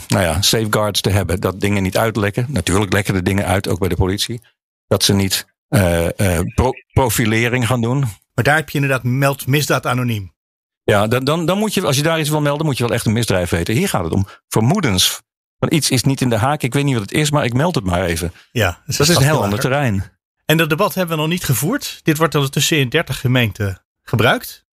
nou 0.07 0.23
ja, 0.23 0.41
safeguards 0.41 1.01
te 1.01 1.09
hebben. 1.09 1.39
Dat 1.39 1.61
dingen 1.61 1.83
niet 1.83 1.97
uitlekken. 1.97 2.45
Natuurlijk 2.49 2.93
lekken 2.93 3.13
de 3.13 3.23
dingen 3.23 3.45
uit, 3.45 3.67
ook 3.67 3.79
bij 3.79 3.89
de 3.89 3.95
politie. 3.95 4.41
Dat 4.87 5.03
ze 5.03 5.13
niet 5.13 5.45
pro 6.55 6.71
profilering 6.93 7.67
gaan 7.67 7.81
doen. 7.81 7.99
Maar 8.33 8.43
daar 8.43 8.55
heb 8.55 8.69
je 8.69 8.79
inderdaad 8.79 9.03
meld 9.03 9.47
misdaad 9.47 9.85
anoniem. 9.85 10.32
Ja, 10.83 11.07
dan, 11.07 11.23
dan, 11.23 11.45
dan 11.45 11.57
moet 11.57 11.73
je, 11.73 11.85
als 11.85 11.95
je 11.95 12.03
daar 12.03 12.19
iets 12.19 12.29
wil 12.29 12.41
melden, 12.41 12.65
moet 12.65 12.77
je 12.77 12.83
wel 12.83 12.93
echt 12.93 13.05
een 13.05 13.13
misdrijf 13.13 13.49
weten. 13.49 13.73
Hier 13.73 13.89
gaat 13.89 14.03
het 14.03 14.13
om 14.13 14.27
vermoedens. 14.47 15.21
Van 15.59 15.73
iets 15.73 15.89
is 15.89 16.03
niet 16.03 16.21
in 16.21 16.29
de 16.29 16.37
haak, 16.37 16.61
ik 16.61 16.73
weet 16.73 16.83
niet 16.83 16.93
wat 16.93 17.01
het 17.01 17.11
is, 17.11 17.31
maar 17.31 17.45
ik 17.45 17.53
meld 17.53 17.75
het 17.75 17.83
maar 17.83 18.05
even. 18.05 18.33
Ja, 18.51 18.81
dus 18.85 18.97
dat 18.97 19.09
is 19.09 19.15
een 19.15 19.23
heel 19.23 19.43
ander 19.43 19.59
terrein. 19.59 20.11
En 20.45 20.57
dat 20.57 20.69
debat 20.69 20.93
hebben 20.93 21.15
we 21.15 21.21
nog 21.21 21.31
niet 21.31 21.43
gevoerd. 21.43 21.99
Dit 22.03 22.17
wordt 22.17 22.35
ondertussen 22.35 22.77
in 22.77 22.89
30 22.89 23.19
gemeenten 23.19 23.85
gebruikt. 24.01 24.65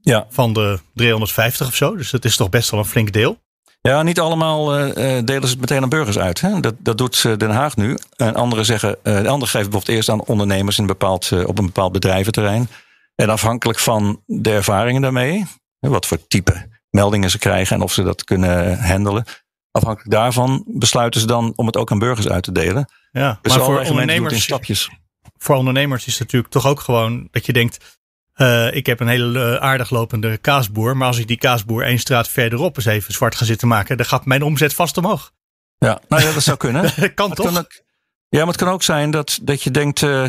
Ja. 0.00 0.26
Van 0.30 0.52
de 0.52 0.78
350 0.94 1.66
of 1.66 1.74
zo. 1.74 1.96
Dus 1.96 2.10
dat 2.10 2.24
is 2.24 2.36
toch 2.36 2.48
best 2.48 2.70
wel 2.70 2.80
een 2.80 2.86
flink 2.86 3.12
deel. 3.12 3.42
Ja, 3.80 4.02
niet 4.02 4.20
allemaal 4.20 4.78
uh, 4.78 4.94
delen 4.94 5.24
ze 5.26 5.50
het 5.50 5.60
meteen 5.60 5.82
aan 5.82 5.88
burgers 5.88 6.18
uit. 6.18 6.40
Hè? 6.40 6.60
Dat, 6.60 6.74
dat 6.78 6.98
doet 6.98 7.22
Den 7.22 7.50
Haag 7.50 7.76
nu. 7.76 7.98
En 8.16 8.34
anderen 8.34 8.64
zeggen, 8.64 8.88
uh, 8.88 8.94
de 9.02 9.10
anderen 9.12 9.48
geven 9.48 9.70
bijvoorbeeld 9.70 9.88
eerst 9.88 10.08
aan 10.08 10.24
ondernemers 10.24 10.76
in 10.76 10.82
een 10.82 10.88
bepaald, 10.88 11.30
uh, 11.30 11.46
op 11.46 11.58
een 11.58 11.66
bepaald 11.66 11.92
bedrijventerrein. 11.92 12.68
En 13.14 13.28
afhankelijk 13.30 13.78
van 13.78 14.22
de 14.26 14.50
ervaringen 14.50 15.02
daarmee, 15.02 15.46
wat 15.78 16.06
voor 16.06 16.26
type 16.26 16.68
meldingen 16.90 17.30
ze 17.30 17.38
krijgen 17.38 17.76
en 17.76 17.82
of 17.82 17.92
ze 17.92 18.02
dat 18.02 18.24
kunnen 18.24 18.78
handelen. 18.78 19.24
Afhankelijk 19.70 20.10
daarvan 20.10 20.64
besluiten 20.66 21.20
ze 21.20 21.26
dan 21.26 21.52
om 21.56 21.66
het 21.66 21.76
ook 21.76 21.90
aan 21.90 21.98
burgers 21.98 22.28
uit 22.28 22.42
te 22.42 22.52
delen. 22.52 22.88
Ja, 23.12 23.38
dus 23.42 23.56
maar 23.56 23.64
voor 23.64 23.80
ondernemers, 23.80 24.42
stapjes. 24.42 24.90
voor 25.36 25.56
ondernemers 25.56 26.06
is 26.06 26.12
het 26.12 26.22
natuurlijk 26.22 26.52
toch 26.52 26.66
ook 26.66 26.80
gewoon 26.80 27.28
dat 27.30 27.46
je 27.46 27.52
denkt, 27.52 27.98
uh, 28.36 28.74
ik 28.74 28.86
heb 28.86 29.00
een 29.00 29.08
hele 29.08 29.38
uh, 29.38 29.56
aardig 29.56 29.90
lopende 29.90 30.36
kaasboer. 30.36 30.96
Maar 30.96 31.06
als 31.06 31.18
ik 31.18 31.26
die 31.26 31.36
kaasboer 31.36 31.82
één 31.82 31.98
straat 31.98 32.28
verderop 32.28 32.76
eens 32.76 32.84
even 32.84 33.12
zwart 33.12 33.34
ga 33.34 33.44
zitten 33.44 33.68
maken, 33.68 33.96
dan 33.96 34.06
gaat 34.06 34.24
mijn 34.24 34.42
omzet 34.42 34.74
vast 34.74 34.96
omhoog. 34.96 35.32
Ja, 35.78 36.00
nou 36.08 36.22
ja, 36.22 36.32
dat 36.32 36.42
zou 36.42 36.56
kunnen. 36.56 36.82
kan 37.14 37.34
toch? 37.34 37.46
Kan 37.46 37.58
ook, 37.58 37.82
ja, 38.28 38.38
maar 38.38 38.46
het 38.46 38.56
kan 38.56 38.68
ook 38.68 38.82
zijn 38.82 39.10
dat, 39.10 39.38
dat 39.42 39.62
je 39.62 39.70
denkt, 39.70 40.00
uh, 40.00 40.26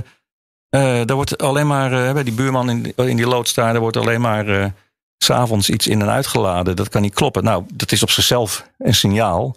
daar 0.79 1.15
wordt 1.15 1.37
alleen 1.37 1.67
maar, 1.67 2.13
bij 2.13 2.23
die 2.23 2.33
buurman 2.33 2.69
in, 2.69 2.95
in 2.95 3.15
die 3.15 3.27
loodstraat, 3.27 3.71
daar 3.71 3.81
wordt 3.81 3.97
alleen 3.97 4.21
maar 4.21 4.73
s 5.17 5.25
s'avonds 5.25 5.69
iets 5.69 5.87
in 5.87 6.01
en 6.01 6.09
uitgeladen. 6.09 6.75
Dat 6.75 6.89
kan 6.89 7.01
niet 7.01 7.13
kloppen. 7.13 7.43
Nou, 7.43 7.63
dat 7.73 7.91
is 7.91 8.03
op 8.03 8.09
zichzelf 8.09 8.69
een 8.77 8.95
signaal 8.95 9.55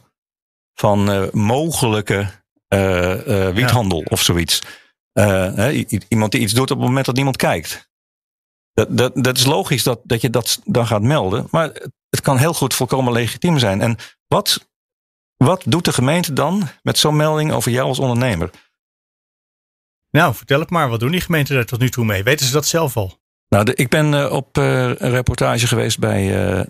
van 0.75 1.29
mogelijke 1.33 2.31
wiethandel 3.55 3.99
ja. 3.99 4.07
of 4.09 4.23
zoiets. 4.23 4.63
iemand 6.09 6.33
die 6.33 6.41
iets 6.41 6.53
doet 6.53 6.71
op 6.71 6.79
het 6.79 6.87
moment 6.87 7.07
dat 7.07 7.15
niemand 7.15 7.37
kijkt. 7.37 7.89
Dat, 8.79 8.97
dat, 8.97 9.13
dat 9.15 9.37
is 9.37 9.45
logisch 9.45 9.83
dat, 9.83 10.01
dat 10.03 10.21
je 10.21 10.31
dat 10.31 10.61
dan 10.65 10.87
gaat 10.87 11.03
melden. 11.03 11.47
Maar 11.51 11.73
het 12.11 12.21
kan 12.21 12.37
heel 12.37 12.55
goed 12.55 12.75
volkomen 12.75 13.13
legitiem 13.13 13.59
zijn. 13.59 13.81
En 13.81 13.97
wat, 14.27 14.69
wat 15.37 15.63
doet 15.67 15.85
de 15.85 15.93
gemeente 15.93 16.33
dan 16.33 16.69
met 16.83 16.99
zo'n 16.99 17.17
melding 17.17 17.53
over 17.53 17.71
jou 17.71 17.89
als 17.89 17.99
ondernemer? 17.99 18.51
Nou, 20.11 20.35
vertel 20.35 20.61
het 20.61 20.71
maar. 20.71 20.89
Wat 20.89 21.01
doen 21.01 21.11
die 21.11 21.21
gemeenten 21.21 21.55
daar 21.55 21.65
tot 21.65 21.81
nu 21.81 21.91
toe 21.91 22.05
mee? 22.05 22.23
Weten 22.23 22.47
ze 22.47 22.53
dat 22.53 22.67
zelf 22.67 22.97
al? 22.97 23.19
Nou, 23.49 23.73
ik 23.73 23.89
ben 23.89 24.13
uh, 24.13 24.33
op 24.33 24.57
een 24.57 24.95
reportage 24.95 25.67
geweest 25.67 25.99
bij, 25.99 26.51
uh, 26.59 26.65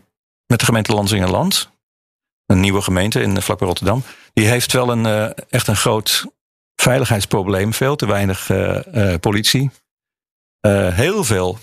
met 0.46 0.58
de 0.58 0.64
gemeente 0.64 0.94
Lansingerland. 0.94 1.70
Een 2.46 2.60
nieuwe 2.60 2.82
gemeente 2.82 3.20
in 3.20 3.42
vlakbij 3.42 3.66
Rotterdam. 3.66 4.02
Die 4.32 4.46
heeft 4.46 4.72
wel 4.72 4.90
een, 4.90 5.34
echt 5.48 5.66
een 5.66 5.76
groot 5.76 6.26
veiligheidsprobleem. 6.74 7.72
Veel 7.72 7.96
te 7.96 8.06
weinig 8.06 8.50
politie. 9.20 9.70
heel 10.90 11.24
veel 11.24 11.58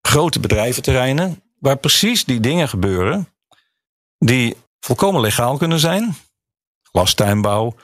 grote 0.00 0.40
bedrijventerreinen, 0.40 1.42
waar 1.58 1.76
precies 1.76 2.24
die 2.24 2.40
dingen 2.40 2.68
gebeuren, 2.68 3.28
die 4.18 4.56
volkomen 4.80 5.20
legaal 5.20 5.56
kunnen 5.56 5.78
zijn. 5.78 6.16
Glastuinbouw, 6.82 7.74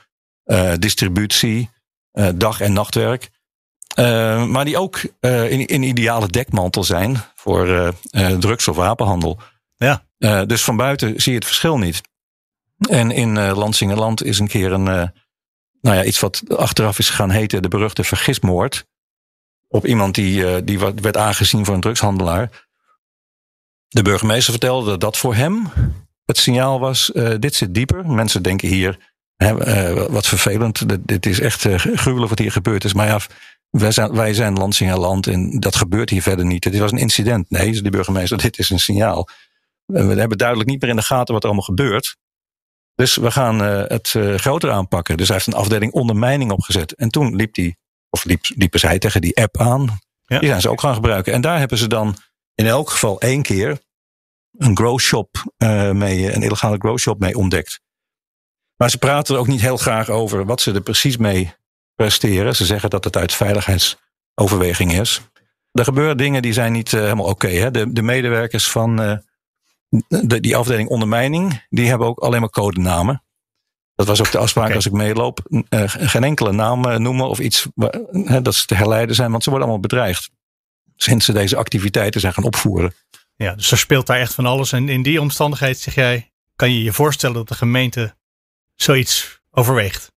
distributie, 0.79 1.71
dag- 2.35 2.61
en 2.61 2.73
nachtwerk. 2.73 3.31
Uh, 3.99 4.47
maar 4.47 4.65
die 4.65 4.79
ook 4.79 5.01
in, 5.21 5.67
in 5.67 5.83
ideale 5.83 6.29
dekmantel 6.29 6.85
zijn 6.85 7.17
voor 7.35 7.95
drugs- 8.39 8.69
of 8.69 8.77
wapenhandel. 8.77 9.39
Ja. 9.77 10.05
dus 10.45 10.63
van 10.63 10.77
buiten 10.77 11.21
zie 11.21 11.33
je 11.33 11.39
het 11.39 11.47
verschil 11.47 11.79
niet. 11.79 12.01
En 12.89 13.11
in 13.11 13.39
Lansingerland 13.39 14.25
is 14.25 14.39
een 14.39 14.49
keer 14.49 14.73
een, 14.73 14.85
nou 15.83 15.97
ja, 15.97 16.05
iets 16.05 16.21
wat 16.21 16.43
achteraf 16.49 16.99
is 16.99 17.11
gaan 17.11 17.31
heten 17.31 17.63
de 17.63 17.69
beruchte 17.69 18.05
vergismoord 18.05 18.87
op 19.73 19.87
iemand 19.87 20.15
die, 20.15 20.41
uh, 20.43 20.57
die 20.65 20.79
werd 20.79 21.17
aangezien 21.17 21.65
voor 21.65 21.75
een 21.75 21.81
drugshandelaar. 21.81 22.69
De 23.89 24.03
burgemeester 24.03 24.53
vertelde 24.53 24.91
dat 24.91 25.01
dat 25.01 25.17
voor 25.17 25.35
hem 25.35 25.69
het 26.25 26.39
signaal 26.39 26.81
was: 26.81 27.11
uh, 27.15 27.35
dit 27.39 27.55
zit 27.55 27.75
dieper. 27.75 28.07
Mensen 28.07 28.43
denken 28.43 28.69
hier, 28.69 28.99
hè, 29.37 29.51
uh, 29.95 30.07
wat 30.07 30.27
vervelend, 30.27 30.89
dit, 30.89 31.01
dit 31.03 31.27
is 31.27 31.41
echt 31.41 31.61
gruwelijk 31.95 32.29
wat 32.29 32.39
hier 32.39 32.53
gebeurd 32.53 32.85
is. 32.85 32.93
Maar 32.93 33.07
ja, 33.07 33.21
wij 33.73 33.91
zijn, 33.91 34.13
wij 34.13 34.35
zijn 34.35 34.55
Lansingerland 34.55 35.27
en 35.27 35.61
dat 35.61 35.77
gebeurt 35.77 36.11
hier 36.11 36.23
verder 36.23 36.45
niet. 36.45 36.63
Dit 36.63 36.79
was 36.79 36.93
een 36.93 36.99
incident. 36.99 37.51
Nee, 37.51 37.71
zei 37.73 37.83
de 37.83 37.91
burgemeester, 37.91 38.39
dit 38.43 38.59
is 38.59 38.71
een 38.71 38.81
signaal. 38.81 39.29
We 39.87 39.99
hebben 39.99 40.39
duidelijk 40.39 40.69
niet 40.69 40.81
meer 40.81 40.91
in 40.91 40.97
de 40.97 41.03
gaten 41.03 41.35
wat 41.35 41.43
er 41.43 41.49
allemaal 41.49 41.67
gebeurt. 41.67 42.17
Dus 42.95 43.17
we 43.17 43.31
gaan 43.31 43.59
het 43.63 44.09
groter 44.37 44.71
aanpakken. 44.71 45.17
Dus 45.17 45.27
hij 45.27 45.37
heeft 45.37 45.49
een 45.49 45.61
afdeling 45.61 45.93
ondermijning 45.93 46.51
opgezet. 46.51 46.95
En 46.95 47.09
toen 47.09 47.37
liep 47.37 47.57
hij 47.57 47.77
of 48.11 48.25
liep, 48.25 48.45
liepen 48.57 48.81
zij 48.81 48.99
tegen 48.99 49.21
die 49.21 49.37
app 49.37 49.59
aan. 49.59 49.99
Ja. 50.27 50.39
Die 50.39 50.49
zijn 50.49 50.61
ze 50.61 50.71
ook 50.71 50.81
gaan 50.81 50.95
gebruiken. 50.95 51.33
En 51.33 51.41
daar 51.41 51.59
hebben 51.59 51.79
ze 51.79 51.87
dan 51.87 52.17
in 52.55 52.67
elk 52.67 52.91
geval 52.91 53.21
één 53.21 53.43
keer 53.43 53.81
een 54.59 54.77
grow 54.77 54.99
shop 54.99 55.55
uh, 55.59 55.91
mee, 55.91 56.33
een 56.33 56.43
illegale 56.43 56.77
grow 56.79 56.99
shop 56.99 57.21
mee 57.21 57.37
ontdekt. 57.37 57.81
Maar 58.77 58.91
ze 58.91 58.99
praten 58.99 59.35
er 59.35 59.41
ook 59.41 59.47
niet 59.47 59.61
heel 59.61 59.77
graag 59.77 60.09
over 60.09 60.45
wat 60.45 60.61
ze 60.61 60.73
er 60.73 60.81
precies 60.81 61.17
mee 61.17 61.55
presteren. 61.95 62.57
Ze 62.57 62.65
zeggen 62.65 62.91
dat 62.91 63.05
het 63.05 63.17
uit 63.17 63.33
veiligheidsoverweging 63.33 64.93
is. 64.93 65.21
Er 65.73 65.85
gebeuren 65.85 66.17
dingen 66.17 66.43
die 66.43 66.53
zijn 66.53 66.73
niet 66.73 66.93
uh, 66.93 67.01
helemaal 67.01 67.27
oké. 67.27 67.47
Okay, 67.47 67.71
de, 67.71 67.93
de 67.93 68.03
medewerkers 68.03 68.71
van 68.71 69.03
uh, 69.03 69.17
de, 70.09 70.41
die 70.41 70.57
afdeling 70.57 70.89
ondermijning, 70.89 71.67
die 71.69 71.89
hebben 71.89 72.07
ook 72.07 72.19
alleen 72.19 72.41
maar 72.41 72.51
codenamen. 72.51 73.25
Dat 73.95 74.07
was 74.07 74.21
ook 74.21 74.31
de 74.31 74.39
afspraak 74.39 74.75
als 74.75 74.87
ik 74.87 74.93
meeloop. 74.93 75.39
Uh, 75.49 75.83
geen 75.87 76.25
enkele 76.25 76.53
naam 76.53 77.03
noemen 77.03 77.29
of 77.29 77.39
iets 77.39 77.69
dat 78.43 78.55
ze 78.55 78.67
te 78.67 78.75
herleiden 78.75 79.15
zijn, 79.15 79.31
want 79.31 79.43
ze 79.43 79.51
worden 79.51 79.69
allemaal 79.69 79.89
bedreigd. 79.89 80.31
Sinds 80.97 81.25
ze 81.25 81.33
deze 81.33 81.57
activiteiten 81.57 82.21
zijn 82.21 82.33
gaan 82.33 82.45
opvoeren. 82.45 82.95
Ja, 83.37 83.55
dus 83.55 83.71
er 83.71 83.79
speelt 83.79 84.07
daar 84.07 84.19
echt 84.19 84.35
van 84.35 84.47
alles. 84.47 84.73
En 84.73 84.88
in 84.88 85.03
die 85.03 85.21
omstandigheid 85.21 85.79
zeg 85.79 85.95
jij, 85.95 86.33
kan 86.57 86.73
je 86.73 86.83
je 86.83 86.93
voorstellen 86.93 87.37
dat 87.37 87.49
de 87.49 87.55
gemeente 87.55 88.17
zoiets 88.75 89.43
overweegt? 89.51 90.12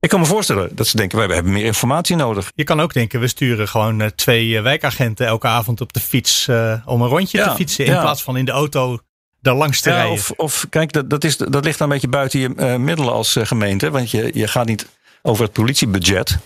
Ik 0.00 0.08
kan 0.08 0.20
me 0.20 0.26
voorstellen 0.26 0.76
dat 0.76 0.86
ze 0.86 0.96
denken, 0.96 1.18
wij 1.18 1.34
hebben 1.34 1.52
meer 1.52 1.64
informatie 1.64 2.16
nodig. 2.16 2.52
Je 2.54 2.64
kan 2.64 2.80
ook 2.80 2.92
denken, 2.92 3.20
we 3.20 3.26
sturen 3.28 3.68
gewoon 3.68 4.12
twee 4.14 4.60
wijkagenten 4.60 5.26
elke 5.26 5.46
avond 5.46 5.80
op 5.80 5.92
de 5.92 6.00
fiets 6.00 6.48
om 6.84 7.02
een 7.02 7.08
rondje 7.08 7.38
ja, 7.38 7.48
te 7.48 7.54
fietsen. 7.56 7.84
In 7.84 7.92
ja. 7.92 8.00
plaats 8.00 8.22
van 8.22 8.36
in 8.36 8.44
de 8.44 8.50
auto 8.50 8.98
daar 9.40 9.54
langs 9.54 9.80
te 9.80 9.88
Ja, 9.88 9.94
rijden. 9.94 10.12
of, 10.12 10.30
of 10.30 10.66
kijk, 10.70 10.92
dat, 10.92 11.10
dat, 11.10 11.24
is, 11.24 11.36
dat 11.36 11.64
ligt 11.64 11.78
dan 11.78 11.86
een 11.86 11.92
beetje 11.92 12.08
buiten 12.08 12.40
je 12.40 12.54
eh, 12.56 12.76
middelen 12.76 13.12
als 13.12 13.36
eh, 13.36 13.46
gemeente. 13.46 13.90
Want 13.90 14.10
je, 14.10 14.30
je 14.34 14.48
gaat 14.48 14.66
niet 14.66 14.86
over 15.22 15.44
het 15.44 15.52
politiebudget. 15.52 16.38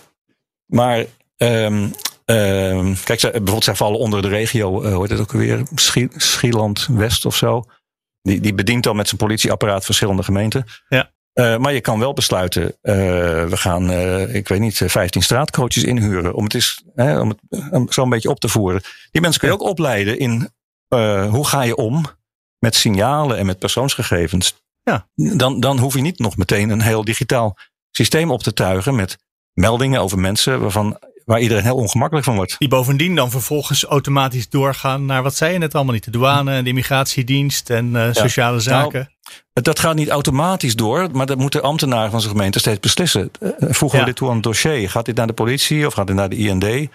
Maar 0.65 1.05
ehm, 1.37 1.87
ehm, 2.25 2.93
kijk, 3.03 3.19
zij, 3.19 3.29
bijvoorbeeld 3.31 3.63
zij 3.63 3.75
vallen 3.75 3.99
onder 3.99 4.21
de 4.21 4.27
regio, 4.27 4.81
eh 4.81 4.93
hoe 4.93 5.01
heet 5.01 5.11
het 5.11 5.19
ook 5.19 5.33
alweer? 5.33 5.63
Schie- 5.75 6.09
Schieland 6.15 6.87
West 6.91 7.25
of 7.25 7.35
zo. 7.35 7.63
Die, 8.21 8.39
die 8.39 8.53
bedient 8.53 8.83
dan 8.83 8.95
met 8.95 9.07
zijn 9.07 9.19
politieapparaat 9.19 9.85
verschillende 9.85 10.23
gemeenten. 10.23 10.65
Ja. 10.89 11.11
Eh, 11.35 11.57
maar 11.57 11.73
je 11.73 11.81
kan 11.81 11.99
wel 11.99 12.13
besluiten, 12.13 12.75
eh, 12.81 12.95
we 13.45 13.57
gaan, 13.57 13.89
eh, 13.89 14.35
ik 14.35 14.47
weet 14.47 14.59
niet, 14.59 14.81
eh, 14.81 14.89
15 14.89 15.21
straatcoaches 15.21 15.83
inhuren. 15.83 16.33
Om 16.33 16.43
het, 16.43 16.53
eens, 16.53 16.83
hè, 16.95 17.19
om 17.19 17.29
het 17.49 17.93
zo 17.93 18.03
een 18.03 18.09
beetje 18.09 18.29
op 18.29 18.39
te 18.39 18.47
voeren. 18.47 18.81
Die 19.11 19.21
mensen 19.21 19.39
kun 19.39 19.49
je 19.49 19.55
ook 19.55 19.69
opleiden 19.69 20.19
in 20.19 20.49
hoe 21.29 21.47
ga 21.47 21.61
je 21.61 21.75
om 21.75 22.05
met 22.59 22.75
signalen 22.75 23.37
en 23.37 23.45
met 23.45 23.59
persoonsgegevens. 23.59 24.63
Ja. 24.83 25.07
Dan, 25.15 25.59
dan 25.59 25.79
hoef 25.79 25.93
je 25.93 26.01
niet 26.01 26.19
nog 26.19 26.37
meteen 26.37 26.69
een 26.69 26.81
heel 26.81 27.03
digitaal 27.03 27.57
systeem 27.91 28.31
op 28.31 28.43
te 28.43 28.53
tuigen 28.53 28.95
met 28.95 29.17
meldingen 29.53 30.01
over 30.01 30.19
mensen 30.19 30.61
waarvan, 30.61 30.99
waar 31.25 31.39
iedereen 31.39 31.63
heel 31.63 31.75
ongemakkelijk 31.75 32.25
van 32.25 32.35
wordt. 32.35 32.55
Die 32.59 32.67
bovendien 32.67 33.15
dan 33.15 33.31
vervolgens 33.31 33.83
automatisch 33.83 34.49
doorgaan 34.49 35.05
naar 35.05 35.23
wat 35.23 35.35
zei 35.35 35.53
je 35.53 35.57
net 35.59 35.75
allemaal 35.75 35.93
niet. 35.93 36.03
De 36.03 36.11
douane 36.11 36.51
en 36.53 36.63
de 36.63 36.69
immigratiedienst 36.69 37.69
en 37.69 37.95
eh, 37.95 38.07
sociale 38.13 38.59
zaken. 38.59 39.09
Dat 39.53 39.79
gaat 39.79 39.95
niet 39.95 40.09
automatisch 40.09 40.75
door, 40.75 41.09
maar 41.11 41.25
dat 41.25 41.37
moeten 41.37 41.61
ambtenaren 41.61 42.11
van 42.11 42.21
zijn 42.21 42.31
gemeente 42.33 42.59
steeds 42.59 42.79
beslissen. 42.79 43.31
Eh, 43.39 43.49
Voegen 43.59 43.97
Ja. 43.99 44.03
we 44.05 44.09
dit 44.09 44.19
toe 44.19 44.27
aan 44.29 44.33
het 44.33 44.43
dossier? 44.43 44.89
Gaat 44.89 45.05
dit 45.05 45.15
naar 45.15 45.27
de 45.27 45.33
politie 45.33 45.85
of 45.87 45.93
gaat 45.93 46.07
dit 46.07 46.15
naar 46.15 46.29
de 46.29 46.35
IND? 46.35 46.89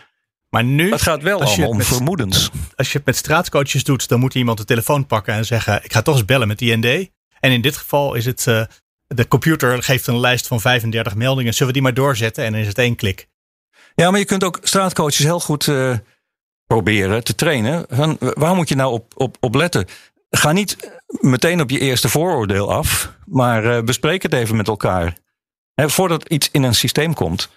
maar 0.49 0.65
nu, 0.65 0.91
Het 0.91 1.03
gaat 1.03 1.23
wel 1.23 1.43
allemaal 1.43 1.69
om 1.69 1.77
met- 1.77 1.87
vermoedens. 1.87 2.51
als 2.77 2.93
je 2.93 2.97
het 2.99 3.07
met 3.07 3.17
straatcoaches 3.17 3.85
doet, 3.85 4.09
dan 4.09 4.21
moet 4.21 4.35
iemand 4.35 4.59
de 4.59 4.65
telefoon 4.65 5.07
pakken 5.07 5.35
en 5.35 5.45
zeggen: 5.45 5.85
Ik 5.85 5.93
ga 5.93 6.03
toch 6.03 6.15
eens 6.15 6.25
bellen 6.25 6.49
met 6.49 6.61
IND. 6.61 6.85
En 7.41 7.51
in 7.53 7.61
dit 7.61 7.77
geval 7.77 8.15
is 8.15 8.25
het. 8.27 8.47
eh, 8.47 8.63
de 9.07 9.29
computer 9.29 9.83
geeft 9.83 10.07
een 10.07 10.19
lijst 10.21 10.47
van 10.47 10.61
35 10.61 11.15
meldingen. 11.15 11.53
Zullen 11.53 11.67
we 11.67 11.73
die 11.73 11.83
maar 11.83 11.95
doorzetten? 11.95 12.45
En 12.45 12.53
dan 12.53 12.61
is 12.61 12.67
het 12.67 12.79
één 12.79 12.97
klik. 12.97 13.29
Ja, 14.01 14.11
maar 14.11 14.19
je 14.19 14.25
kunt 14.25 14.45
ook 14.45 14.59
straatcoaches 14.63 15.25
heel 15.25 15.41
goed 15.41 15.69
eh, 15.69 15.99
proberen 16.67 17.25
te 17.25 17.35
trainen. 17.35 17.85
Van, 17.89 18.17
waar 18.19 18.55
moet 18.55 18.69
je 18.69 18.75
nou 18.75 18.93
op, 18.93 19.13
op, 19.17 19.37
op 19.41 19.55
letten? 19.55 19.87
Ga 20.31 20.53
niet 20.53 20.77
meteen 21.07 21.61
op 21.61 21.71
je 21.71 21.79
eerste 21.79 22.09
vooroordeel 22.09 22.73
af, 22.73 23.13
maar 23.27 23.77
eh, 23.77 23.83
bespreek 23.83 24.23
het 24.23 24.33
even 24.33 24.57
met 24.57 24.69
elkaar. 24.69 25.17
Voordat 25.75 26.29
iets 26.29 26.49
in 26.51 26.63
een 26.63 26.75
systeem 26.75 27.15
komt. 27.15 27.49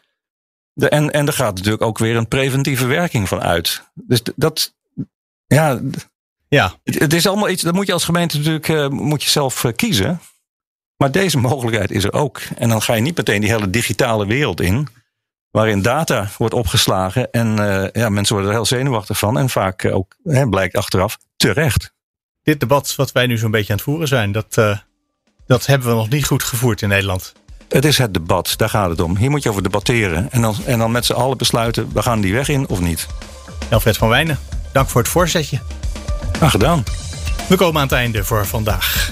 De, 0.73 0.89
en, 0.89 1.11
en 1.11 1.27
er 1.27 1.33
gaat 1.33 1.55
natuurlijk 1.55 1.83
ook 1.83 1.97
weer 1.97 2.15
een 2.15 2.27
preventieve 2.27 2.85
werking 2.85 3.27
van 3.27 3.41
uit. 3.41 3.83
Dus 3.93 4.21
dat, 4.35 4.73
ja, 5.45 5.81
Ja, 6.47 6.75
het, 6.83 6.99
het 6.99 7.13
is 7.13 7.27
allemaal 7.27 7.49
iets, 7.49 7.63
dat 7.63 7.73
moet 7.73 7.87
je 7.87 7.93
als 7.93 8.05
gemeente 8.05 8.37
natuurlijk 8.37 8.69
eh, 8.69 8.87
moet 8.87 9.23
je 9.23 9.29
zelf 9.29 9.65
kiezen. 9.75 10.21
Maar 10.97 11.11
deze 11.11 11.37
mogelijkheid 11.37 11.91
is 11.91 12.03
er 12.03 12.13
ook. 12.13 12.41
En 12.57 12.69
dan 12.69 12.81
ga 12.81 12.93
je 12.93 13.01
niet 13.01 13.17
meteen 13.17 13.41
die 13.41 13.51
hele 13.51 13.69
digitale 13.69 14.25
wereld 14.25 14.61
in. 14.61 14.87
Waarin 15.53 15.81
data 15.81 16.29
wordt 16.37 16.53
opgeslagen. 16.53 17.31
En 17.31 17.59
eh, 17.59 18.01
ja, 18.01 18.09
mensen 18.09 18.33
worden 18.35 18.51
er 18.51 18.57
heel 18.57 18.65
zenuwachtig 18.65 19.17
van. 19.17 19.37
En 19.37 19.49
vaak 19.49 19.83
eh, 19.83 19.95
ook, 19.95 20.15
hè, 20.23 20.49
blijkt 20.49 20.75
achteraf, 20.75 21.17
terecht. 21.37 21.93
dit 22.43 22.59
debat 22.59 22.95
wat 22.95 23.11
wij 23.11 23.25
nu 23.27 23.37
zo'n 23.37 23.51
beetje 23.51 23.69
aan 23.71 23.75
het 23.75 23.85
voeren 23.85 24.07
zijn, 24.07 24.31
dat, 24.31 24.57
eh, 24.57 24.77
dat 25.47 25.65
hebben 25.65 25.87
we 25.87 25.93
nog 25.93 26.09
niet 26.09 26.25
goed 26.25 26.43
gevoerd 26.43 26.81
in 26.81 26.89
Nederland. 26.89 27.33
Het 27.69 27.85
is 27.85 27.97
het 27.97 28.13
debat, 28.13 28.53
daar 28.57 28.69
gaat 28.69 28.89
het 28.89 29.01
om. 29.01 29.17
Hier 29.17 29.29
moet 29.29 29.43
je 29.43 29.49
over 29.49 29.63
debatteren. 29.63 30.31
En 30.31 30.41
dan, 30.41 30.55
en 30.65 30.79
dan 30.79 30.91
met 30.91 31.05
z'n 31.05 31.13
allen 31.13 31.37
besluiten, 31.37 31.89
we 31.93 32.01
gaan 32.01 32.21
die 32.21 32.33
weg 32.33 32.49
in 32.49 32.67
of 32.67 32.79
niet. 32.79 33.07
Alfred 33.71 33.97
van 33.97 34.09
Wijnen, 34.09 34.39
dank 34.71 34.89
voor 34.89 35.01
het 35.01 35.09
voorzetje. 35.09 35.59
Nou, 36.39 36.51
gedaan. 36.51 36.83
We 37.49 37.55
komen 37.55 37.75
aan 37.75 37.87
het 37.87 37.97
einde 37.97 38.23
voor 38.23 38.45
vandaag. 38.45 39.11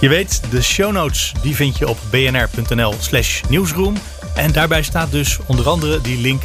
Je 0.00 0.08
weet, 0.08 0.50
de 0.50 0.62
show 0.62 0.92
notes 0.92 1.32
die 1.42 1.54
vind 1.54 1.78
je 1.78 1.88
op 1.88 1.98
bnr.nl 2.10 2.94
slash 2.98 3.42
nieuwsroom. 3.48 3.96
En 4.34 4.52
daarbij 4.52 4.82
staat 4.82 5.10
dus 5.10 5.38
onder 5.46 5.68
andere 5.68 6.00
die 6.00 6.18
link 6.18 6.42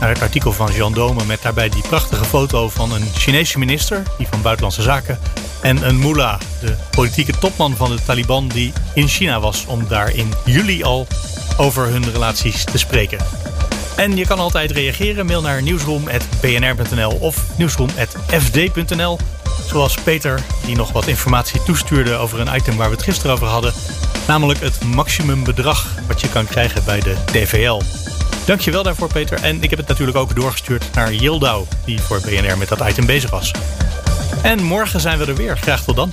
naar 0.00 0.08
het 0.08 0.22
artikel 0.22 0.52
van 0.52 0.72
Jean 0.72 0.92
Dome... 0.92 1.24
met 1.24 1.42
daarbij 1.42 1.68
die 1.68 1.82
prachtige 1.82 2.24
foto 2.24 2.68
van 2.68 2.92
een 2.92 3.08
Chinese 3.14 3.58
minister, 3.58 4.02
die 4.18 4.26
van 4.30 4.42
Buitenlandse 4.42 4.82
Zaken... 4.82 5.18
en 5.60 5.88
een 5.88 5.98
mullah, 5.98 6.40
de 6.60 6.76
politieke 6.90 7.38
topman 7.38 7.76
van 7.76 7.90
de 7.90 8.02
Taliban... 8.04 8.48
die 8.48 8.72
in 8.94 9.08
China 9.08 9.40
was 9.40 9.64
om 9.66 9.88
daar 9.88 10.14
in 10.14 10.32
juli 10.44 10.82
al 10.82 11.06
over 11.56 11.86
hun 11.86 12.12
relaties 12.12 12.64
te 12.64 12.78
spreken. 12.78 13.18
En 13.96 14.16
je 14.16 14.26
kan 14.26 14.38
altijd 14.38 14.70
reageren. 14.70 15.26
Mail 15.26 15.40
naar 15.40 15.62
nieuwsroom.bnr.nl 15.62 17.10
of 17.10 17.44
nieuwsroom.fd.nl. 17.56 19.18
Zoals 19.66 19.94
Peter, 19.94 20.40
die 20.66 20.76
nog 20.76 20.92
wat 20.92 21.06
informatie 21.06 21.62
toestuurde 21.62 22.14
over 22.14 22.40
een 22.40 22.54
item 22.54 22.76
waar 22.76 22.88
we 22.88 22.94
het 22.94 23.04
gisteren 23.04 23.32
over 23.32 23.46
hadden. 23.46 23.72
Namelijk 24.30 24.60
het 24.60 24.84
maximumbedrag 24.84 25.86
wat 26.06 26.20
je 26.20 26.28
kan 26.28 26.46
krijgen 26.46 26.84
bij 26.84 27.00
de 27.00 27.16
DVL. 27.24 27.80
Dankjewel 28.46 28.82
daarvoor 28.82 29.12
Peter. 29.12 29.42
En 29.42 29.62
ik 29.62 29.70
heb 29.70 29.78
het 29.78 29.88
natuurlijk 29.88 30.18
ook 30.18 30.34
doorgestuurd 30.34 30.84
naar 30.94 31.12
Yildau, 31.12 31.66
die 31.84 32.00
voor 32.00 32.20
BNR 32.20 32.58
met 32.58 32.68
dat 32.68 32.88
item 32.88 33.06
bezig 33.06 33.30
was. 33.30 33.52
En 34.42 34.62
morgen 34.62 35.00
zijn 35.00 35.18
we 35.18 35.26
er 35.26 35.34
weer. 35.34 35.58
Graag 35.58 35.84
tot 35.84 35.96
dan. 35.96 36.12